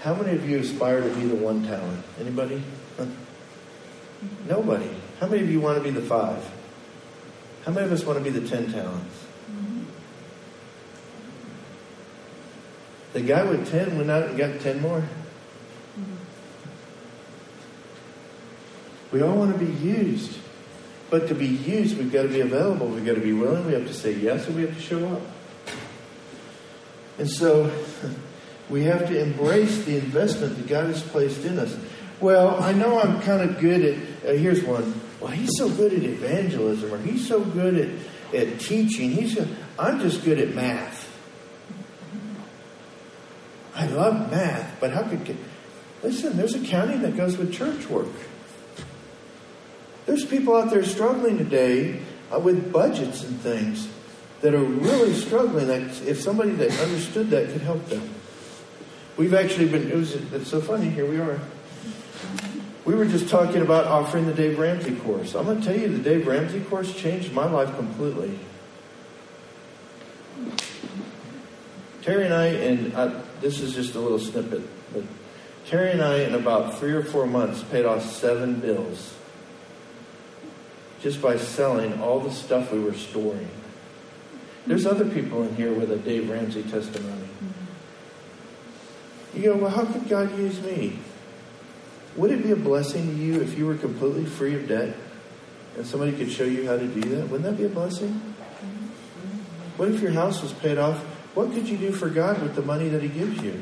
How 0.02 0.14
many 0.14 0.36
of 0.36 0.50
you 0.50 0.60
aspire 0.60 1.02
to 1.02 1.10
be 1.16 1.26
the 1.26 1.36
1 1.36 1.66
talent? 1.66 2.04
Anybody? 2.20 2.62
Huh? 2.98 3.06
Nobody. 4.48 4.90
How 5.20 5.28
many 5.28 5.44
of 5.44 5.50
you 5.50 5.62
want 5.62 5.78
to 5.78 5.84
be 5.84 5.92
the 5.92 6.06
5? 6.06 6.52
How 7.66 7.72
many 7.72 7.88
of 7.88 7.92
us 7.92 8.06
want 8.06 8.24
to 8.24 8.24
be 8.24 8.38
the 8.38 8.48
10 8.48 8.72
talents? 8.72 9.26
The 13.14 13.22
guy 13.22 13.44
with 13.44 13.70
10 13.72 13.98
went 13.98 14.12
out 14.12 14.30
and 14.30 14.38
got 14.38 14.60
10 14.60 14.82
more. 14.82 15.04
We 19.12 19.22
all 19.24 19.36
want 19.36 19.58
to 19.58 19.66
be 19.66 19.72
used. 19.74 20.38
But 21.10 21.28
to 21.30 21.36
be 21.36 21.48
used, 21.48 21.98
we've 21.98 22.12
got 22.12 22.24
to 22.24 22.28
be 22.28 22.42
available. 22.42 22.88
We've 22.88 23.06
got 23.06 23.16
to 23.16 23.22
be 23.22 23.34
willing. 23.34 23.66
We 23.66 23.74
have 23.74 23.88
to 23.88 23.94
say 23.94 24.14
yes 24.14 24.46
and 24.48 24.56
we 24.56 24.62
have 24.62 24.76
to 24.76 24.82
show 24.82 25.08
up. 25.08 25.22
And 27.18 27.30
so 27.30 27.72
we 28.70 28.84
have 28.84 29.08
to 29.08 29.20
embrace 29.20 29.84
the 29.86 29.98
investment 29.98 30.58
that 30.58 30.68
God 30.68 30.86
has 30.86 31.02
placed 31.02 31.44
in 31.46 31.58
us. 31.58 31.76
Well, 32.22 32.62
I 32.62 32.74
know 32.74 33.00
I'm 33.00 33.22
kind 33.22 33.50
of 33.50 33.60
good 33.60 33.82
at, 33.82 34.30
uh, 34.30 34.34
here's 34.34 34.64
one. 34.64 35.02
Well, 35.20 35.32
he's 35.32 35.58
so 35.58 35.70
good 35.70 35.94
at 35.94 36.04
evangelism 36.04 36.94
or 36.94 37.00
he's 37.00 37.28
so 37.28 37.42
good 37.42 37.76
at, 38.34 38.36
at 38.36 38.60
teaching. 38.60 39.12
He's, 39.12 39.38
I'm 39.80 40.00
just 40.00 40.24
good 40.24 40.40
at 40.40 40.54
math. 40.54 40.99
Love 43.92 44.32
math, 44.32 44.80
but 44.80 44.92
how 44.92 45.04
could, 45.04 45.38
listen, 46.04 46.38
there's 46.38 46.56
accounting 46.56 47.02
that 47.02 47.18
goes 47.18 47.38
with 47.38 47.54
church 47.54 47.88
work. 47.88 48.08
There's 50.06 50.26
people 50.26 50.56
out 50.56 50.72
there 50.72 50.84
struggling 50.84 51.38
today 51.38 52.00
uh, 52.34 52.40
with 52.40 52.72
budgets 52.72 53.24
and 53.24 53.40
things 53.42 53.88
that 54.42 54.56
are 54.56 54.64
really 54.64 55.14
struggling. 55.14 55.68
That 55.68 55.82
if 56.08 56.20
somebody 56.20 56.52
that 56.52 56.72
understood 56.80 57.30
that 57.30 57.52
could 57.52 57.62
help 57.62 57.86
them. 57.88 58.10
We've 59.18 59.34
actually 59.34 59.68
been. 59.68 59.92
It 59.92 59.96
was. 59.96 60.16
It's 60.16 60.50
so 60.50 60.62
funny. 60.62 60.90
Here 60.90 61.06
we 61.06 61.18
are. 61.20 61.40
We 62.86 62.96
were 62.96 63.06
just 63.06 63.30
talking 63.30 63.62
about 63.62 63.86
offering 63.86 64.26
the 64.26 64.34
Dave 64.34 64.58
Ramsey 64.58 64.96
course. 64.96 65.36
I'm 65.36 65.46
going 65.46 65.62
to 65.62 65.66
tell 65.66 65.78
you, 65.78 65.90
the 65.90 66.00
Dave 66.00 66.26
Ramsey 66.26 66.62
course 66.62 66.96
changed 66.96 67.34
my 67.34 67.46
life 67.46 67.76
completely. 67.76 68.40
Terry 72.02 72.26
and 72.26 72.34
I, 72.34 72.46
and 72.48 72.96
I, 72.96 73.22
this 73.42 73.60
is 73.60 73.74
just 73.74 73.96
a 73.96 74.00
little 74.00 74.20
snippet, 74.20 74.62
but 74.94 75.04
Terry 75.66 75.92
and 75.92 76.02
I, 76.02 76.20
in 76.22 76.34
about 76.34 76.80
three 76.80 76.94
or 76.94 77.04
four 77.04 77.26
months, 77.26 77.64
paid 77.64 77.86
off 77.86 78.04
seven 78.04 78.60
bills 78.60 79.16
just 81.02 81.22
by 81.22 81.38
selling 81.38 82.02
all 82.02 82.20
the 82.20 82.32
stuff 82.32 82.72
we 82.72 82.80
were 82.80 82.94
storing. 82.94 83.50
There's 84.68 84.86
other 84.86 85.06
people 85.06 85.44
in 85.44 85.56
here 85.56 85.74
with 85.74 85.92
a 85.92 85.98
Dave 85.98 86.30
Ramsey 86.30 86.64
testimony. 86.64 87.28
You 89.34 89.44
go, 89.44 89.58
well, 89.58 89.70
how 89.70 89.86
could 89.86 90.10
God 90.10 90.38
use 90.38 90.62
me? 90.62 91.00
Would 92.16 92.32
it 92.32 92.44
be 92.44 92.52
a 92.52 92.56
blessing 92.56 93.08
to 93.08 93.16
you 93.16 93.42
if 93.42 93.58
you 93.58 93.66
were 93.66 93.76
completely 93.76 94.26
free 94.26 94.56
of 94.56 94.68
debt 94.68 94.96
and 95.78 95.86
somebody 95.86 96.12
could 96.12 96.32
show 96.32 96.44
you 96.44 96.68
how 96.68 96.78
to 96.78 96.88
do 96.88 97.02
that? 97.02 97.30
Wouldn't 97.30 97.44
that 97.44 97.58
be 97.58 97.66
a 97.66 97.70
blessing? 97.70 98.10
What 99.78 99.90
if 99.90 100.02
your 100.02 100.12
house 100.12 100.42
was 100.42 100.52
paid 100.52 100.78
off? 100.78 101.02
What 101.34 101.54
could 101.54 101.68
you 101.68 101.78
do 101.78 101.92
for 101.92 102.10
God 102.10 102.42
with 102.42 102.56
the 102.56 102.62
money 102.62 102.90
that 102.90 103.02
He 103.02 103.10
gives 103.10 103.42
you? 103.42 103.62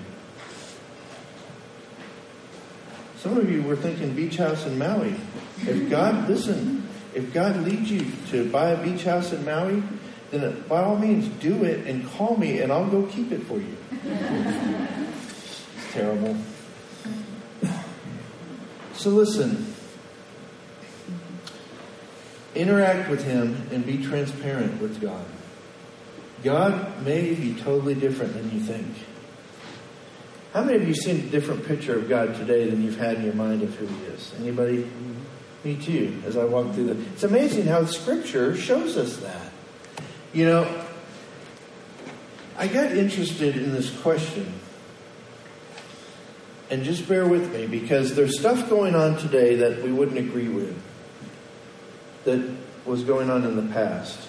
Some 3.18 3.38
of 3.38 3.52
you 3.52 3.64
were 3.64 3.76
thinking 3.76 4.14
beach 4.14 4.38
house 4.38 4.66
in 4.66 4.78
Maui. 4.78 5.16
If 5.62 5.90
God, 5.90 6.30
listen, 6.30 6.88
if 7.14 7.34
God 7.34 7.58
leads 7.58 7.92
you 7.92 8.12
to 8.30 8.50
buy 8.50 8.70
a 8.70 8.84
beach 8.84 9.04
house 9.04 9.34
in 9.34 9.44
Maui, 9.44 9.84
then 10.32 10.64
by 10.68 10.84
all 10.84 10.98
means 10.98 11.28
do 11.42 11.64
it 11.64 11.88
and 11.88 12.08
call 12.12 12.38
me 12.38 12.62
and 12.62 12.72
I'll 12.72 12.90
go 12.90 13.04
keep 13.08 13.32
it 13.32 13.44
for 13.44 13.58
you. 13.58 13.78
it's 13.92 15.94
terrible. 15.94 16.38
So 18.94 19.10
listen. 19.10 19.74
Interact 22.56 23.10
with 23.10 23.24
Him 23.24 23.68
and 23.72 23.86
be 23.86 24.04
transparent 24.04 24.82
with 24.82 25.00
God. 25.00 25.26
God 26.48 27.04
may 27.04 27.34
be 27.34 27.54
totally 27.56 27.94
different 27.94 28.34
than 28.34 28.50
you 28.54 28.62
think. 28.62 28.88
How 30.54 30.64
many 30.64 30.78
of 30.78 30.88
you 30.88 30.94
seen 30.96 31.18
a 31.18 31.30
different 31.30 31.66
picture 31.66 32.00
of 32.00 32.08
God 32.08 32.36
today 32.36 32.70
than 32.70 32.82
you've 32.84 32.98
had 32.98 33.18
in 33.18 33.26
your 33.26 33.34
mind 33.34 33.64
of 33.64 33.76
who 33.76 33.86
He 33.86 34.06
is? 34.06 34.34
Anybody? 34.40 34.78
Mm-hmm. 34.78 35.14
Me 35.66 35.76
too, 35.76 36.22
as 36.26 36.38
I 36.38 36.46
walk 36.46 36.74
through 36.74 36.94
the. 36.94 37.02
It's 37.12 37.24
amazing 37.24 37.66
how 37.66 37.84
Scripture 37.84 38.56
shows 38.56 38.96
us 38.96 39.18
that. 39.18 39.52
You 40.32 40.46
know, 40.46 40.86
I 42.58 42.68
got 42.68 42.94
interested 42.94 43.58
in 43.58 43.74
this 43.74 43.94
question. 44.00 44.54
And 46.70 46.86
just 46.86 47.10
bear 47.10 47.28
with 47.28 47.54
me 47.54 47.68
because 47.68 48.16
there's 48.16 48.40
stuff 48.40 48.70
going 48.70 48.96
on 48.96 49.18
today 49.18 49.58
that 49.58 49.84
we 49.84 49.92
wouldn't 49.92 50.18
agree 50.18 50.48
with, 50.48 50.82
that 52.24 52.56
was 52.86 53.04
going 53.04 53.30
on 53.30 53.44
in 53.44 53.58
the 53.58 53.74
past. 53.74 54.27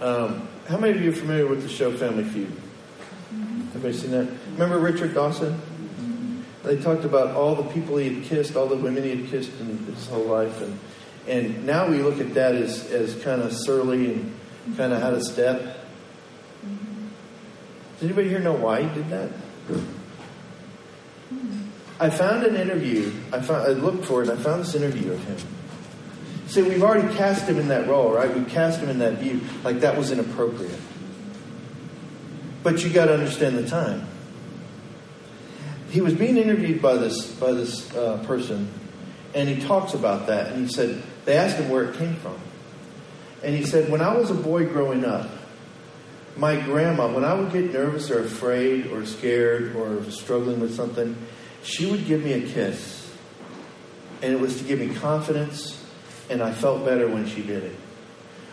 Um, 0.00 0.48
how 0.66 0.78
many 0.78 0.96
of 0.96 1.02
you 1.02 1.10
are 1.10 1.14
familiar 1.14 1.46
with 1.46 1.62
the 1.62 1.68
show 1.68 1.96
Family 1.96 2.24
Feud? 2.24 2.52
Everybody 3.68 3.94
seen 3.94 4.10
that? 4.12 4.28
Remember 4.52 4.78
Richard 4.78 5.14
Dawson? 5.14 5.60
They 6.62 6.76
talked 6.80 7.04
about 7.04 7.36
all 7.36 7.54
the 7.54 7.70
people 7.72 7.98
he 7.98 8.14
had 8.14 8.24
kissed, 8.24 8.56
all 8.56 8.66
the 8.66 8.76
women 8.76 9.02
he 9.04 9.10
had 9.10 9.28
kissed 9.28 9.52
in 9.60 9.78
his 9.84 10.06
whole 10.08 10.24
life, 10.24 10.60
and 10.62 10.78
and 11.28 11.66
now 11.66 11.88
we 11.88 11.98
look 11.98 12.20
at 12.20 12.34
that 12.34 12.54
as 12.54 12.90
as 12.90 13.14
kind 13.22 13.42
of 13.42 13.52
surly 13.52 14.14
and 14.14 14.34
kind 14.76 14.92
of 14.92 15.02
out 15.02 15.12
of 15.12 15.22
step. 15.22 15.60
Does 17.94 18.02
anybody 18.02 18.28
here 18.28 18.40
know 18.40 18.54
why 18.54 18.82
he 18.82 18.94
did 18.94 19.08
that? 19.10 19.30
I 22.00 22.10
found 22.10 22.44
an 22.44 22.56
interview. 22.56 23.12
I 23.32 23.40
found 23.40 23.62
I 23.62 23.68
looked 23.68 24.06
for 24.06 24.22
it. 24.22 24.30
I 24.30 24.36
found 24.36 24.62
this 24.62 24.74
interview 24.74 25.12
of 25.12 25.22
him. 25.24 25.36
See, 26.46 26.62
we've 26.62 26.82
already 26.82 27.14
cast 27.16 27.48
him 27.48 27.58
in 27.58 27.68
that 27.68 27.88
role, 27.88 28.12
right? 28.12 28.32
We 28.34 28.44
cast 28.44 28.80
him 28.80 28.90
in 28.90 28.98
that 28.98 29.14
view, 29.14 29.40
like 29.62 29.80
that 29.80 29.96
was 29.96 30.10
inappropriate. 30.10 30.78
But 32.62 32.84
you 32.84 32.90
got 32.90 33.06
to 33.06 33.14
understand 33.14 33.58
the 33.58 33.68
time 33.68 34.06
he 35.94 36.00
was 36.00 36.12
being 36.12 36.36
interviewed 36.36 36.82
by 36.82 36.94
this 36.94 37.30
by 37.30 37.52
this 37.52 37.94
uh, 37.94 38.20
person, 38.26 38.68
and 39.32 39.48
he 39.48 39.60
talks 39.60 39.94
about 39.94 40.26
that. 40.26 40.50
And 40.50 40.66
he 40.66 40.72
said 40.72 41.00
they 41.24 41.36
asked 41.36 41.56
him 41.56 41.68
where 41.68 41.84
it 41.84 41.96
came 41.96 42.16
from, 42.16 42.36
and 43.44 43.54
he 43.54 43.64
said, 43.64 43.92
"When 43.92 44.00
I 44.00 44.12
was 44.16 44.28
a 44.28 44.34
boy 44.34 44.66
growing 44.66 45.04
up, 45.04 45.30
my 46.36 46.56
grandma, 46.60 47.06
when 47.14 47.24
I 47.24 47.34
would 47.34 47.52
get 47.52 47.72
nervous 47.72 48.10
or 48.10 48.24
afraid 48.24 48.88
or 48.88 49.06
scared 49.06 49.76
or 49.76 50.02
struggling 50.10 50.58
with 50.58 50.74
something, 50.74 51.16
she 51.62 51.88
would 51.88 52.06
give 52.06 52.24
me 52.24 52.32
a 52.32 52.40
kiss. 52.40 53.02
And 54.20 54.32
it 54.32 54.40
was 54.40 54.58
to 54.58 54.64
give 54.64 54.80
me 54.80 54.92
confidence, 54.96 55.80
and 56.30 56.42
I 56.42 56.52
felt 56.52 56.84
better 56.84 57.08
when 57.08 57.26
she 57.26 57.42
did 57.42 57.64
it. 57.64 57.76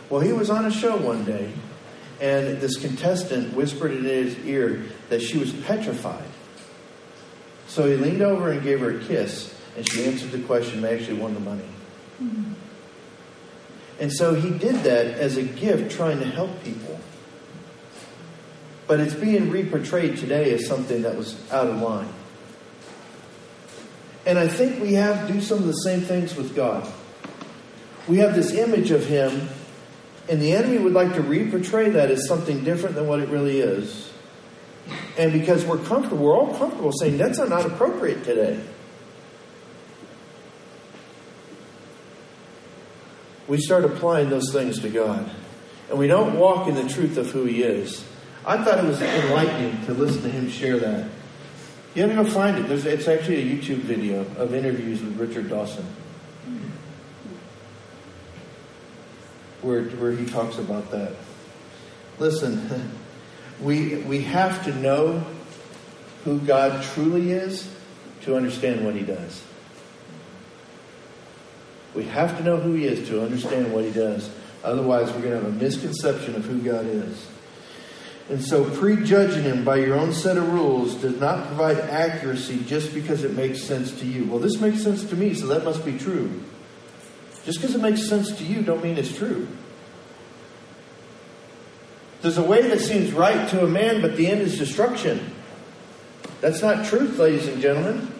Well, 0.10 0.22
he 0.22 0.34
was 0.34 0.50
on 0.50 0.66
a 0.66 0.72
show 0.72 0.98
one 0.98 1.24
day, 1.24 1.52
and 2.20 2.60
this 2.60 2.78
contestant 2.78 3.54
whispered 3.54 3.92
in 3.92 4.04
his 4.04 4.38
ear 4.46 4.84
that 5.10 5.22
she 5.22 5.38
was 5.38 5.54
petrified. 5.54 6.28
So 7.68 7.88
he 7.88 7.96
leaned 7.96 8.22
over 8.22 8.52
and 8.52 8.62
gave 8.62 8.82
her 8.82 8.98
a 8.98 9.00
kiss, 9.00 9.56
and 9.78 9.90
she 9.90 10.04
answered 10.06 10.32
the 10.32 10.40
question 10.40 10.84
and 10.84 10.94
actually 10.94 11.20
won 11.20 11.34
the 11.34 11.40
money. 11.40 11.64
Mm-hmm. 12.22 12.54
And 14.02 14.12
so 14.12 14.34
he 14.34 14.50
did 14.50 14.76
that 14.84 15.06
as 15.06 15.38
a 15.38 15.44
gift, 15.44 15.92
trying 15.92 16.20
to 16.20 16.26
help 16.26 16.64
people. 16.64 17.00
But 18.88 19.00
it's 19.00 19.14
being 19.14 19.50
reportrayed 19.50 20.20
today 20.20 20.54
as 20.54 20.68
something 20.68 21.04
that 21.04 21.16
was 21.16 21.40
out 21.52 21.68
of 21.68 21.82
line. 21.82 22.12
And 24.26 24.38
I 24.38 24.48
think 24.48 24.82
we 24.82 24.94
have 24.96 25.28
to 25.28 25.34
do 25.34 25.40
some 25.40 25.60
of 25.60 25.66
the 25.66 25.74
same 25.74 26.02
things 26.02 26.36
with 26.36 26.56
God. 26.56 26.92
We 28.08 28.18
have 28.18 28.36
this 28.36 28.52
image 28.54 28.92
of 28.92 29.06
Him, 29.06 29.50
and 30.30 30.42
the 30.42 30.54
enemy 30.54 30.78
would 30.78 30.94
like 30.94 31.14
to 31.16 31.22
reportray 31.22 31.94
that 31.94 32.12
as 32.12 32.28
something 32.28 32.64
different 32.64 32.96
than 32.96 33.08
what 33.08 33.20
it 33.20 33.30
really 33.30 33.60
is. 33.60 34.12
And 35.18 35.32
because 35.32 35.66
we're 35.66 35.78
comfortable, 35.78 36.26
we're 36.26 36.38
all 36.38 36.58
comfortable 36.58 36.92
saying 36.92 37.18
that's 37.18 37.38
not 37.38 37.66
appropriate 37.66 38.24
today. 38.24 38.60
We 43.48 43.60
start 43.60 43.84
applying 43.86 44.30
those 44.30 44.52
things 44.52 44.80
to 44.80 44.90
God. 44.90 45.30
And 45.90 46.00
we 46.00 46.08
don't 46.08 46.40
walk 46.40 46.68
in 46.68 46.76
the 46.76 46.88
truth 46.88 47.18
of 47.18 47.32
who 47.32 47.44
He 47.46 47.64
is. 47.64 48.04
I 48.46 48.64
thought 48.64 48.80
it 48.80 48.88
was 48.88 49.02
enlightening 49.02 49.86
to 49.86 49.94
listen 49.94 50.24
to 50.24 50.30
him 50.30 50.50
share 50.50 50.80
that. 50.80 51.10
You 51.94 52.04
have 52.04 52.12
to 52.12 52.24
go 52.24 52.30
find 52.30 52.58
it. 52.58 52.68
There's, 52.68 52.86
it's 52.86 53.08
actually 53.08 53.42
a 53.42 53.56
YouTube 53.56 53.80
video 53.80 54.22
of 54.38 54.56
interviews 54.56 55.02
with 55.02 55.18
Richard 55.18 55.50
Dawson. 55.50 55.86
Where, 59.62 59.84
where 59.84 60.12
he 60.12 60.26
talks 60.26 60.58
about 60.58 60.92
that. 60.92 61.14
Listen, 62.20 62.92
we, 63.62 63.98
we 63.98 64.22
have 64.24 64.64
to 64.66 64.76
know 64.76 65.26
who 66.24 66.40
God 66.40 66.84
truly 66.84 67.32
is 67.32 67.70
to 68.22 68.36
understand 68.36 68.86
what 68.86 68.96
he 68.96 69.02
does. 69.02 69.44
We 71.96 72.06
have 72.06 72.38
to 72.38 72.44
know 72.44 72.58
who 72.58 72.74
he 72.74 72.86
is 72.86 73.08
to 73.10 73.24
understand 73.24 73.74
what 73.74 73.84
he 73.84 73.92
does. 73.92 74.30
Otherwise, 74.64 75.08
we're 75.08 75.22
going 75.22 75.32
to 75.32 75.42
have 75.42 75.46
a 75.46 75.52
misconception 75.52 76.36
of 76.36 76.46
who 76.46 76.60
God 76.60 76.86
is. 76.86 77.28
And 78.30 78.42
so, 78.42 78.64
prejudging 78.64 79.44
him 79.44 79.66
by 79.66 79.78
your 79.78 79.98
own 79.98 80.14
set 80.14 80.38
of 80.38 80.54
rules 80.54 80.96
does 80.96 81.20
not 81.20 81.48
provide 81.48 81.78
accuracy 81.78 82.64
just 82.66 82.94
because 82.94 83.24
it 83.24 83.34
makes 83.34 83.62
sense 83.62 83.92
to 84.00 84.06
you. 84.06 84.26
Well, 84.26 84.40
this 84.40 84.62
makes 84.62 84.82
sense 84.82 85.04
to 85.06 85.16
me, 85.16 85.34
so 85.34 85.48
that 85.48 85.66
must 85.66 85.84
be 85.84 85.98
true. 85.98 86.42
Just 87.46 87.60
because 87.60 87.76
it 87.76 87.82
makes 87.82 88.08
sense 88.08 88.32
to 88.38 88.44
you, 88.44 88.62
don't 88.62 88.84
mean 88.84 88.98
it's 88.98 89.16
true. 89.16 89.48
There's 92.22 92.38
a 92.38 92.44
way 92.44 92.62
that 92.62 92.80
seems 92.80 93.12
right 93.12 93.50
to 93.50 93.64
a 93.64 93.68
man, 93.68 94.02
but 94.02 94.16
the 94.16 94.28
end 94.28 94.42
is 94.42 94.58
destruction. 94.58 95.34
That's 96.40 96.62
not 96.62 96.86
truth, 96.86 97.18
ladies 97.18 97.48
and 97.48 97.62
gentlemen. 97.62 98.12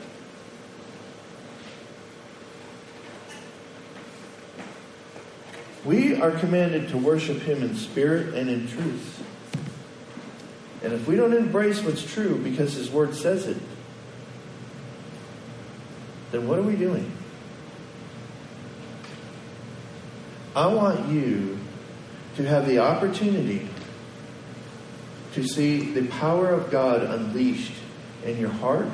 We 5.86 6.20
are 6.20 6.32
commanded 6.32 6.90
to 6.90 6.98
worship 6.98 7.42
Him 7.42 7.64
in 7.64 7.76
spirit 7.76 8.34
and 8.34 8.50
in 8.50 8.68
truth. 8.68 9.24
And 10.84 10.94
if 10.94 11.08
we 11.08 11.16
don't 11.16 11.34
embrace 11.34 11.82
what's 11.82 12.04
true 12.04 12.38
because 12.38 12.74
His 12.74 12.90
Word 12.90 13.16
says 13.16 13.46
it, 13.48 13.58
then 16.32 16.48
what 16.48 16.58
are 16.58 16.64
we 16.64 16.76
doing? 16.76 17.12
I 20.56 20.68
want 20.68 21.10
you 21.10 21.58
to 22.36 22.44
have 22.44 22.68
the 22.68 22.80
opportunity 22.80 23.68
to 25.34 25.48
see 25.48 25.92
the 25.94 26.08
power 26.08 26.50
of 26.50 26.70
God 26.70 27.04
unleashed 27.04 27.74
in 28.26 28.38
your 28.38 28.50
heart, 28.50 28.88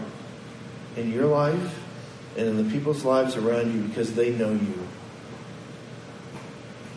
in 0.96 1.12
your 1.12 1.26
life, 1.26 1.80
and 2.38 2.48
in 2.48 2.58
the 2.58 2.72
people's 2.72 3.04
lives 3.04 3.36
around 3.36 3.74
you 3.74 3.82
because 3.88 4.14
they 4.14 4.32
know 4.32 4.52
you. 4.52 4.88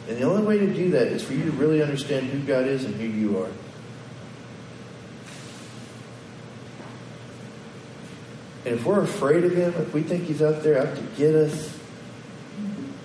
And 0.09 0.19
the 0.19 0.25
only 0.25 0.43
way 0.43 0.59
to 0.59 0.67
do 0.67 0.91
that 0.91 1.09
is 1.09 1.23
for 1.23 1.33
you 1.33 1.45
to 1.45 1.53
really 1.53 1.83
understand 1.83 2.27
who 2.27 2.41
God 2.41 2.67
is 2.67 2.85
and 2.85 2.95
who 2.97 3.07
you 3.07 3.39
are. 3.39 3.51
And 8.67 8.75
if 8.75 8.85
we're 8.85 9.01
afraid 9.01 9.45
of 9.45 9.53
him, 9.53 9.73
if 9.79 9.95
we 9.95 10.03
think 10.03 10.25
he's 10.25 10.43
out 10.43 10.63
there 10.63 10.79
out 10.79 10.95
to 10.97 11.03
get 11.17 11.35
us, 11.35 11.80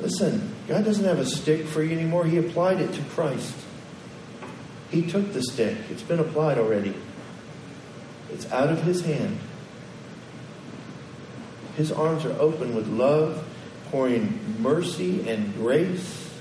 listen, 0.06 0.53
God 0.68 0.86
doesn't 0.86 1.03
have 1.03 1.18
a 1.18 1.26
stick 1.26 1.66
for 1.66 1.82
you 1.82 1.97
anymore. 1.97 2.26
He 2.26 2.38
applied 2.38 2.80
it 2.80 2.93
to 2.93 3.01
Christ. 3.06 3.56
He 4.91 5.01
took 5.01 5.34
the 5.34 5.41
stick, 5.41 5.78
it's 5.89 6.03
been 6.03 6.20
applied 6.20 6.60
already. 6.60 6.93
It's 8.32 8.49
out 8.51 8.70
of 8.70 8.84
his 8.84 9.01
hand. 9.01 9.39
His 11.76 11.91
arms 11.91 12.24
are 12.24 12.39
open 12.39 12.76
with 12.76 12.88
love, 12.88 13.43
pouring 13.89 14.39
mercy 14.62 15.28
and 15.28 15.53
grace, 15.56 16.32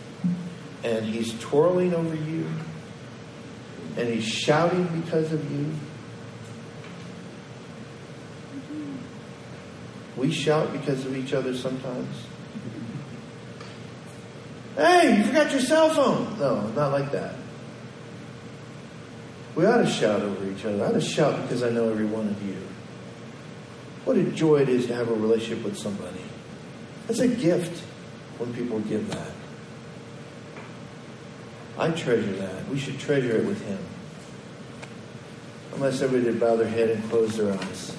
and 0.85 1.07
he's 1.07 1.39
twirling 1.41 1.95
over 1.95 2.15
you, 2.15 2.47
and 3.97 4.09
he's 4.09 4.27
shouting 4.27 4.87
because 5.01 5.33
of 5.33 5.51
you. 5.51 5.73
We 10.17 10.31
shout 10.31 10.73
because 10.73 11.07
of 11.07 11.17
each 11.17 11.33
other 11.33 11.57
sometimes. 11.57 12.15
Hey, 14.77 15.19
you 15.19 15.25
forgot 15.25 15.53
your 15.53 15.61
cell 15.61 15.91
phone. 15.91 16.39
No, 16.39 16.67
not 16.69 16.91
like 16.91 17.13
that. 17.13 17.37
We 19.55 19.67
ought 19.67 19.79
to 19.79 19.87
shout 19.87 20.21
over 20.21 20.51
each 20.51 20.65
other. 20.65 20.83
I 20.85 20.89
ought 20.89 20.95
to 20.95 21.01
shout 21.01 21.41
because 21.43 21.63
I 21.63 21.71
know 21.71 21.89
every 21.89 22.07
one 22.07 22.29
of 22.29 22.43
you. 22.43 22.57
What 24.05 24.17
a 24.17 24.25
joy 24.25 24.63
it 24.63 24.69
is 24.69 24.87
to 24.87 24.95
have 24.95 25.09
a 25.09 25.15
relationship 25.15 25.65
with 25.65 25.79
somebody. 25.79 26.21
It's 27.09 27.21
a 27.21 27.29
gift 27.29 27.85
when 28.39 28.53
people 28.53 28.81
give 28.81 29.09
that. 29.13 29.31
I 31.79 31.91
treasure 31.91 32.33
that. 32.33 32.69
We 32.69 32.79
should 32.79 32.99
treasure 32.99 33.37
it 33.37 33.45
with 33.45 33.65
Him. 33.65 33.79
Unless 35.75 36.03
everybody 36.03 36.37
bow 36.37 36.57
their 36.57 36.69
head 36.69 36.91
and 36.91 37.11
close 37.11 37.37
their 37.37 37.53
eyes. 37.53 37.97